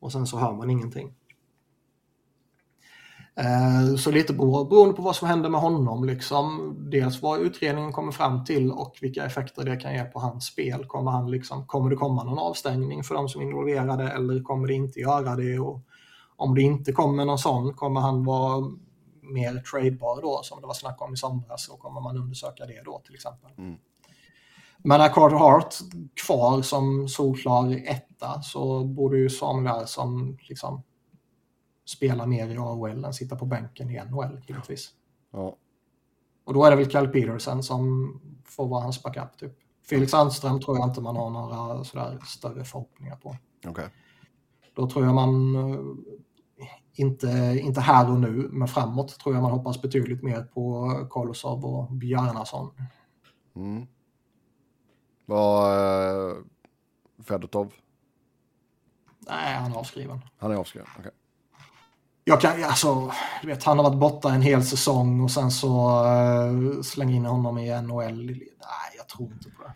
[0.00, 1.14] Och sen så hör man ingenting.
[3.36, 8.12] Eh, så lite beroende på vad som händer med honom, liksom, dels vad utredningen kommer
[8.12, 10.84] fram till och vilka effekter det kan ge på hans spel.
[10.86, 14.68] Kommer, han liksom, kommer det komma någon avstängning för de som är involverade eller kommer
[14.68, 15.58] det inte göra det?
[15.58, 15.80] Och
[16.36, 18.70] om det inte kommer någon sån, kommer han vara
[19.32, 22.82] mer tradebar då, som det var snack om i somras, så kommer man undersöka det
[22.84, 23.50] då till exempel.
[23.58, 23.78] Mm.
[24.78, 25.74] Men är Carter Hart
[26.26, 30.82] kvar som solklar etta så borde ju Samuel som liksom
[31.86, 34.90] spela mer i AHL än sitta på bänken i NHL givetvis.
[35.30, 35.56] Ja.
[36.44, 38.12] Och då är det väl Cal Peterson som
[38.44, 39.52] får vara hans backup typ.
[39.88, 43.36] Felix Sandström tror jag inte man har några sådär större förhoppningar på.
[43.68, 43.86] Okay.
[44.74, 45.80] Då tror jag man eh,
[46.98, 51.64] inte, inte här och nu, men framåt tror jag man hoppas betydligt mer på Kolosov
[51.64, 52.70] och Bjarnason.
[53.56, 53.86] Mm.
[55.26, 55.72] Vad
[56.30, 56.36] eh,
[57.28, 57.72] Fedotov?
[59.18, 60.20] Nej, han är avskriven.
[60.38, 61.00] Han är avskriven, okej.
[61.00, 61.12] Okay.
[62.24, 63.12] Jag kan, alltså,
[63.42, 67.24] du vet, han har varit borta en hel säsong och sen så uh, slänga in
[67.24, 68.26] honom i NHL.
[68.26, 68.38] Nej,
[68.96, 69.72] jag tror inte på det.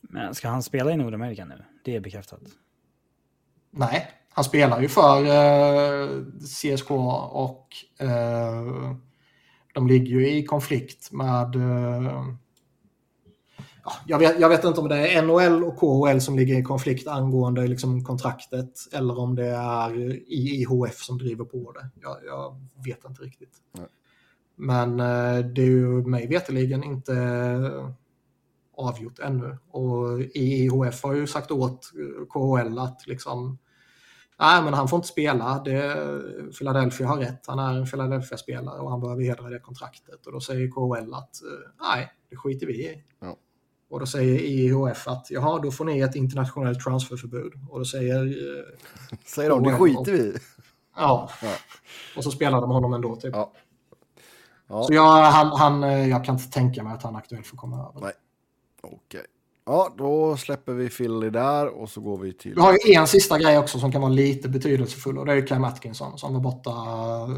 [0.00, 1.64] Men ska han spela i Nordamerika nu?
[1.84, 2.40] Det är bekräftat.
[3.70, 6.08] Nej, han spelar ju för eh,
[6.40, 7.66] CSK och
[7.98, 8.92] eh,
[9.74, 12.24] de ligger ju i konflikt med eh,
[14.06, 17.08] jag, vet, jag vet inte om det är NHL och KHL som ligger i konflikt
[17.08, 19.92] angående liksom kontraktet eller om det är
[20.32, 21.90] IIHF som driver på det.
[22.02, 23.56] Jag, jag vet inte riktigt.
[23.72, 23.86] Nej.
[24.56, 27.14] Men eh, det är ju mig veterligen inte
[28.76, 29.58] avgjort ännu.
[29.70, 31.92] Och IIHF har ju sagt åt
[32.28, 33.58] KHL att liksom
[34.40, 35.62] Nej, men han får inte spela.
[35.64, 35.96] Det,
[36.58, 37.46] Philadelphia har rätt.
[37.46, 40.26] Han är en Philadelphia-spelare och han behöver hedra det kontraktet.
[40.26, 43.04] Och då säger KHL att eh, nej, det skiter vi i.
[43.20, 43.36] Ja.
[43.90, 47.52] Och då säger IHF att jaha, då får ni ett internationellt transferförbud.
[47.68, 48.24] Och då säger...
[48.24, 48.64] Eh,
[49.26, 50.36] säger de, det skiter vi i.
[50.96, 51.30] Ja.
[51.42, 51.54] ja.
[52.16, 53.34] Och så spelar de honom ändå typ.
[53.34, 53.52] Ja.
[54.68, 57.54] Så jag, han, han, eh, jag kan inte tänka mig att han är aktuell för
[57.56, 58.00] att komma över.
[58.00, 58.12] Nej,
[58.82, 59.00] okej.
[59.04, 59.22] Okay.
[59.68, 62.54] Ja, då släpper vi Philly där och så går vi till...
[62.54, 65.46] Vi har ju en sista grej också som kan vara lite betydelsefull och det är
[65.46, 67.36] Cam Atkinson som var borta eh,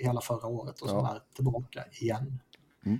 [0.00, 1.14] hela förra året och som ja.
[1.14, 2.40] är tillbaka igen.
[2.86, 2.98] Mm.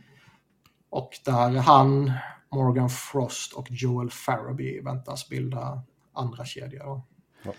[0.90, 2.12] Och där han,
[2.52, 5.82] Morgan Frost och Joel Farabee väntas bilda
[6.12, 7.02] andra kedjor.
[7.42, 7.52] Ja.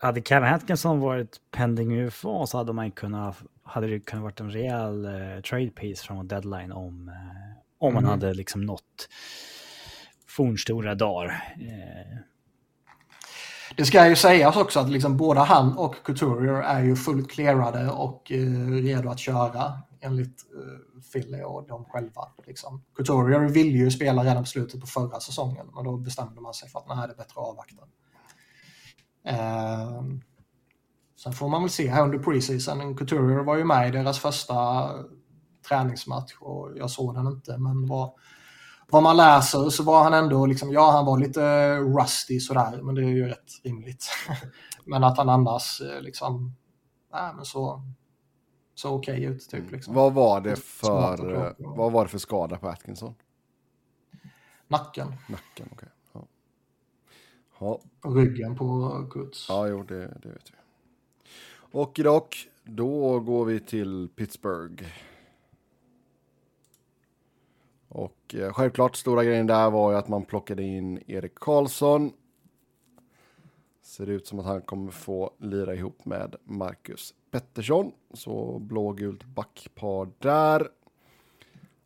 [0.00, 4.50] Hade Kevin Atkinson varit pending UFA så hade, man kunnat, hade det kunnat varit en
[4.50, 7.14] rejäl uh, trade piece från deadline om, uh,
[7.78, 8.02] om mm.
[8.02, 9.08] man hade liksom nått
[10.36, 11.54] fornstora dagar.
[11.60, 12.18] Eh.
[13.76, 17.90] Det ska ju sägas också att liksom både han och Couturier är ju fullt clearade
[17.90, 22.28] och eh, redo att köra enligt eh, Philly och de själva.
[22.46, 22.84] Liksom.
[22.96, 26.68] Couturier ville ju spela redan på slutet på förra säsongen men då bestämde man sig
[26.68, 27.82] för att nej, det är bättre att avvakta.
[29.24, 30.02] Eh,
[31.22, 32.96] sen får man väl se här under preseason.
[32.96, 34.90] Couturier var ju med i deras första
[35.68, 38.12] träningsmatch och jag såg den inte men var
[38.90, 42.94] vad man läser så var han ändå, liksom, ja han var lite rusty sådär, men
[42.94, 44.06] det är ju rätt rimligt.
[44.84, 46.56] men att han annars eh, liksom,
[47.12, 47.82] nej men så,
[48.74, 49.70] så okej okay ut typ.
[49.70, 49.94] Liksom.
[49.94, 53.14] Vad var det för, vad var det för skada på Atkinson?
[54.68, 55.08] Nacken.
[55.28, 55.72] Nacken, okej.
[55.72, 55.88] Okay.
[56.12, 57.80] Ja.
[58.02, 58.10] ja.
[58.10, 59.46] Ryggen på Guds.
[59.48, 60.56] Ja, jo, det, det vet vi.
[61.78, 64.84] Och dock, då går vi till Pittsburgh.
[67.94, 72.12] Och eh, självklart stora grejen där var ju att man plockade in Erik Karlsson.
[73.82, 77.92] Ser ut som att han kommer få lira ihop med Marcus Pettersson.
[78.12, 80.68] Så blågult backpar där.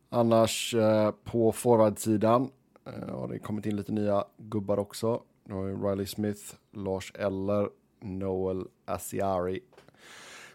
[0.09, 2.51] Annars eh, på forwardsidan
[2.85, 5.21] eh, har det kommit in lite nya gubbar också.
[5.43, 7.69] Nu har ju Riley Smith, Lars Eller,
[7.99, 9.59] Noel Asiari.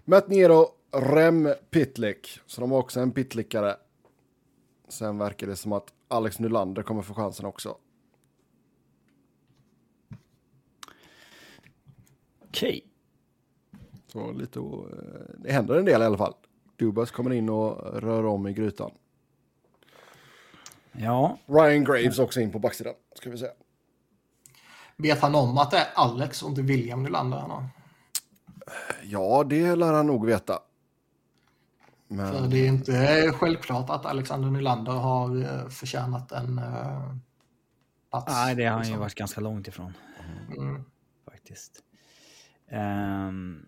[0.04, 2.40] Matt Nero, Rem Pitlick.
[2.46, 3.76] Så de har också en pitlickare
[4.88, 7.76] Sen verkar det som att Alex Nylander kommer få chansen också.
[12.48, 12.68] Okej.
[12.68, 12.82] Okay.
[14.06, 14.60] Så lite.
[15.38, 16.34] Det händer en del i alla fall.
[16.76, 18.90] Dubas kommer in och rör om i grytan.
[20.92, 21.38] Ja.
[21.46, 23.52] Ryan Graves också in på backsidan, ska vi säga.
[24.96, 27.68] Vet han om att det är Alex och inte William Nylander?
[29.02, 30.58] Ja, det lär han nog veta.
[32.08, 37.14] För Men det är inte självklart att Alexander Nylander har eh, förtjänat en uh,
[38.10, 38.32] plats.
[38.32, 39.00] nej, det har han ju liksom.
[39.00, 39.92] varit ganska långt ifrån
[40.58, 40.84] Mm.
[41.24, 41.82] faktiskt.
[42.68, 43.66] Ehm,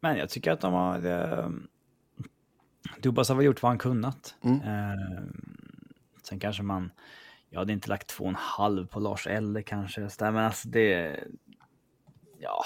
[0.00, 1.06] men jag tycker att de har...
[1.06, 1.68] Um,
[3.02, 4.34] Dubas har väl gjort vad han kunnat.
[4.42, 4.60] Mm.
[4.60, 6.90] Ehm, sen kanske man...
[7.48, 10.10] Jag hade inte lagt två och en halv på Lars Eller kanske.
[10.10, 11.20] Så där, men alltså det...
[12.38, 12.64] Ja.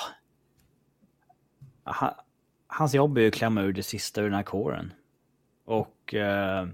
[1.84, 2.14] Han,
[2.70, 4.92] hans jobb är ju att klämma ur det sista ur den här kåren.
[5.64, 6.14] Och...
[6.14, 6.68] Uh,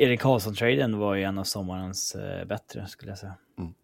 [0.00, 3.34] Erik Karlsson-traden var ju en av sommarens eh, bättre, skulle jag säga.
[3.58, 3.74] Mm.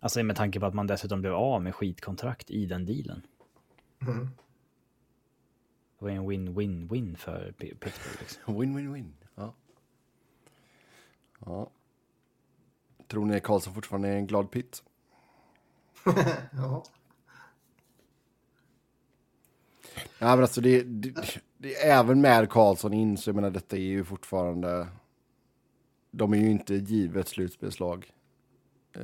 [0.00, 3.26] Alltså med tanke på att man dessutom blev av med skitkontrakt i den dealen.
[4.00, 4.28] Mm.
[5.98, 8.20] Det var ju en win-win-win för Pittsburgh.
[8.20, 8.60] Liksom.
[8.60, 9.16] win, win, win.
[9.34, 9.54] Ja.
[11.46, 11.70] ja.
[13.06, 14.82] Tror ni Karlsson fortfarande är en glad pitt?
[16.52, 16.84] Ja.
[20.18, 21.14] Ja, men alltså det, det,
[21.58, 24.88] det även med Karlsson in så jag menar detta är ju fortfarande.
[26.10, 28.06] De är ju inte givet slutspelslag.
[28.96, 29.02] Eh,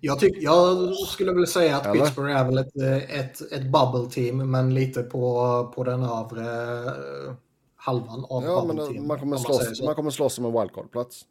[0.00, 2.04] Jag, tyck, jag skulle väl säga att Eller?
[2.04, 6.44] Pittsburgh är väl ett, eh, ett, ett bubble team, men lite på, på den övre
[6.44, 7.34] eh,
[7.76, 9.06] halvan av ja, bubble men team.
[9.06, 9.84] man kommer, slåss, så.
[9.84, 11.22] man kommer slåss om en wildcard-plats.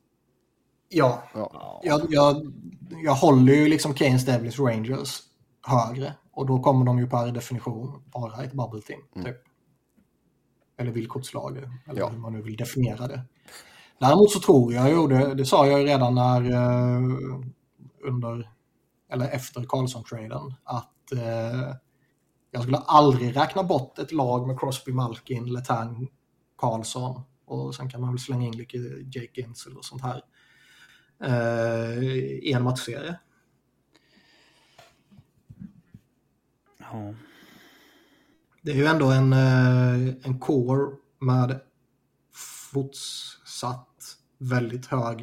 [0.90, 1.82] Ja, Ja.
[1.84, 2.54] jag, jag,
[3.04, 5.20] jag håller ju liksom Keynes Devils Rangers
[5.62, 9.26] högre och då kommer de ju per definition vara ett bubble team.
[9.26, 9.38] Typ.
[10.78, 11.98] Eller villkortslag, eller Mm.
[11.98, 12.10] Ja.
[12.10, 13.22] hur man nu vill definiera det.
[14.00, 17.02] Däremot så tror jag ju, det, det sa jag ju redan när eh,
[18.04, 18.52] under,
[19.12, 21.76] eller efter Karlsson-traden, att eh,
[22.52, 26.08] jag skulle aldrig räkna bort ett lag med Crosby, Malkin, Letang,
[26.58, 28.78] Karlsson och sen kan man väl slänga in lite
[29.12, 30.22] Jake Ginsel och sånt här
[31.24, 32.04] eh,
[32.44, 33.20] i en matchserie.
[36.94, 37.14] Ja.
[38.62, 41.60] Det är ju ändå en, eh, en core med
[42.72, 45.22] fortsatt väldigt hög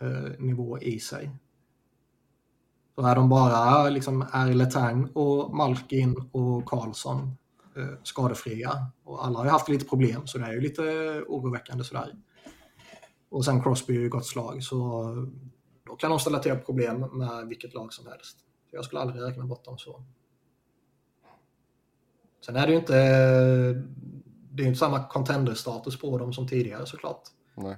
[0.00, 1.30] eh, nivå i sig.
[2.94, 7.36] Så är de bara liksom är Letang och Malkin och Karlsson
[7.76, 10.82] eh, skadefria och alla har ju haft lite problem så det är ju lite
[11.28, 12.14] oroväckande sådär.
[13.28, 14.78] Och sen Crosby är ju gott slag så
[15.86, 18.38] då kan de ställa till problem med vilket lag som helst.
[18.70, 20.04] Jag skulle aldrig räkna bort dem så.
[22.40, 22.94] Sen är det ju inte,
[24.50, 27.22] det är inte samma contender-status på dem som tidigare såklart.
[27.54, 27.76] Nej.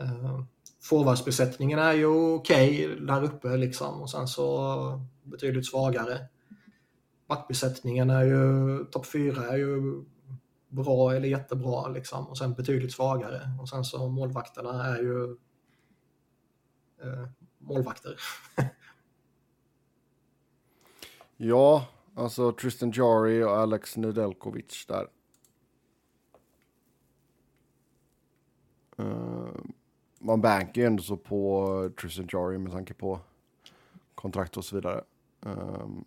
[0.00, 0.44] Uh,
[0.82, 6.18] Forwardsbesättningen är ju okej där uppe liksom och sen så betydligt svagare.
[7.28, 10.04] Backbesättningen är ju, topp fyra är ju
[10.68, 13.40] bra eller jättebra liksom och sen betydligt svagare.
[13.60, 15.24] Och sen så målvakterna är ju
[17.02, 18.16] eh, målvakter.
[21.42, 25.08] Ja, alltså Tristan Jari och Alex Nedelkovic där.
[29.00, 29.48] Uh,
[30.18, 33.20] man bankar ju ändå så på Tristan Jari med tanke på
[34.14, 35.04] kontrakt och så vidare.
[35.40, 36.04] Um,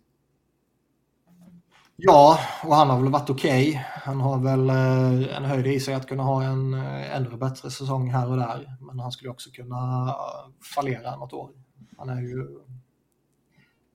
[1.96, 3.86] Ja, och han har väl varit okej.
[4.02, 7.70] Han har väl eh, en höjd i sig att kunna ha en eh, ännu bättre
[7.70, 8.76] säsong här och där.
[8.80, 11.50] Men han skulle också kunna eh, fallera något år.
[11.98, 12.60] Han är ju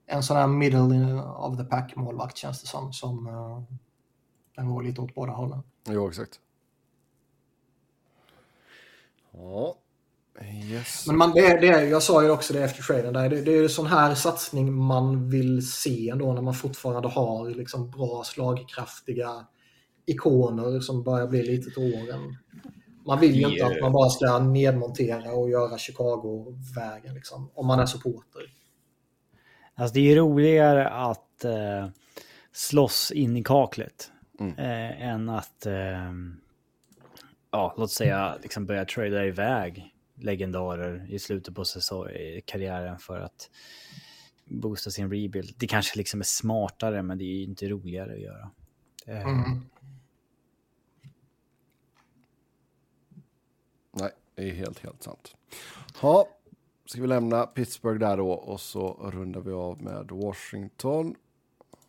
[0.10, 2.94] en sån här middle of the pack målvakt känns det som.
[2.94, 3.64] Som eh,
[4.56, 5.60] kan gå lite åt båda hållen.
[5.90, 6.40] jo, exakt.
[9.32, 9.76] Ja,
[10.72, 11.08] yes.
[11.08, 13.30] Men man, det, är- det, är- jag sa ju också det efter traden där.
[13.30, 17.50] Det, det är ju sån här satsning man vill se ändå när man fortfarande har
[17.50, 19.46] liksom bra slagkraftiga
[20.06, 22.38] ikoner som börjar bli lite till åren.
[23.06, 27.80] Man vill ju inte att man bara ska nedmontera och göra Chicago-vägen liksom, om man
[27.80, 28.42] är supporter.
[29.80, 31.88] Alltså det är ju roligare att eh,
[32.52, 34.12] slåss in i kaklet.
[34.58, 36.12] Eh, än att, eh,
[37.52, 43.20] ja, låt säga, liksom börja trada iväg legendarer i slutet på säsong, i karriären för
[43.20, 43.50] att
[44.46, 45.56] boosta sin rebuild.
[45.58, 48.52] Det kanske liksom är smartare, men det är ju inte roligare att göra.
[49.08, 49.66] Eh, Mm.
[53.92, 55.36] Nej, det är helt, helt sant.
[56.02, 56.28] Ja,
[56.90, 61.16] ska vi lämna Pittsburgh där då och så rundar vi av med Washington.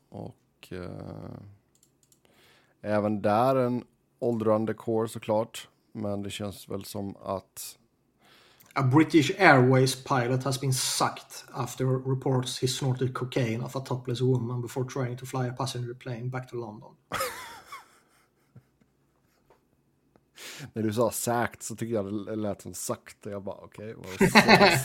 [0.09, 1.36] Och eh,
[2.81, 3.85] även där en
[4.18, 5.68] åldrande core såklart.
[5.93, 7.78] Men det känns väl som att
[8.74, 14.20] A British Airways pilot has been sacked after reports he snorted cocaine off a topless
[14.20, 16.90] woman before trying to fly a passenger plane back to London.
[20.73, 23.31] När du sa sagt så tycker jag det lät som sakta.
[23.31, 24.28] Jag bara okej, okay,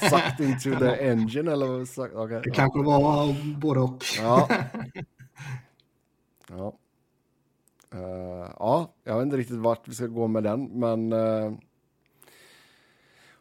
[0.09, 2.15] sagt into the engine eller vad sagt?
[2.15, 2.53] Okay, det ja.
[2.53, 4.03] kanske var både och.
[4.21, 4.49] Ja.
[6.49, 6.73] Ja.
[7.95, 11.53] Uh, ja, jag vet inte riktigt vart vi ska gå med den, men uh,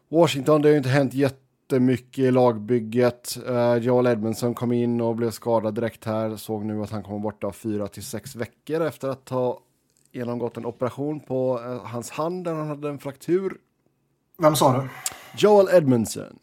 [0.09, 3.37] Washington, det har ju inte hänt jättemycket i lagbygget.
[3.49, 6.35] Uh, Joel Edmondson kom in och blev skadad direkt här.
[6.35, 9.59] Såg nu att han kommer borta fyra till sex veckor efter att ha
[10.15, 13.57] genomgått en operation på uh, hans hand där han hade en fraktur.
[14.37, 14.89] Vem sa du?
[15.37, 16.39] Joel Edmondson.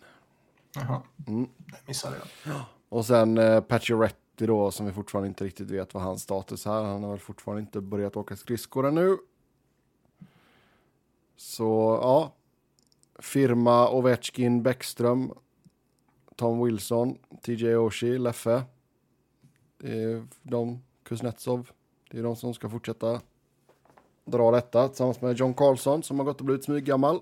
[0.75, 1.49] Jaha, mm.
[1.67, 2.55] det missade jag.
[2.89, 6.83] Och sen uh, Pacioretty då, som vi fortfarande inte riktigt vet vad hans status är.
[6.83, 9.19] Han har väl fortfarande inte börjat åka skridskor ännu.
[11.37, 12.33] Så ja,
[13.19, 15.33] Firma Ovechkin, Bäckström,
[16.37, 18.63] Tom Wilson, TJ Oshie, Leffe.
[19.79, 21.71] Det är de, Kuznetsov.
[22.11, 23.21] Det är de som ska fortsätta
[24.25, 27.21] dra detta tillsammans med John Carlson som har gått och blivit smyggammal.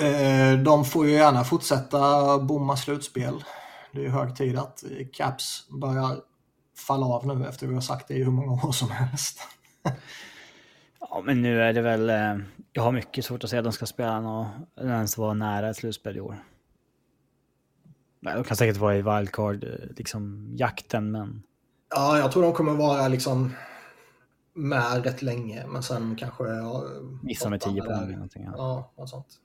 [0.00, 3.44] Eh, de får ju gärna fortsätta bomma slutspel.
[3.92, 6.16] Det är hög tid att Caps börjar
[6.76, 9.40] falla av nu efter vi har sagt det i hur många år som helst.
[11.10, 12.10] Ja, men nu är det väl...
[12.10, 12.36] Eh,
[12.72, 14.46] jag har mycket svårt att säga att de ska spela något,
[14.80, 16.44] ens vara nära ett slutspel i år.
[18.20, 21.42] De kan säkert vara i wildcard, eh, liksom jakten, men...
[21.94, 23.54] Ja, jag tror de kommer vara liksom
[24.58, 26.44] med rätt länge, men sen kanske...
[26.44, 26.84] Ja,
[27.22, 28.44] Missa med tio poäng eller någonting.
[28.44, 29.40] Ja, ja något sånt.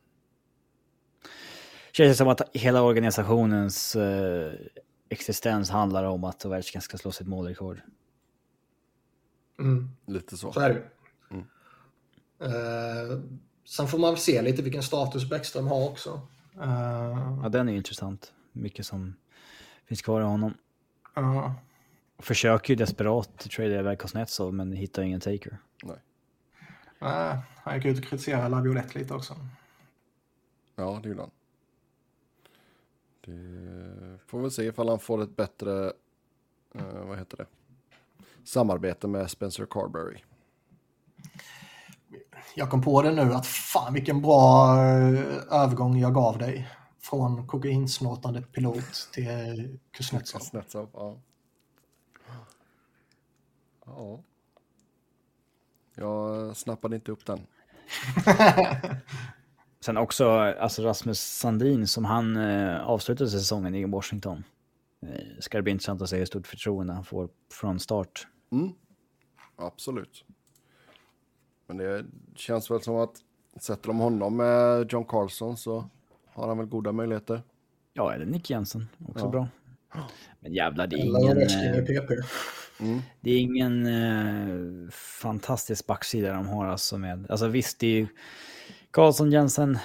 [1.92, 4.54] Känns som att hela organisationens eh,
[5.10, 7.82] existens handlar om att Ovechkin ska slå sitt målrekord.
[9.60, 9.90] Mm.
[10.06, 10.52] Lite så.
[10.52, 10.84] Så är det
[12.44, 13.20] Eh,
[13.66, 16.22] sen får man se lite vilken status Bäckström har också.
[16.62, 18.34] Eh, ja, den är intressant.
[18.52, 19.16] Mycket som
[19.86, 20.54] finns kvar i honom.
[21.18, 21.52] Uh.
[22.20, 25.58] Försöker ju desperat trada iväg Kuznetsov men hittar ingen taker.
[25.84, 25.98] Nej.
[27.02, 29.36] Uh, han gick ut och kritiserade Laviolette lite också.
[30.76, 31.32] Ja, det gjorde han.
[33.26, 35.72] Det får vi se ifall han får ett bättre,
[36.76, 37.46] uh, vad heter det,
[38.44, 40.20] samarbete med Spencer Carberry
[42.56, 46.70] jag kom på det nu att fan vilken bra eh, övergång jag gav dig.
[47.00, 50.40] Från kokainsnortande pilot till Kuznetsov.
[50.40, 51.18] Kuznetsov, ja.
[53.86, 54.24] Ja.
[55.96, 57.40] Jag snappade inte upp den.
[59.80, 64.44] Sen också alltså Rasmus Sandin som han eh, avslutade säsongen i Washington.
[65.02, 68.28] Eh, ska det bli intressant att se hur stort förtroende han får från start.
[68.52, 68.72] Mm.
[69.56, 70.26] Absolut.
[71.68, 72.06] Men det
[72.36, 73.16] känns väl som att
[73.60, 75.90] sätter de honom med John Carlson så
[76.26, 77.42] har han väl goda möjligheter.
[77.94, 79.30] Ja, eller Nick Jensen, också ja.
[79.30, 79.48] bra.
[80.40, 81.38] Men jävlar, det är ingen...
[82.84, 83.02] Eh, mm.
[83.22, 87.32] Det är ingen eh, fantastisk backsida de har alltså med...
[87.32, 88.08] Alltså visst, det är ju
[88.92, 89.78] Karlsson, Jensen,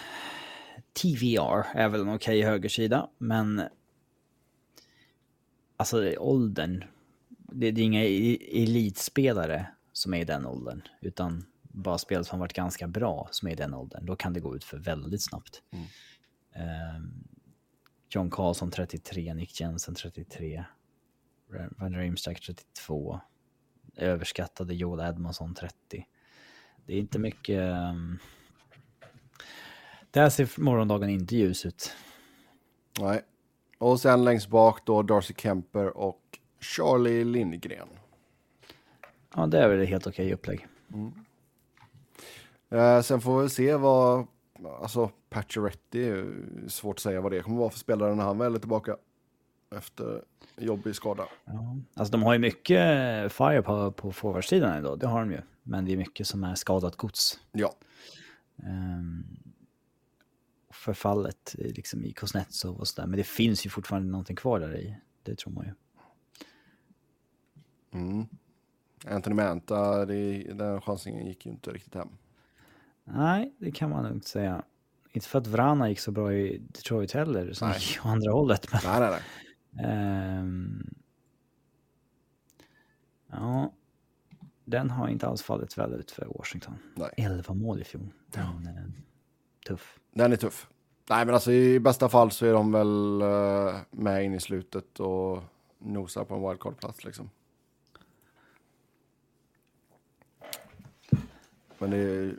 [1.03, 3.63] TVR är väl en okej okay högersida, men...
[5.77, 6.85] Alltså åldern.
[7.29, 12.53] Det, det är inga elitspelare som är i den åldern, utan bara spel som varit
[12.53, 15.63] ganska bra som är i den åldern, då kan det gå ut för väldigt snabbt.
[15.71, 15.87] Mm.
[16.97, 17.29] Um,
[18.11, 20.65] John Carlson 33, Nick Jensen 33,
[21.49, 23.21] Van Riemstak 32,
[23.97, 26.07] överskattade Joel Edmondson 30.
[26.87, 27.61] Det är inte mycket...
[27.61, 28.19] Um,
[30.11, 31.93] där ser morgondagen inte ljus ut.
[33.01, 33.23] Nej.
[33.79, 37.89] Och sen längst bak då Darcy Kemper och Charlie Lindgren.
[39.35, 40.67] Ja, det är väl ett helt okej upplägg.
[40.95, 41.13] Mm.
[42.71, 44.27] Eh, sen får vi se vad,
[44.81, 46.25] alltså Pacioretty,
[46.69, 48.97] svårt att säga vad det kommer vara för spelare när han väl är tillbaka
[49.77, 50.23] efter
[50.57, 51.29] jobbig skada.
[51.45, 51.77] Ja.
[51.95, 55.41] Alltså de har ju mycket fire på, på forwardsidan idag, det har de ju.
[55.63, 57.41] Men det är mycket som är skadat gods.
[57.53, 57.75] Ja.
[58.57, 59.39] Um,
[60.71, 63.07] förfallet liksom i Kuznetsov och sådär.
[63.09, 64.97] Men det finns ju fortfarande någonting kvar där i.
[65.23, 65.73] Det tror man ju.
[68.01, 68.27] Mm.
[69.07, 72.09] Anthony Manta, det, den chansningen gick ju inte riktigt hem.
[73.05, 74.63] Nej, det kan man nog säga.
[75.13, 77.79] Inte för att Vrana gick så bra i Detroit heller, som nej.
[77.81, 78.73] gick andra hållet.
[78.73, 79.21] Men, nej, nej, nej.
[79.73, 80.95] Um,
[83.27, 83.73] ja,
[84.65, 86.75] den har inte alls fallit väl ut för Washington.
[86.95, 87.11] Nej.
[87.17, 88.09] 11 mål i fjol.
[88.27, 88.93] Den är
[89.67, 89.99] tuff.
[90.13, 90.69] Den är tuff.
[91.11, 95.01] Nej, men alltså i bästa fall så är de väl uh, med in i slutet
[95.01, 95.43] och
[95.79, 97.31] nosar på en wildcard-plats liksom.
[101.79, 102.35] Men det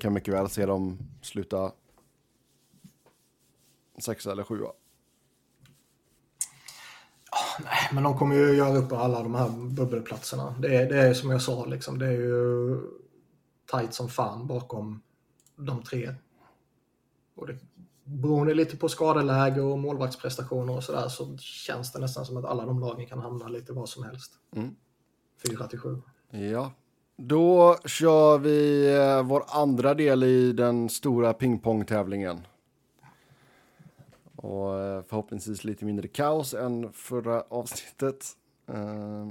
[0.00, 1.72] kan mycket väl se dem sluta
[3.98, 4.72] sexa eller sjua.
[7.64, 10.54] Nej, men de kommer ju göra upp alla de här bubbelplatserna.
[10.58, 12.80] Det är, det är som jag sa, liksom, det är ju
[13.66, 15.02] tajt som fan bakom
[15.56, 16.14] de tre.
[17.36, 17.58] Och det,
[18.04, 22.66] beroende lite på skadeläge och målvaktsprestationer och sådär så känns det nästan som att alla
[22.66, 24.32] de lagen kan hamna lite var som helst.
[24.56, 24.74] Mm.
[25.46, 26.02] Fyra till sju.
[26.30, 26.72] Ja.
[27.16, 32.40] Då kör vi eh, vår andra del i den stora pingpongtävlingen.
[34.42, 38.36] Och eh, förhoppningsvis lite mindre kaos än förra avsnittet.
[38.66, 39.28] Eh,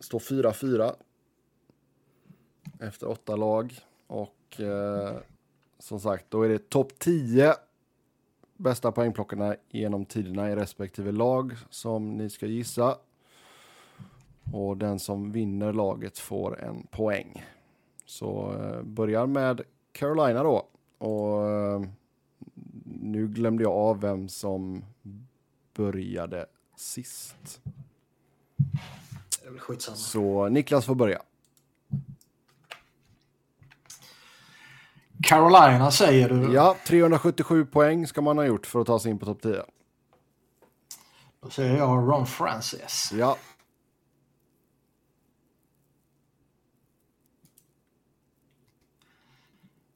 [0.00, 0.94] står 4-4
[2.80, 3.78] efter åtta lag.
[4.06, 5.16] Och eh,
[5.78, 7.54] som sagt, då är det topp 10
[8.56, 12.98] bästa poängplockarna genom tiderna i respektive lag som ni ska gissa.
[14.52, 17.44] Och den som vinner laget får en poäng.
[18.06, 19.60] Så eh, börjar med
[19.92, 20.66] Carolina då.
[20.98, 21.82] Och eh,
[23.00, 24.84] nu glömde jag av vem som
[25.74, 26.46] började
[26.76, 27.60] sist.
[29.40, 29.96] Det är väl skitsamma.
[29.96, 31.22] Så Niklas får börja.
[35.22, 36.54] Carolina säger du.
[36.54, 39.64] Ja, 377 poäng ska man ha gjort för att ta sig in på topp 10.
[41.40, 43.12] Då säger jag Ron Francis.
[43.14, 43.36] Ja.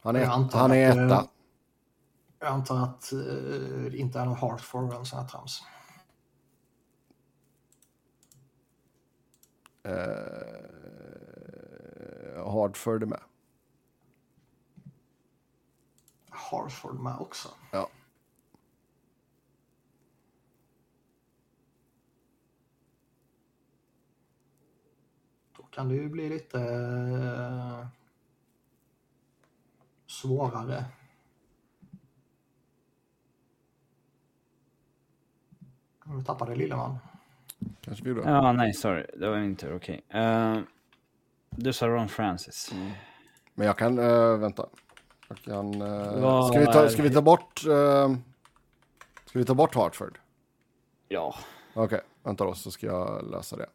[0.02, 1.28] Han Jag är, antar han är att, etta.
[2.46, 3.18] Jag antar att eh,
[3.90, 5.62] det inte är någon Hartford eller sån här trams.
[9.82, 9.92] Eh,
[12.52, 13.20] Hardford är med.
[16.30, 17.48] Hartford med också.
[17.72, 17.88] Ja.
[25.56, 27.86] Då kan det ju bli lite eh,
[30.06, 30.84] svårare.
[36.08, 36.98] Nu tappade Lilleman.
[37.80, 38.30] Kanske vi gjorde.
[38.30, 39.06] Ja, nej, sorry.
[39.16, 39.76] Det var min tur.
[39.76, 40.04] Okej.
[40.08, 40.58] Eh,
[41.50, 42.72] du sa Ron Francis.
[43.54, 44.66] Men jag kan, uh, vänta.
[45.28, 45.78] Jag kan,
[46.20, 48.16] Vad ska, vi ta, ska vi ta bort, uh,
[49.26, 50.18] ska vi ta bort Hartford?
[51.08, 51.34] Ja.
[51.74, 53.66] Okej, vänta då så ska jag läsa det.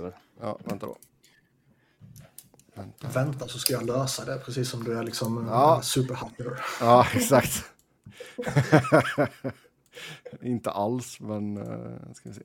[0.00, 0.12] Väl.
[0.40, 0.96] Ja, vänta då.
[2.74, 3.08] Vänta.
[3.08, 5.52] Vänta så ska jag lösa det precis som du är liksom Ja.
[5.52, 5.82] ja.
[5.82, 6.60] superhacker.
[6.80, 7.64] Ja, exakt.
[10.42, 12.42] Inte alls, men uh, ska vi se.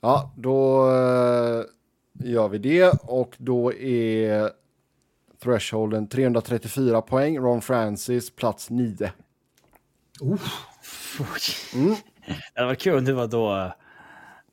[0.00, 1.64] Ja, då eh,
[2.12, 4.50] gör vi det och då är
[5.42, 7.38] thresholden 334 poäng.
[7.38, 9.12] Ron Francis plats 9.
[11.74, 11.96] Mm.
[12.54, 13.72] Det var kul om det var då...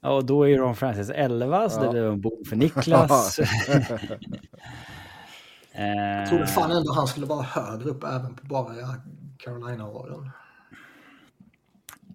[0.01, 1.83] Ja, och då är Ron Francis 11, så Ja.
[1.83, 3.39] det blev en bom för Niklas.
[5.73, 8.73] Jag trodde eh, fan ändå han skulle vara högre upp även på bara
[9.43, 10.29] Carolina-åren.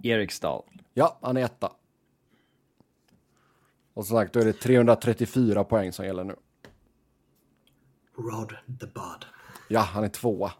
[0.02, 0.64] Eriksdal.
[0.94, 1.72] Ja, han är etta.
[3.94, 6.36] Och som sagt, då är det 334 poäng som gäller nu.
[8.16, 9.26] Rod the Bud.
[9.68, 10.52] Ja, han är tvåa.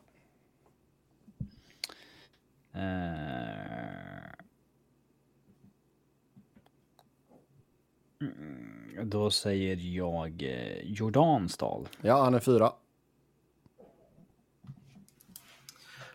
[8.21, 11.89] Mm, då säger jag eh, Jordansdal.
[12.01, 12.73] Ja, han är fyra.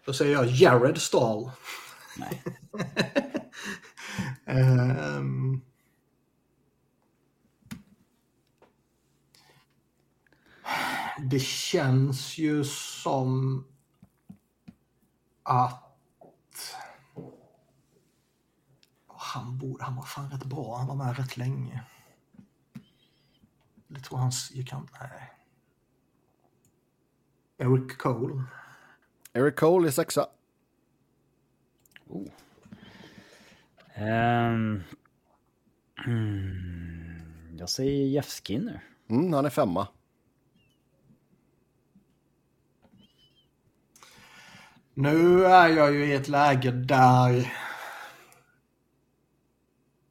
[0.06, 1.52] Då säger jag Jared Stahl.
[2.18, 2.44] Nej.
[4.46, 5.62] Ehm.
[11.22, 13.66] det känns ju som
[15.44, 16.78] att
[19.08, 20.78] han, borde, han var fan rätt bra.
[20.78, 21.84] Han var med rätt länge.
[23.90, 24.88] Eller tror han gick han...
[25.00, 25.32] Nej.
[27.58, 28.44] Eric Cole.
[29.34, 30.30] Eric Cole är sexa.
[33.94, 34.84] Ehm,
[36.06, 38.84] mm, jag säger Jeff Skinner.
[39.10, 39.88] Mm, han är femma.
[44.94, 47.54] Nu är jag ju i ett läge där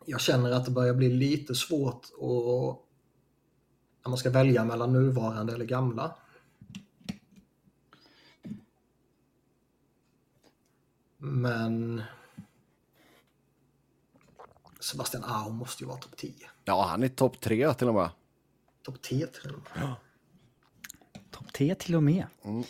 [0.07, 2.85] jag känner att det börjar bli lite svårt att
[4.05, 6.17] när man ska välja mellan nuvarande eller gamla.
[11.23, 12.03] Men
[14.81, 16.35] Sebastian Aho måste ju vara topp 10.
[16.65, 18.11] Ja, han är topp tre till och med.
[18.83, 19.95] Topp 10 till och med.
[21.31, 22.27] Topp 10 till och med.
[22.45, 22.65] Mm.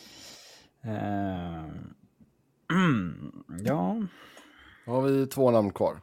[2.68, 3.96] Mm, ja,
[4.86, 6.00] Då har vi två namn kvar.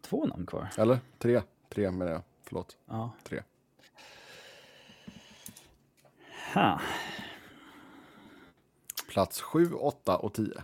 [0.00, 0.68] två namn kvar.
[0.78, 0.98] Eller?
[1.18, 1.42] Tre.
[1.68, 2.22] Tre menar jag.
[2.44, 2.76] Förlåt.
[2.86, 3.10] Ja.
[3.24, 3.42] Tre.
[6.54, 6.80] Ha.
[9.10, 10.62] Plats 7, 8 och 10.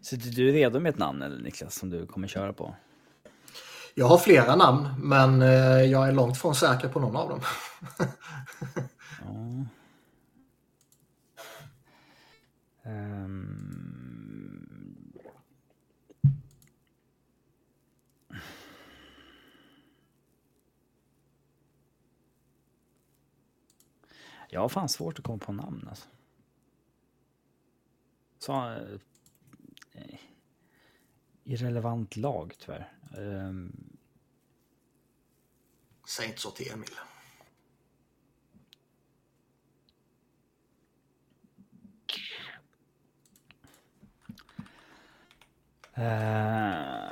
[0.00, 2.74] Sitter du redo med ett namn eller Niklas som du kommer köra på?
[3.94, 7.40] Jag har flera namn, men eh, jag är långt från säker på någon av dem.
[9.24, 9.66] Ja.
[24.52, 26.08] Jag har fan svårt att komma på namn alltså.
[28.38, 28.52] Så,
[29.92, 30.18] eh,
[31.44, 32.92] irrelevant lag tyvärr.
[33.18, 33.96] Ehm,
[36.06, 36.90] Säg inte så till Emil.
[45.94, 47.10] Eh,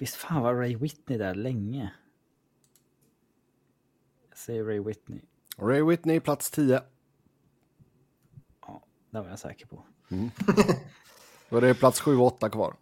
[0.00, 1.92] visst fan var Ray Whitney där länge?
[4.28, 5.20] Jag säger Ray Whitney.
[5.60, 6.82] Ray Whitney, plats 10.
[8.66, 9.84] Ja, det var jag säker på.
[11.48, 12.76] Då är det plats 7 och 8 kvar.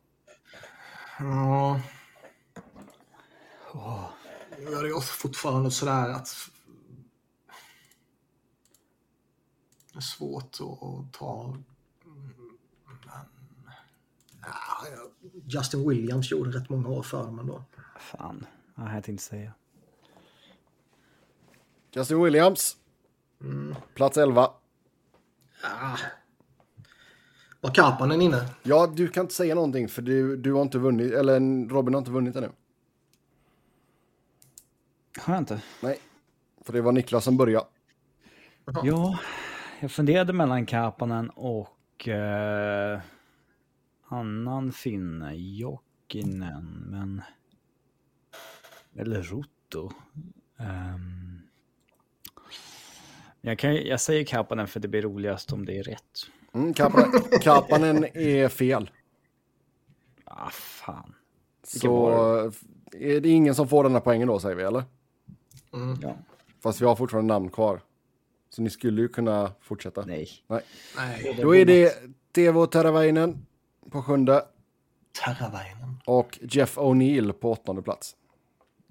[1.19, 1.81] Ja.
[4.59, 6.29] Jag är fortfarande sådär att
[9.93, 11.57] det är svårt att, ta.
[12.05, 12.35] Men...
[14.43, 14.87] Ja,
[15.45, 17.65] Justin Williams gjorde rätt många år för dem ändå.
[17.99, 19.53] Fan, vad jag tänkte säga.
[21.97, 22.77] Justin Williams,
[23.95, 24.51] plats 11.
[25.63, 25.97] Ja.
[27.61, 28.49] Var Kapanen inne?
[28.63, 31.99] Ja, du kan inte säga någonting för du, du har inte vunnit, eller Robin har
[31.99, 32.51] inte vunnit ännu.
[35.19, 35.63] Har jag inte?
[35.83, 35.99] Nej,
[36.65, 37.67] för det var Niklas som började.
[38.83, 39.19] Ja,
[39.81, 43.01] jag funderade mellan Kapanen och eh,
[44.09, 47.23] annan finne, Jokinen, men...
[48.95, 49.93] Eller Rutto.
[50.59, 51.36] Ehm,
[53.47, 56.03] jag, kan, jag säger Kapanen för det blir roligast om det är rätt.
[56.53, 57.11] Mm, Kapanen,
[57.43, 58.91] Kapanen är fel.
[60.25, 61.15] Ah, fan.
[61.63, 62.09] Så
[62.93, 64.85] är det ingen som får den här poängen då, säger vi, eller?
[66.03, 66.17] Ja,
[66.63, 67.81] Fast vi har fortfarande namn kvar.
[68.51, 70.05] Så ni skulle ju kunna fortsätta.
[70.07, 70.29] nej.
[70.47, 70.61] Nej.
[70.97, 71.39] Nej.
[71.43, 71.93] Då är det
[72.33, 73.47] Tevo Teravainen
[73.91, 74.45] på sjunde
[75.25, 76.01] Terravainen.
[76.07, 78.17] och Jeff O'Neill på åttonde plats.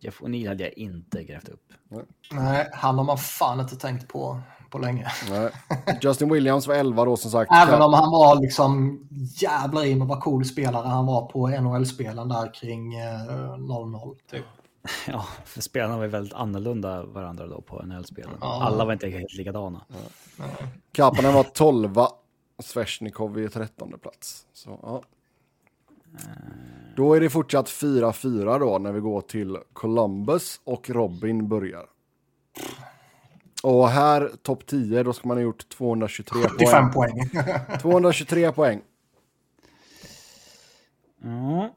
[0.05, 1.73] Jeff O'Neill hade jag inte grävt upp.
[2.31, 5.11] Nej, han har man fan inte tänkt på på länge.
[5.29, 5.49] Nej.
[6.01, 7.51] Justin Williams var 11 då som sagt.
[7.53, 8.99] Även om han var liksom
[9.35, 14.15] jävlar i mig vad cool spelare han var på NHL-spelen där kring eh, 0-0.
[14.31, 14.45] Typ.
[15.07, 18.37] Ja, för spelarna var väldigt annorlunda varandra då på NHL-spelen.
[18.41, 18.63] Ja.
[18.63, 19.81] Alla var inte helt likadana.
[20.91, 21.95] Kapanen var 12
[22.59, 24.45] Svesjnikov i 13 plats.
[24.53, 25.01] Så, ja.
[26.95, 31.85] Då är det fortsatt 4-4 då när vi går till Columbus och Robin börjar.
[33.63, 37.29] Och här, topp 10, då ska man ha gjort 223 75 poäng.
[37.29, 37.79] poäng.
[37.81, 38.81] 223 poäng.
[41.21, 41.75] Ja.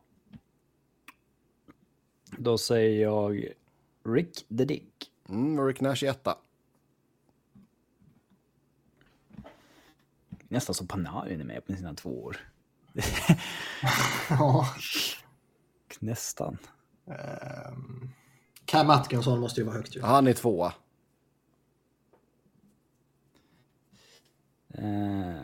[2.39, 3.45] Då säger jag
[4.05, 5.11] Rick the Dick.
[5.29, 6.39] Mm, Rick Nash är etta.
[10.49, 12.37] Nästan som Panarin är med på sina två år.
[14.31, 14.69] Ja.
[16.01, 16.59] Nästan.
[17.07, 18.11] Ehm,
[18.65, 20.03] Cam Atkinson måste ju vara högt ju.
[20.03, 20.73] Han är tvåa.
[24.75, 25.35] Eh,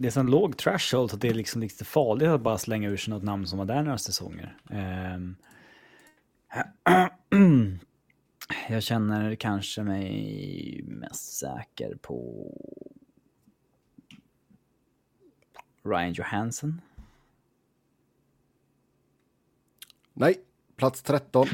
[0.00, 2.96] Det är sån låg threshold att det är liksom lite farligt att bara slänga ur
[2.96, 4.56] sig något namn som var där några säsonger.
[4.70, 5.36] Ehm.
[8.68, 12.46] Jag känner kanske mig mest säker på
[15.82, 16.80] Ryan Johansson.
[20.12, 20.40] Nej,
[20.76, 21.46] plats 13.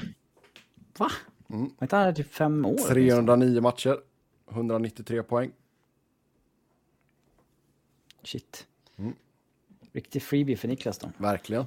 [0.99, 1.11] Va?
[1.49, 1.63] Mm.
[1.63, 2.89] Var inte han typ fem år?
[2.89, 4.01] 309 matcher.
[4.51, 5.53] 193 poäng.
[8.23, 8.67] Shit.
[9.93, 11.11] Riktig freebie för Niklas då.
[11.17, 11.65] Verkligen.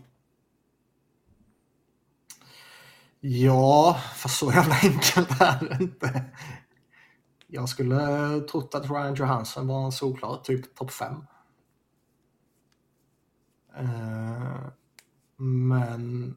[3.22, 6.26] Ja, fast så jävla enkelt är det inte.
[7.48, 7.98] Jag skulle
[8.40, 11.14] trott att Ryan Johansson var en solklar typ topp 5.
[13.78, 14.68] Eh,
[15.38, 16.36] men...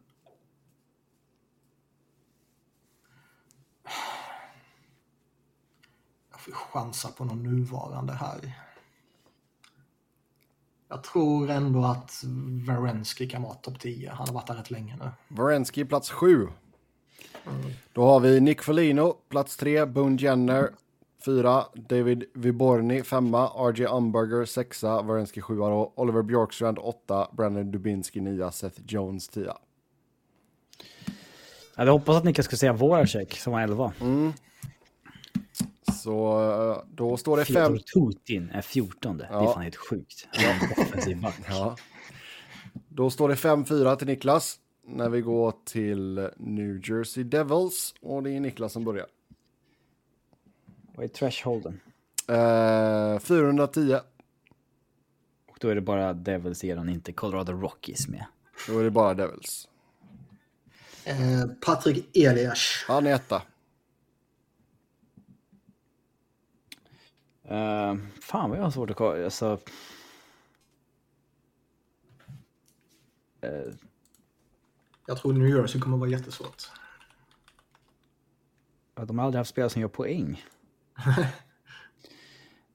[6.30, 8.52] Jag får chansa på någon nuvarande här.
[10.88, 12.22] Jag tror ändå att
[12.66, 14.10] Varensky kan vara topp 10.
[14.10, 15.10] Han har varit där rätt länge nu.
[15.28, 16.48] Varensky plats 7.
[17.93, 19.86] Då har vi Nick Folino, plats 3.
[19.86, 20.70] Boone Jenner,
[21.24, 23.02] Fyra, David Viborny.
[23.02, 24.44] Femma, RJ Umberger.
[24.44, 25.40] Sexa, Wierenski.
[25.40, 25.93] Sjua då.
[25.97, 26.78] Oliver Bjorkstrand.
[26.78, 28.20] Åtta, Brandon Dubinski.
[28.20, 29.28] Nia, Seth Jones.
[29.28, 29.56] Tia.
[31.74, 33.93] Jag hade hoppats att Niklas skulle säga Voracek som var 11.
[36.02, 36.43] Så
[36.73, 37.78] eh, då står det fem...
[37.78, 39.19] Tutin är 14.
[39.19, 39.52] Det är Ja.
[39.52, 40.28] fan helt sjukt.
[40.32, 40.55] Ja.
[40.82, 41.35] Offensiv back.
[41.48, 41.77] Ja.
[42.89, 44.56] Då står det 5-4 till Niklas.
[44.84, 47.94] När vi går till New Jersey Devils.
[48.00, 49.06] Och det är Niklas som börjar.
[50.94, 51.80] Vad är thresholden?
[52.28, 53.98] Eh, 410.
[55.46, 58.26] Och då är det bara Devils eran, inte Colorado Rockies med.
[58.68, 59.68] Då är det bara Devils.
[61.04, 62.84] Eh, Patrik Elias.
[62.88, 63.42] Han är etta.
[67.50, 69.24] Uh, fan vad jag har svårt att kolla.
[69.24, 69.60] Alltså...
[73.40, 73.74] Eh,
[75.06, 76.70] Jag tror New Jersey kommer vara jättesvårt.
[78.94, 80.44] ja, de har aldrig haft spelare som gör poäng.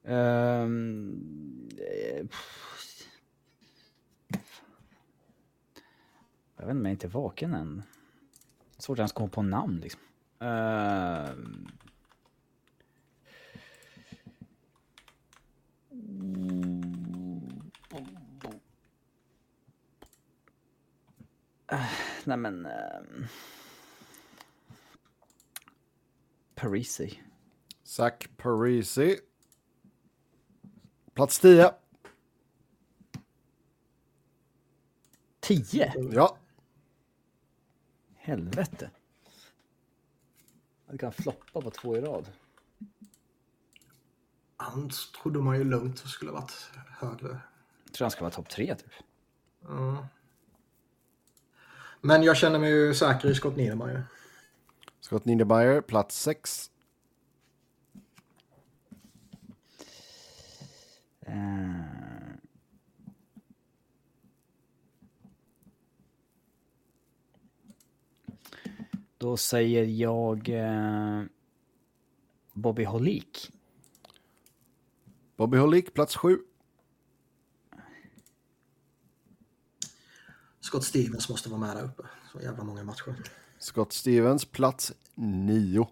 [0.02, 0.14] Eh,
[6.56, 7.82] jag vet inte om jag inte är vaken än.
[8.78, 10.00] Svårt att ens komma på namn liksom.
[10.40, 11.28] Eh,
[22.28, 22.66] Nej men...
[22.66, 23.26] ehm,
[26.54, 27.22] Parisi.
[27.84, 29.18] Zach Parisi.
[31.14, 31.74] Plats 10.
[35.40, 35.92] 10?
[36.12, 36.38] Ja.
[38.16, 38.90] Helvete.
[40.86, 42.32] Jag kan floppa på två i rad.
[44.56, 44.90] Han
[45.22, 47.40] trodde man ju lugnt skulle varit högre.
[47.84, 48.92] Jag tror han ska vara topp tre typ.
[52.00, 54.02] Men jag känner mig ju säker i Scott Niedermayer.
[55.00, 56.70] Scott Niedermayer, plats 6.
[61.20, 61.34] Eh.
[69.18, 71.22] Då säger jag eh,
[72.52, 73.50] Bobby Holik.
[75.36, 76.38] Bobby Holik, plats 7.
[80.68, 82.02] Scott Stevens måste vara med där uppe.
[82.32, 83.14] Så jävla många matcher.
[83.58, 85.88] Scott Stevens, plats 9.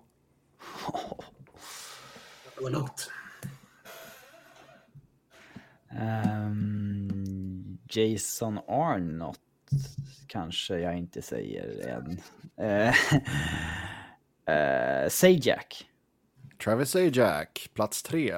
[2.57, 3.11] Det var lugnt.
[5.91, 9.41] Ehm, Jason Arnott
[10.27, 12.21] kanske jag inte säger än.
[12.61, 12.95] Uh,
[14.55, 15.87] uh, Sajak.
[16.65, 18.35] Travis Sajak, plats 3.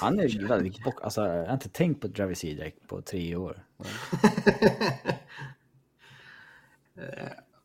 [0.00, 1.02] Han är ju väldigt bock.
[1.02, 3.64] Alltså, jag har inte tänkt på Travis Sajak på tre år.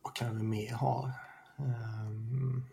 [0.02, 1.12] Vad kan vi mer ha?
[1.58, 2.64] Ehm,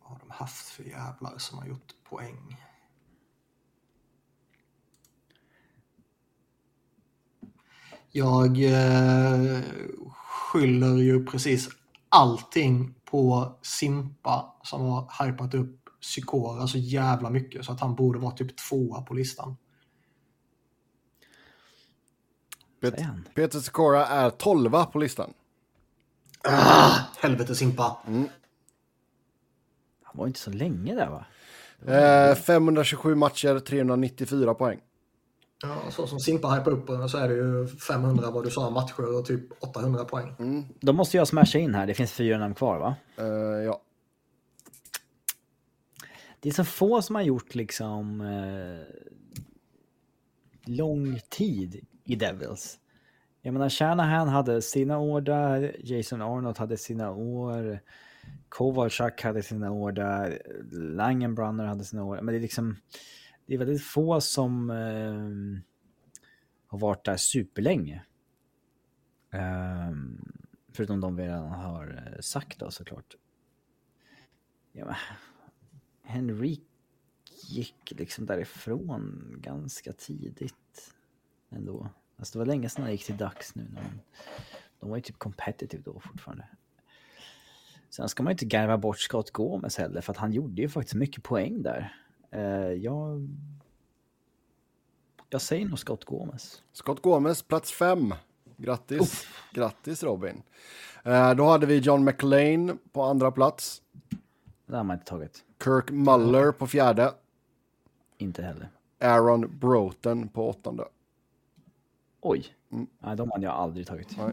[0.00, 2.62] vad har de haft för jävlar som har gjort poäng?
[8.10, 9.60] Jag eh,
[10.12, 11.68] skyller ju precis
[12.08, 18.18] allting på Simpa som har hypat upp Sykora så jävla mycket så att han borde
[18.18, 19.56] vara typ tvåa på listan.
[22.80, 23.34] Pet-.
[23.34, 25.32] Peter Sikora är 12 på listan.
[26.44, 27.96] Ah, helvete Simpa.
[28.04, 28.28] Han
[30.12, 31.24] var inte så länge där va?
[31.84, 34.80] Eh, 527 matcher, 394 poäng.
[35.62, 38.70] Ja, så som Simpa hypar upp den så är det ju 500 vad du sa
[38.70, 40.34] matcher och typ 800 poäng.
[40.80, 41.86] Då måste jag smasha in här.
[41.86, 42.96] Det finns fyra namn kvar va?
[43.18, 43.82] Eh, ja.
[46.40, 48.94] Det är så få som har gjort liksom eh,
[50.66, 52.78] lång tid i Devils.
[53.42, 57.80] Jag menar, Shanahan hade sina år där, Jason Arnold hade sina år,
[58.48, 60.42] Kovalchuk hade sina år där,
[60.72, 62.16] Langenbrunner hade sina år.
[62.22, 62.76] Men det är liksom,
[63.46, 65.62] det är väldigt få som eh,
[66.66, 68.04] har varit där superlänge.
[69.30, 69.92] Eh,
[70.72, 73.16] förutom de vi redan har eh, sagt då såklart.
[74.72, 74.94] Ja, men,
[76.02, 76.62] Henrik
[77.48, 80.94] gick liksom därifrån ganska tidigt
[81.50, 81.88] ändå.
[82.16, 83.66] Alltså det var länge sedan han gick till Dax nu.
[83.72, 84.00] när De,
[84.80, 86.48] de var ju typ competitive då fortfarande.
[87.90, 90.68] Sen ska man ju inte garva bort Scott Gomez heller för att han gjorde ju
[90.68, 92.05] faktiskt mycket poäng där.
[92.36, 93.28] Uh, jag...
[95.30, 96.62] Jag säger nog Scott Gomez.
[96.72, 98.14] Scott Gomez, plats 5.
[98.56, 99.26] Grattis.
[99.52, 100.42] Grattis Robin.
[101.02, 103.82] Eh, då hade vi John McLean på andra plats.
[104.66, 105.44] Det har man inte tagit.
[105.64, 107.14] Kirk Muller på fjärde.
[108.18, 108.68] Inte heller.
[109.00, 110.84] Aaron Broughton på åttonde.
[112.20, 112.46] Oj.
[112.98, 114.16] Nej, de hade jag aldrig tagit.
[114.18, 114.32] Nej.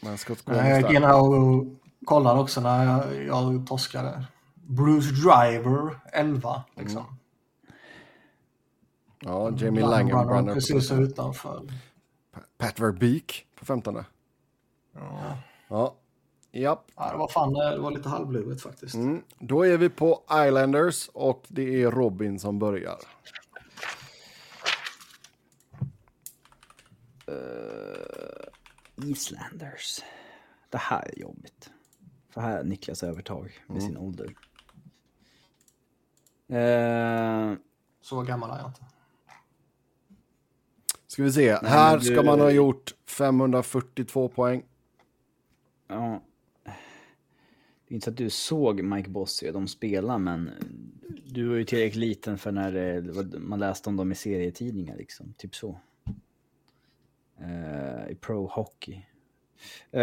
[0.00, 1.64] Men Scott Jag Grimes gick in här och
[2.04, 4.24] kollade också när jag, jag torskade.
[4.68, 6.64] Bruce Driver 11.
[6.76, 7.04] Liksom.
[9.20, 10.54] Ja, Jamie Langenbrunner.
[10.54, 11.62] Precis utanför.
[12.58, 14.04] Pat Verbeek på 15.
[14.92, 15.38] Ja.
[15.68, 15.94] Ja.
[16.52, 16.90] Japp.
[16.96, 18.94] Ja, det var fan det var lite halvlurigt faktiskt.
[18.94, 19.22] Mm.
[19.38, 22.98] Då är vi på Islanders och det är Robin som börjar.
[28.96, 30.00] Islanders.
[30.68, 31.70] Det här är jobbigt.
[32.30, 34.34] För här är Niklas övertag med sin ålder.
[36.48, 37.52] Eh,
[38.00, 38.80] Så gammal är jag inte.
[41.06, 41.58] Ska vi se.
[41.62, 44.62] Nej, Här men ska du- man ha gjort 542 poäng.
[45.88, 46.22] ja.
[47.88, 50.50] Det är inte så att du såg Mike Bossy och de spelar, men
[51.26, 55.34] du var ju tillräckligt liten för när det, man läste om dem i serietidningar liksom.
[55.38, 55.80] Typ så.
[57.40, 59.02] Eh, I pro hockey.
[59.90, 60.02] Eh,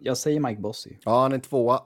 [0.00, 0.96] jag säger Mike Bossy.
[1.04, 1.82] Ja, han är tvåa.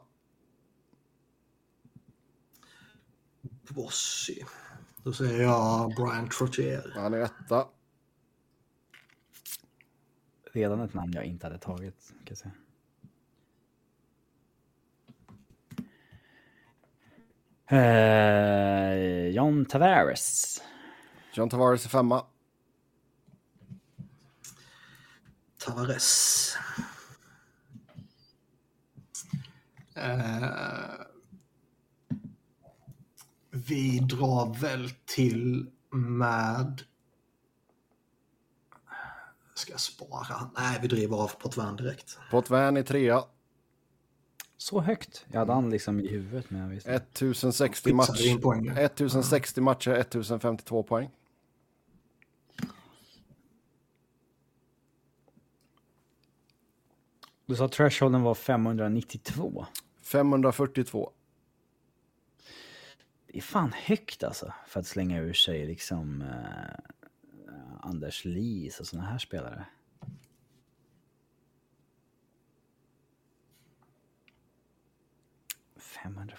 [3.72, 4.42] Bossy.
[5.02, 6.92] Då säger jag Brian Trottier.
[6.94, 7.66] Han är etta.
[10.52, 12.52] Redan ett namn jag inte hade tagit, kan jag säga.
[17.72, 20.62] Eh, John Tavares.
[21.34, 22.26] John Tavares är femma.
[25.58, 26.56] Tavares.
[29.94, 30.42] Eh,
[33.52, 36.82] vi drar väl till med...
[39.54, 40.50] Ska jag spara?
[40.56, 42.18] Nej, vi driver av Potvin direkt.
[42.30, 43.24] Potvin är trea.
[44.56, 45.26] Så högt.
[45.30, 48.42] Jag hade han liksom i huvudet, men jag visste 1060 Fixade in matcher.
[48.42, 48.68] poäng.
[48.68, 51.10] 1060 matcher, 1052 poäng.
[57.46, 59.66] Du sa att thresholden var 592.
[60.02, 61.12] 542.
[63.32, 66.78] Det är fan högt alltså, för att slänga ur sig liksom eh,
[67.80, 69.66] Anders Lis och såna här spelare.
[75.76, 76.34] ...542.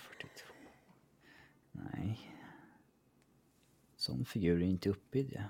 [1.71, 2.31] Nej.
[3.95, 5.49] Sån figur är inte uppe i det.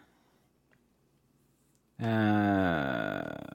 [1.97, 3.53] Eh,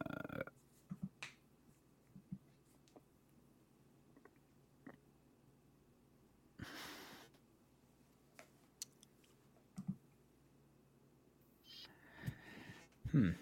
[13.18, 13.34] Mm.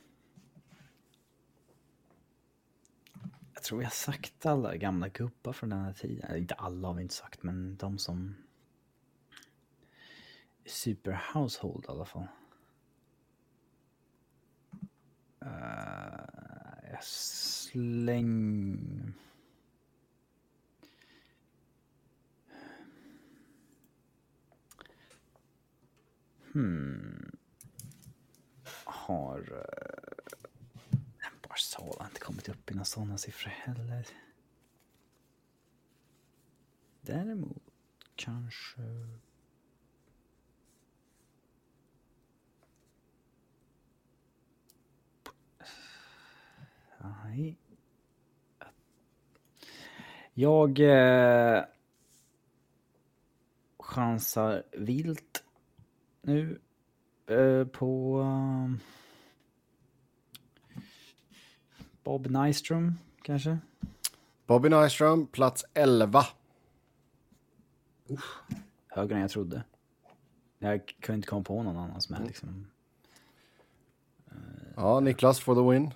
[3.54, 6.36] Jag tror jag har sagt alla gamla gubbar från den här tiden.
[6.36, 8.34] Inte alla har vi inte sagt, men de som...
[10.66, 12.26] Super Household i alla fall.
[15.42, 18.78] Uh, jag släng...
[26.52, 27.35] Hmm.
[29.06, 29.52] Har...
[29.52, 34.06] Eh, Barcelona har inte kommit upp i några sådana siffror heller.
[37.00, 37.62] Däremot
[38.14, 38.80] kanske...
[46.98, 47.56] Nej.
[50.34, 51.64] Jag eh,
[53.78, 55.44] chansar vilt
[56.22, 56.60] nu
[57.26, 58.18] eh, på...
[58.18, 58.80] Um,
[62.04, 63.58] Bob Nyström, kanske?
[64.46, 66.24] Bobby Nyström, plats 11.
[68.88, 69.62] Högre än jag trodde.
[70.58, 72.66] Jag kunde inte komma på någon annan som är liksom...
[74.76, 75.90] Ja, Niklas for the win.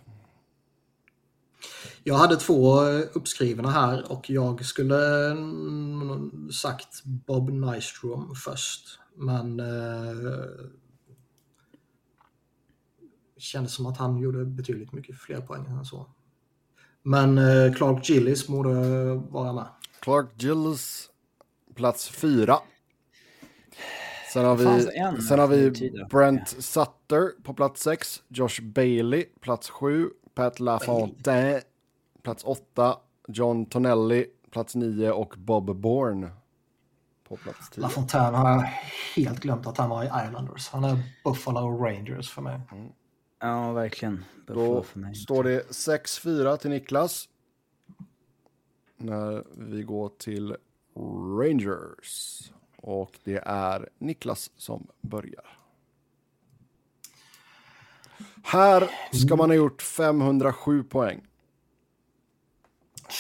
[2.05, 8.99] Jag hade två eh, uppskrivna här och jag skulle mm, sagt Bob Nystrom först.
[9.15, 10.31] Men eh,
[13.41, 16.07] kändes som att han gjorde betydligt mycket fler poäng än så.
[17.03, 18.75] Men eh, Clark Gillis borde
[19.15, 19.67] vara med.
[20.01, 21.11] Clark Gills,
[21.75, 22.59] plats 4.
[24.33, 25.91] Sen har vi, en sen har vi.
[26.11, 28.23] Brent Sutter på plats 6.
[28.29, 30.11] Josh Bailey, plats 7.
[30.35, 31.61] Pat LaFontaine,
[32.23, 32.97] plats 8.
[33.29, 35.11] John Tonelli, plats 9.
[35.11, 36.31] Och Bob Bourne
[37.29, 37.81] på plats 10.
[37.81, 38.61] LaFontaine har jag
[39.17, 40.69] helt glömt att han var i Islanders.
[40.69, 42.61] Han är Buffalo Rangers för mig.
[43.41, 44.25] Ja, verkligen.
[44.47, 45.15] Då för mig.
[45.15, 47.29] står det 6-4 till Niklas.
[48.97, 50.57] När vi går till
[51.39, 52.41] Rangers.
[52.77, 55.59] Och det är Niklas som börjar.
[58.43, 61.27] Här ska man ha gjort 507 poäng.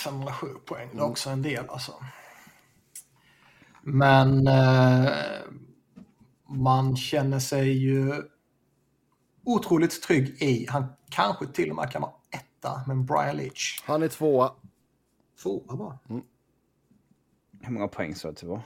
[0.05, 1.93] 507 poäng, det är också en del alltså.
[3.83, 5.11] Men eh,
[6.47, 8.23] man känner sig ju
[9.55, 13.83] otroligt trygg i, han kanske till och med kan vara etta, men Brian Leach.
[13.85, 14.53] Han är tvåa.
[15.43, 15.99] Tvåa bara.
[17.61, 18.63] Hur många poäng sa du att det var?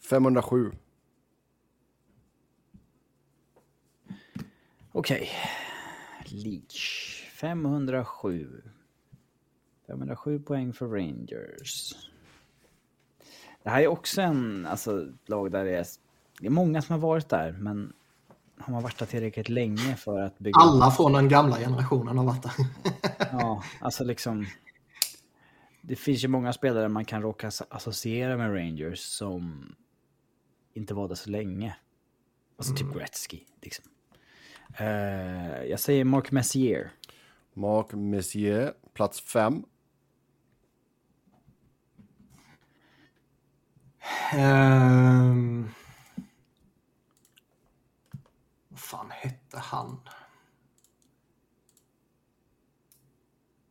[0.00, 0.72] 507.
[4.92, 5.30] Okej.
[6.26, 7.10] Leach.
[7.32, 8.62] 507.
[9.86, 11.94] 507 poäng för Rangers.
[13.62, 15.86] Det här är också en alltså, lag där det är,
[16.40, 17.92] det är många som har varit där, men
[18.58, 22.24] har man varit där tillräckligt länge för att bygga Alla från den gamla generationen har
[22.24, 22.52] varit där.
[23.32, 24.46] Ja, alltså liksom.
[25.80, 29.74] Det finns ju många spelare man kan råka asso- associera med Rangers som
[30.74, 31.76] inte var där så länge.
[32.56, 33.40] Alltså typ Gretzky.
[33.62, 33.84] Liksom.
[34.78, 36.92] Eh, jag säger Mark Messier.
[37.54, 39.64] Mark Messier, plats fem.
[44.32, 45.68] Ehm...
[48.68, 50.00] Vad fan hette han?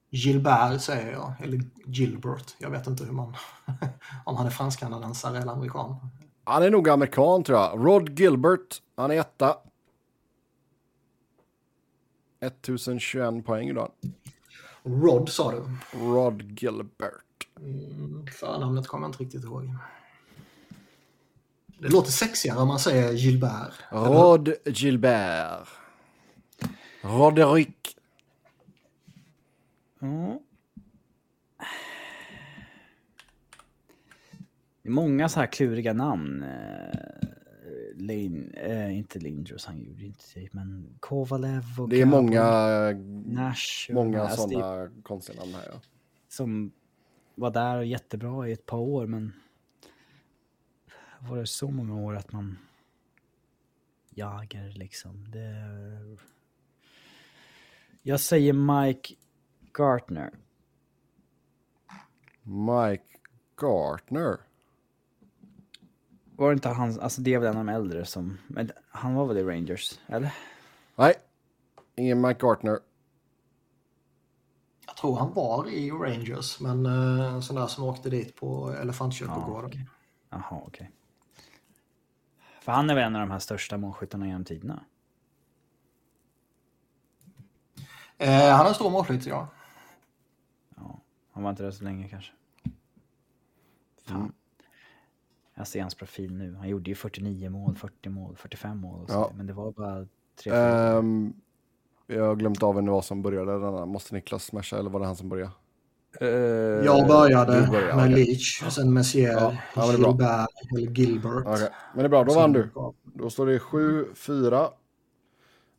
[0.09, 2.55] Gilbert säger jag, eller Gilbert.
[2.57, 3.35] Jag vet inte hur man...
[4.25, 5.95] om han är fransk-kanadensare eller amerikan.
[6.43, 7.85] Han är nog amerikan tror jag.
[7.85, 9.57] Rod Gilbert, han är etta.
[12.39, 13.91] 1021 poäng idag.
[14.83, 15.63] Rod sa du.
[15.99, 17.47] Rod Gilbert.
[18.39, 19.75] Förnamnet kommer jag inte riktigt ihåg.
[21.83, 23.73] Det låter sexigare om man säger Gilbert.
[23.91, 25.67] Rod Gilbert.
[27.01, 27.97] Roderick.
[29.99, 30.39] Ja.
[34.81, 36.45] Det är många så här kluriga namn.
[37.95, 42.43] Lane, eh, inte Lindros, han gjorde inte det, men Kovalev och Det är Gabor, många,
[43.25, 43.89] Nash.
[43.93, 45.69] många sådana konstiga namn här.
[45.73, 45.79] Ja.
[46.29, 46.71] Som
[47.35, 49.33] var där och jättebra i ett par år, men
[51.29, 52.57] var det så många år att man
[54.09, 55.31] jagar liksom.
[55.31, 55.55] Det...
[58.01, 59.15] Jag säger Mike
[59.73, 60.31] Gartner.
[62.43, 63.03] Mike
[63.61, 64.37] Gartner.
[66.35, 69.13] Var det inte han, alltså det är väl en av de äldre som, men han
[69.13, 70.33] var väl i Rangers, eller?
[70.95, 71.13] Nej,
[71.95, 72.79] ingen Mike Gartner.
[74.85, 79.89] Jag tror han var i Rangers, men uh, sån där som åkte dit på elefantkyrkogården.
[80.29, 80.91] Jaha, okej.
[82.63, 84.83] För han är väl en av de här största målskyttarna genom tiderna?
[88.17, 89.47] Eh, han är en stor målskytt, ja.
[90.75, 90.99] Ja,
[91.31, 92.31] han var inte där så länge kanske.
[94.05, 94.33] Fan.
[95.53, 96.55] Jag ser hans profil nu.
[96.55, 99.01] Han gjorde ju 49 mål, 40 mål, 45 mål.
[99.01, 99.31] Och så, Ja.
[99.35, 100.51] Men det var bara tre.
[100.51, 101.33] Um,
[102.07, 103.85] jag har glömt av vem det var som började denna.
[103.85, 105.51] Måste Niklas smasha eller var det han som började?
[106.19, 108.25] Jag började började, med okej.
[108.25, 109.91] Leach, sen Messier, Ja, ja.
[109.91, 111.43] Gilbert eller Gilbert.
[111.45, 112.23] Okej, men det är bra.
[112.23, 112.69] Då vann du.
[113.03, 114.69] Då står det 7-4.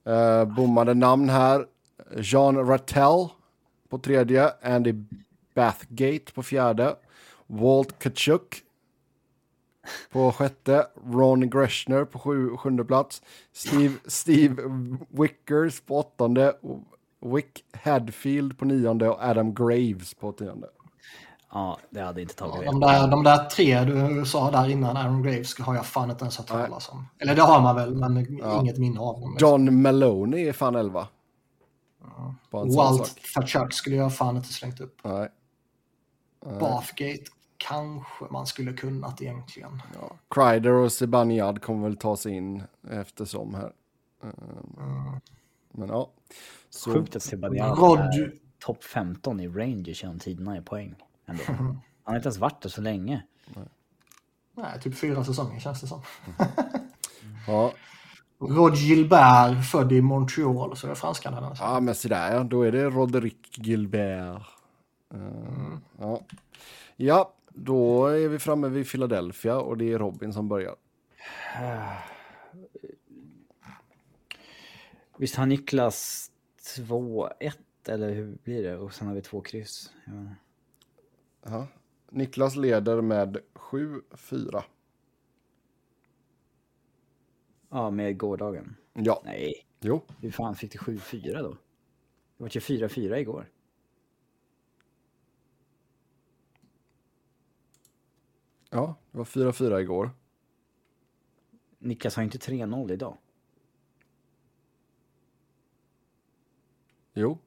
[0.08, 1.66] Uh, bommade namn här.
[2.16, 3.28] Jean Rattell
[3.88, 4.52] på tredje.
[4.62, 4.94] Andy
[5.54, 6.96] Bathgate på fjärde.
[7.46, 8.62] Walt Kachuk
[10.10, 10.86] på sjätte.
[11.12, 13.22] Ron Greschner på sju, sjunde plats.
[13.52, 14.62] Steve, Steve
[15.08, 16.56] Wickers på åttonde.
[17.24, 20.68] Wick Hadfield på nionde och Adam Graves på tionde.
[21.52, 22.86] Ja, det hade inte tagit De det.
[22.86, 26.38] där, de där tre du sa där innan, Aaron Graves, har jag fan inte ens
[26.38, 27.08] hört talas om.
[27.18, 28.16] Eller det har man väl, men
[28.60, 29.36] inget minne av dem.
[29.40, 31.08] John Maloney är fan elva.
[32.50, 33.18] Sån Walt sak.
[33.34, 34.96] Fachuk skulle jag fan inte slängt upp.
[35.04, 35.28] Nej.
[36.60, 37.24] Bathgate
[37.56, 39.82] kanske man skulle kunnat egentligen.
[40.00, 40.16] Ja.
[40.30, 43.72] Kreider och Zibanejad kommer väl ta sig in eftersom här.
[44.22, 45.20] Ehm,
[45.72, 46.10] Men ja.
[46.74, 50.94] Så, Sjukt att Rod- är topp 15 i Rangers genom tiderna i poäng.
[51.26, 51.42] Ändå.
[51.46, 53.22] Han har inte ens varit där så länge.
[54.56, 56.02] Nej, typ fyra säsonger känns det som.
[57.46, 57.72] ja.
[58.38, 61.68] Rod Gilbert, född i Montreal, så är det fransk-kanadensare.
[61.68, 62.44] ja, men sådär ja.
[62.44, 64.42] Då är det Roderick Gilbert.
[65.14, 66.20] Ehm, ja.
[66.96, 70.74] ja, då är vi framme vid Philadelphia och det är Robin som börjar.
[75.18, 76.30] Visst har Niklas
[76.78, 77.52] 2-1
[77.86, 78.76] eller hur blir det?
[78.76, 79.92] Och sen har vi två kryss.
[81.42, 81.66] Ja.
[82.10, 84.62] Niklas leder med 7-4.
[87.74, 88.76] ja, med gårdagen.
[88.92, 90.02] Ja, Nej, jo.
[90.20, 91.50] hur fan fick du 7-4 då?
[92.36, 93.50] Det var ju 4-4 igår.
[98.70, 100.10] Ja, det var 4-4 igår.
[101.78, 103.16] Niklas har inte 3-0 idag.
[107.14, 107.38] Jo.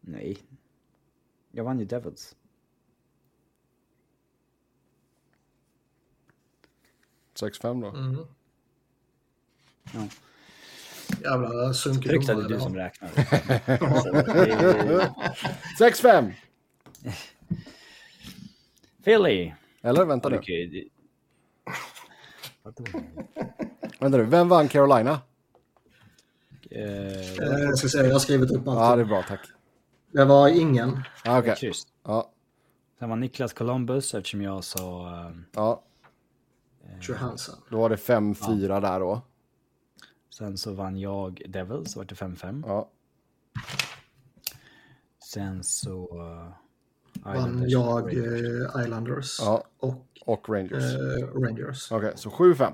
[0.00, 0.38] Nej.
[1.50, 2.36] Jag vann ju Devils.
[7.34, 7.88] 6-5 då.
[7.88, 8.26] Mm.
[9.92, 10.08] Ja.
[11.22, 13.08] Jävla sunkig Tryckt att det är du som räknar.
[14.02, 16.32] Så det är- 6-5!
[19.04, 19.52] Philly.
[19.82, 20.40] Eller vänta nu.
[23.98, 24.24] Vänta nu.
[24.24, 25.20] Vem vann Carolina?
[26.74, 28.78] Eh, Eh, Jag ska se, jag har skrivit upp allt.
[28.78, 29.22] Ja, det är bra.
[29.28, 29.40] Tack.
[30.12, 31.02] Det var ingen.
[31.24, 31.56] Ja, Okej.
[31.56, 31.86] kryss.
[32.04, 32.30] Ja,
[32.98, 35.08] Sen var Niklas Columbus eftersom jag sa...
[35.26, 35.82] eh, ja.
[37.00, 37.54] Johansson.
[37.70, 39.20] Då var det 5-4 där då.
[40.30, 42.62] sen så vann jag Devils, så var det 5-5.
[42.66, 42.88] Ja.
[45.32, 46.18] Sen så...
[46.20, 46.48] Uh,
[47.24, 49.64] Vann jag eh, Islanders Ja.
[49.78, 50.94] och Och Rangers.
[50.94, 51.92] eh, Rangers.
[51.92, 52.72] Okej, så 7-5.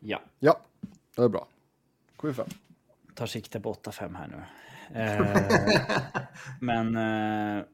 [0.00, 0.60] Ja, Ja,
[1.16, 1.48] det är bra.
[2.18, 2.52] 7-5.
[3.14, 4.42] tar sikte på 8-5 här nu.
[4.94, 5.36] Eh,
[6.60, 6.96] men...
[6.96, 7.64] Eh,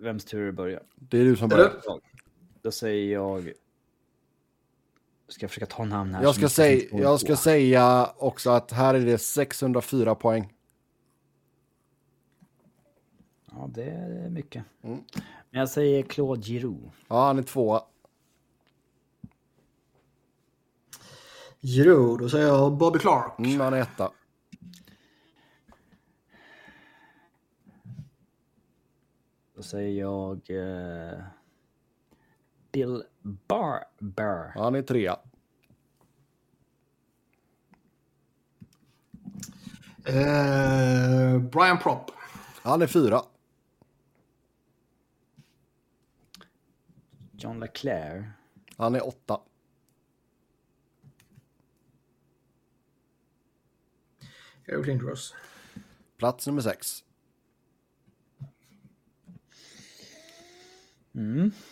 [0.00, 0.80] vems tur är det att börja?
[0.94, 1.72] Det är du som börjar.
[2.62, 3.52] Då säger jag...
[5.28, 6.22] Ska jag försöka ta namn här?
[6.22, 10.52] Jag ska, finns jag ska säga också att här är det 604 poäng.
[13.50, 14.64] Ja, det är mycket.
[14.82, 14.98] Mm.
[15.50, 16.96] Men jag säger Claude Giroux.
[17.08, 17.82] Ja, han är tvåa.
[21.60, 23.38] Jo, då säger jag Bobby Clark.
[23.38, 24.10] Mm, han är etta.
[29.54, 30.50] Då säger jag...
[30.50, 31.18] Eh,
[32.72, 34.52] Bill Barber.
[34.54, 35.18] Han är trea.
[40.04, 42.10] Eh, Brian Propp.
[42.62, 43.22] Han är fyra.
[47.32, 48.30] John LeClaire.
[48.76, 49.40] Han är åtta.
[54.68, 55.32] Eric Lindros.
[56.18, 57.02] Plats nummer sex.
[61.16, 61.52] Mm.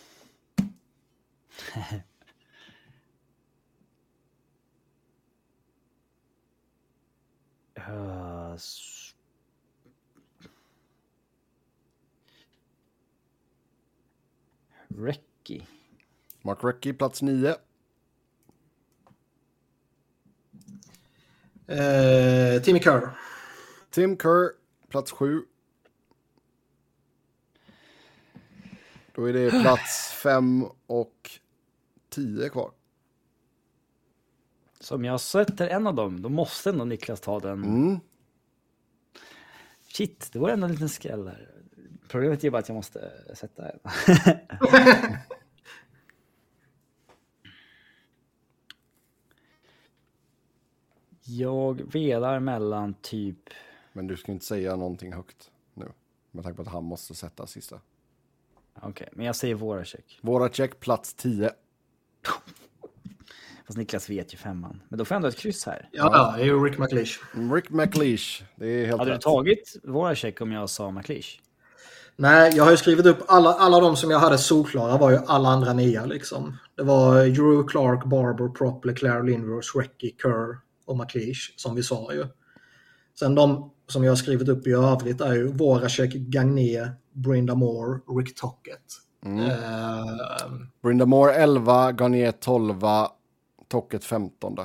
[7.87, 8.57] Uh,
[14.93, 15.65] Recky.
[16.43, 17.55] Mark Recchi, plats nio.
[21.67, 23.09] Eh, Timmy Kerr.
[23.89, 24.51] Tim Kerr,
[24.89, 25.41] plats sju.
[29.15, 31.31] Då är det plats fem och
[32.09, 32.71] tio kvar.
[34.79, 37.63] Så om jag sätter en av dem, då måste ändå Niklas ta den.
[37.63, 37.99] Mm.
[39.87, 41.49] Shit, det var ändå en liten skräll där.
[42.07, 43.79] Problemet är bara att jag måste sätta en.
[51.27, 53.49] jag velar mellan typ...
[53.93, 55.85] Men du ska inte säga någonting högt nu.
[56.31, 57.79] Med tanke på att han måste sätta sista.
[58.81, 60.19] Okej, men jag säger Voracek.
[60.21, 61.51] Våra check, plats tio.
[63.65, 64.81] Fast Niklas vet ju femman.
[64.89, 65.89] Men då får jag ändå ett kryss här.
[65.91, 67.19] Ja, ja, det är ju Rick McLeish.
[67.53, 69.21] Rick McLeish, det är helt Hade du rätt.
[69.21, 71.39] tagit Voracek om jag sa McLeish?
[72.15, 75.17] Nej, jag har ju skrivit upp alla, alla de som jag hade solklara var ju
[75.27, 76.57] alla andra nia liksom.
[76.75, 82.13] Det var Drew Clark, Barber, Prop, Leclerc, Lindros, Recky, Kerr och McLeish som vi sa
[82.13, 82.25] ju.
[83.19, 87.99] Sen de som jag har skrivit upp i övrigt är ju Voracek, Gagné, Brinda Moore,
[88.19, 88.81] Rick Tocket.
[89.25, 90.51] Eh,
[90.81, 92.81] Brynda Moore 11, Garnier 12,
[93.67, 94.55] Tocket 15.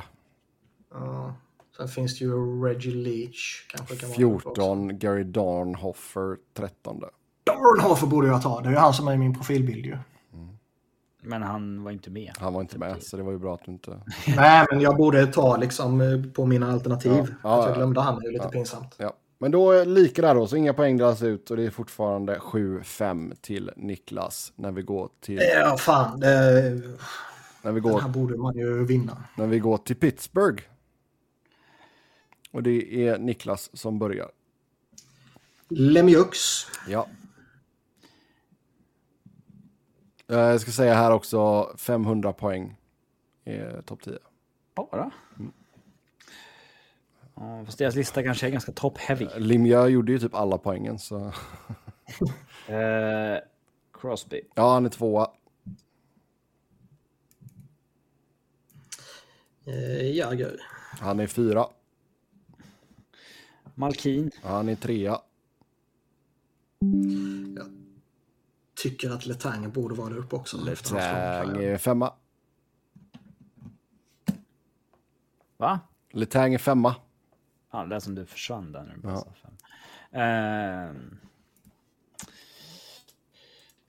[0.95, 1.35] ja.
[1.77, 3.67] sen finns det ju Reggie Leach.
[3.69, 4.49] Kanske kan vara med också.
[4.55, 7.03] 14, Gary Darnhoffer 13.
[7.45, 8.61] Dornhofer borde jag ta.
[8.61, 9.99] Det är ju han som är i min profilbild ju.
[11.25, 12.33] Men han var inte med.
[12.39, 13.91] Han var inte med, så det var ju bra att du inte...
[14.37, 17.13] Nej, men jag borde ta liksom eh, på mina alternativ.
[17.13, 17.75] Ja, ja, att jag ja.
[17.77, 18.95] glömde han är ju lite pinsamt.
[18.99, 19.13] Ja.
[19.39, 22.39] Men då är lika där då, så inga poäng delas ut och det är fortfarande
[22.39, 26.21] 7-5 till Niklas när vi går till, Ja, fan.
[26.21, 26.27] Det,
[27.63, 29.25] när vi den här går, borde man ju vinna.
[29.37, 30.63] när vi går till Pittsburgh.
[32.53, 34.31] Och det är Niklas som börjar.
[35.69, 36.67] Lemieux.
[36.89, 37.07] Ja.
[40.22, 42.77] Eh, Jag ska säga här också 500 poäng
[43.45, 44.19] är topp 10.
[44.75, 45.11] Bara?
[47.35, 49.39] Ja, fast deras lista kanske är ganska top-heavy.
[49.39, 51.19] Limja gjorde ju typ alla poängen så
[52.69, 53.39] Eh,
[53.93, 54.41] Crosby.
[54.55, 55.31] ja, han är tvåa.
[59.67, 60.61] Eh, Jagger.
[61.01, 61.67] Han är fyra.
[63.75, 64.31] Malkin.
[64.43, 65.21] Han är trea.
[68.83, 70.57] Tycker att Letang borde vara där uppe också.
[70.65, 72.15] Letang femma.
[75.57, 75.81] Va?
[76.13, 76.95] Letang är femma.
[77.71, 79.01] Ja, det är som du försvann där nu.
[79.03, 79.11] Ja.
[79.11, 79.57] Bästa fem.
[80.21, 81.19] Ehm.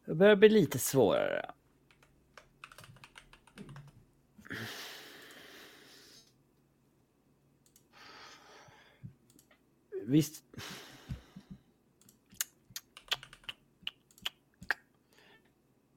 [0.06, 1.52] det börjar bli lite svårare.
[10.06, 10.44] Visst.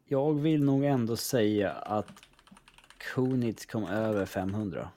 [0.09, 2.13] Jag vill nog ändå säga att
[2.99, 4.91] Kunitz kom över 500.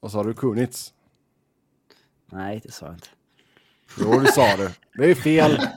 [0.00, 0.34] Vad sa du?
[0.34, 0.94] Kunitz?
[2.26, 3.08] Nej, det sa jag inte.
[3.98, 4.70] Jo, det sa du.
[4.94, 5.56] Det är fel.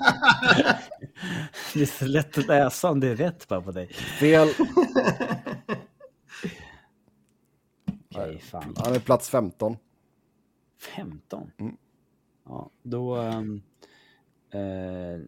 [1.73, 3.87] Det är så lätt att läsa om det är rätt bara på dig.
[3.93, 4.47] Fel.
[8.15, 8.75] Okej, fan.
[8.77, 9.77] Han är plats 15.
[10.95, 11.51] 15?
[11.57, 11.77] Mm.
[12.45, 13.15] Ja, då...
[13.15, 13.61] ehm,
[14.51, 15.21] eh,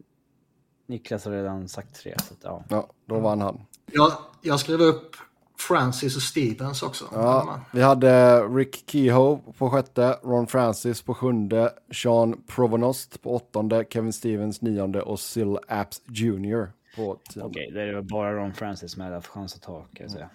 [0.92, 2.64] Niklas har redan sagt tre, så att, ja.
[2.70, 3.62] Ja, då vann han.
[3.86, 4.12] Jag,
[4.42, 5.16] jag skrev upp
[5.58, 7.06] Francis och Stevens också.
[7.14, 13.86] Ja, vi hade Rick Kehoe på sjätte, Ron Francis på sjunde, Sean Provonost på åttonde,
[13.90, 16.72] Kevin Stevens nionde och Syl Apps Jr.
[16.96, 17.50] på tionde.
[17.50, 20.30] Okej, det är bara Ron Francis som hade haft chans att ta, kan jag säga.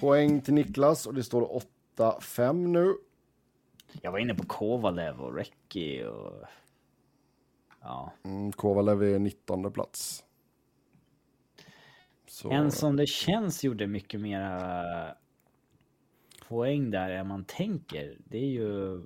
[0.00, 1.60] Poäng till Niklas och det står
[1.96, 2.94] 8-5 nu.
[4.02, 6.32] Jag var inne på Kovalev och Recki och...
[7.86, 8.12] Ja.
[8.24, 10.24] Mm, Kovalev är 19 plats.
[12.28, 14.84] Så, En som det känns gjorde mycket mera
[16.48, 18.16] poäng där än man tänker.
[18.24, 19.02] Det är ju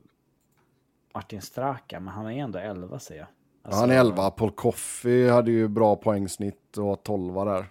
[1.14, 3.28] Martin Straka, men han är ändå 11 säger jag.
[3.28, 3.32] ja,
[3.62, 4.30] Alltså, han är 11.
[4.30, 7.66] Paul Coffey hade ju bra poängsnitt och var 12 där.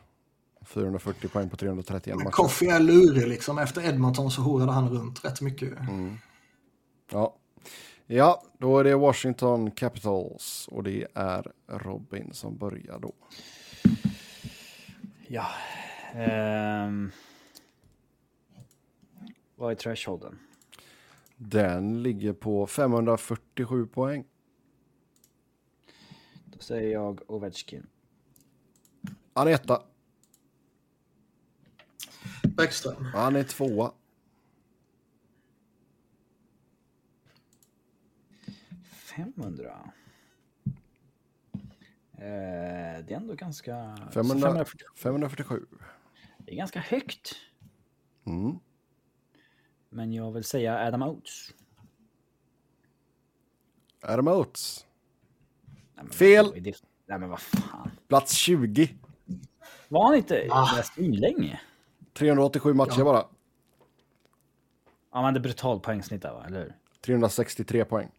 [0.65, 2.29] 440 poäng på 331 matcher.
[2.31, 3.57] Coffee är lurig liksom.
[3.57, 5.73] Efter Edmonton så horade han runt rätt mycket.
[7.11, 7.35] Ja.
[8.15, 13.13] Ja, då är det Washington Capitals och det är Robin som börjar då.
[15.27, 15.47] Ja.
[16.13, 17.11] Ehm.
[19.55, 20.39] Vad är thresholden?
[21.35, 24.25] Den ligger på 547 poäng.
[26.45, 27.87] Då säger jag Ovechkin.
[29.33, 29.83] Han är etta.
[32.43, 33.05] Bäckström.
[33.13, 33.91] Han är tvåa.
[39.25, 39.91] 500.
[42.13, 43.97] Eh, det är ändå ganska...
[44.13, 44.85] 500, 540.
[44.95, 45.65] 547.
[46.37, 47.35] Det är ganska högt.
[48.25, 48.59] Mm.
[49.89, 51.53] Men jag vill säga Adam Oates.
[54.01, 54.85] Adam Oates.
[55.65, 56.45] Nej, men Fel.
[56.45, 57.91] vad- det- Nej men vad fan.
[58.07, 58.95] Plats 20.
[59.87, 60.83] Var han inte Ah.
[60.97, 61.61] länge?
[62.13, 63.25] 387 matcher bara.
[65.11, 66.75] Ja, men det brutalt poängsnitt där va, eller hur?
[67.01, 68.11] 363 poäng.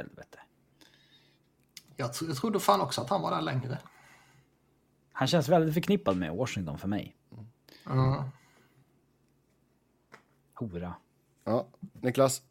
[0.00, 0.38] Helvete.
[1.96, 3.78] Jag, tro, jag trodde fan också att han var där längre.
[5.12, 7.16] Han känns väldigt förknippad med Washington för mig.
[7.90, 8.22] Mm.
[10.54, 10.94] Hora.
[11.44, 12.42] Ja, Niklas.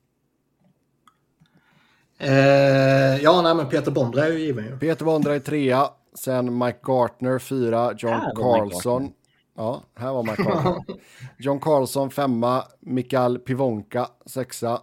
[2.17, 4.77] Eh, ja, nej, men Peter Bondra är ju given ju.
[4.77, 5.89] Peter Bondra är trea.
[6.13, 7.93] Sen Mike Gartner fyra.
[7.97, 9.13] John Carlson.
[9.55, 10.83] Ja, här var Mike Gartner.
[11.37, 12.63] John Carlson femma.
[12.79, 14.81] Mikael Pivonka sexa.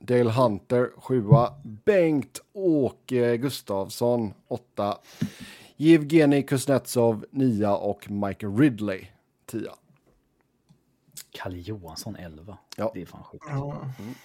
[0.00, 1.52] Dale Hunter sjua.
[1.62, 4.98] Bengt Åke Gustafsson åtta.
[5.76, 9.06] Jevgenij Kuznetsov nia och Mike Ridley
[9.46, 9.72] tia.
[11.30, 12.58] Kalle Johansson 11.
[12.76, 12.90] Ja.
[12.94, 13.44] Det är fan sjukt.
[13.48, 13.80] Ja.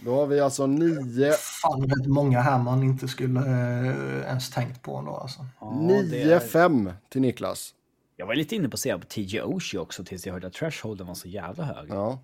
[0.05, 4.81] Då har vi alltså nio, Fan, rätt många här man inte skulle eh, ens tänkt
[4.81, 5.45] på ändå alltså.
[5.59, 6.39] Ja, det nio är...
[6.39, 7.73] fem till Niklas.
[8.15, 10.53] Jag var lite inne på att säga på TJ Oshie också tills jag hörde att
[10.53, 11.89] thresholden var så jävla hög.
[11.89, 12.19] Ja.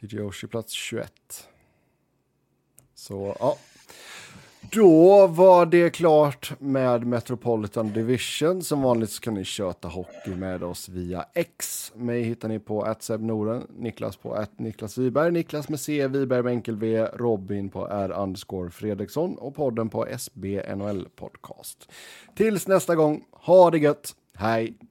[0.00, 1.12] TJ Oshie plats 21.
[2.94, 3.56] Så ja.
[4.72, 8.62] Då var det klart med Metropolitan Division.
[8.62, 11.92] Som vanligt så kan ni köta hockey med oss via X.
[11.94, 16.42] Mig hittar ni på att Noren, Niklas på att Niklas Wiberg, Niklas med C, Wiberg
[16.42, 21.92] med enkel V, Robin på R underscore Fredriksson och podden på SB NHL Podcast.
[22.34, 24.89] Tills nästa gång, ha det gött, hej!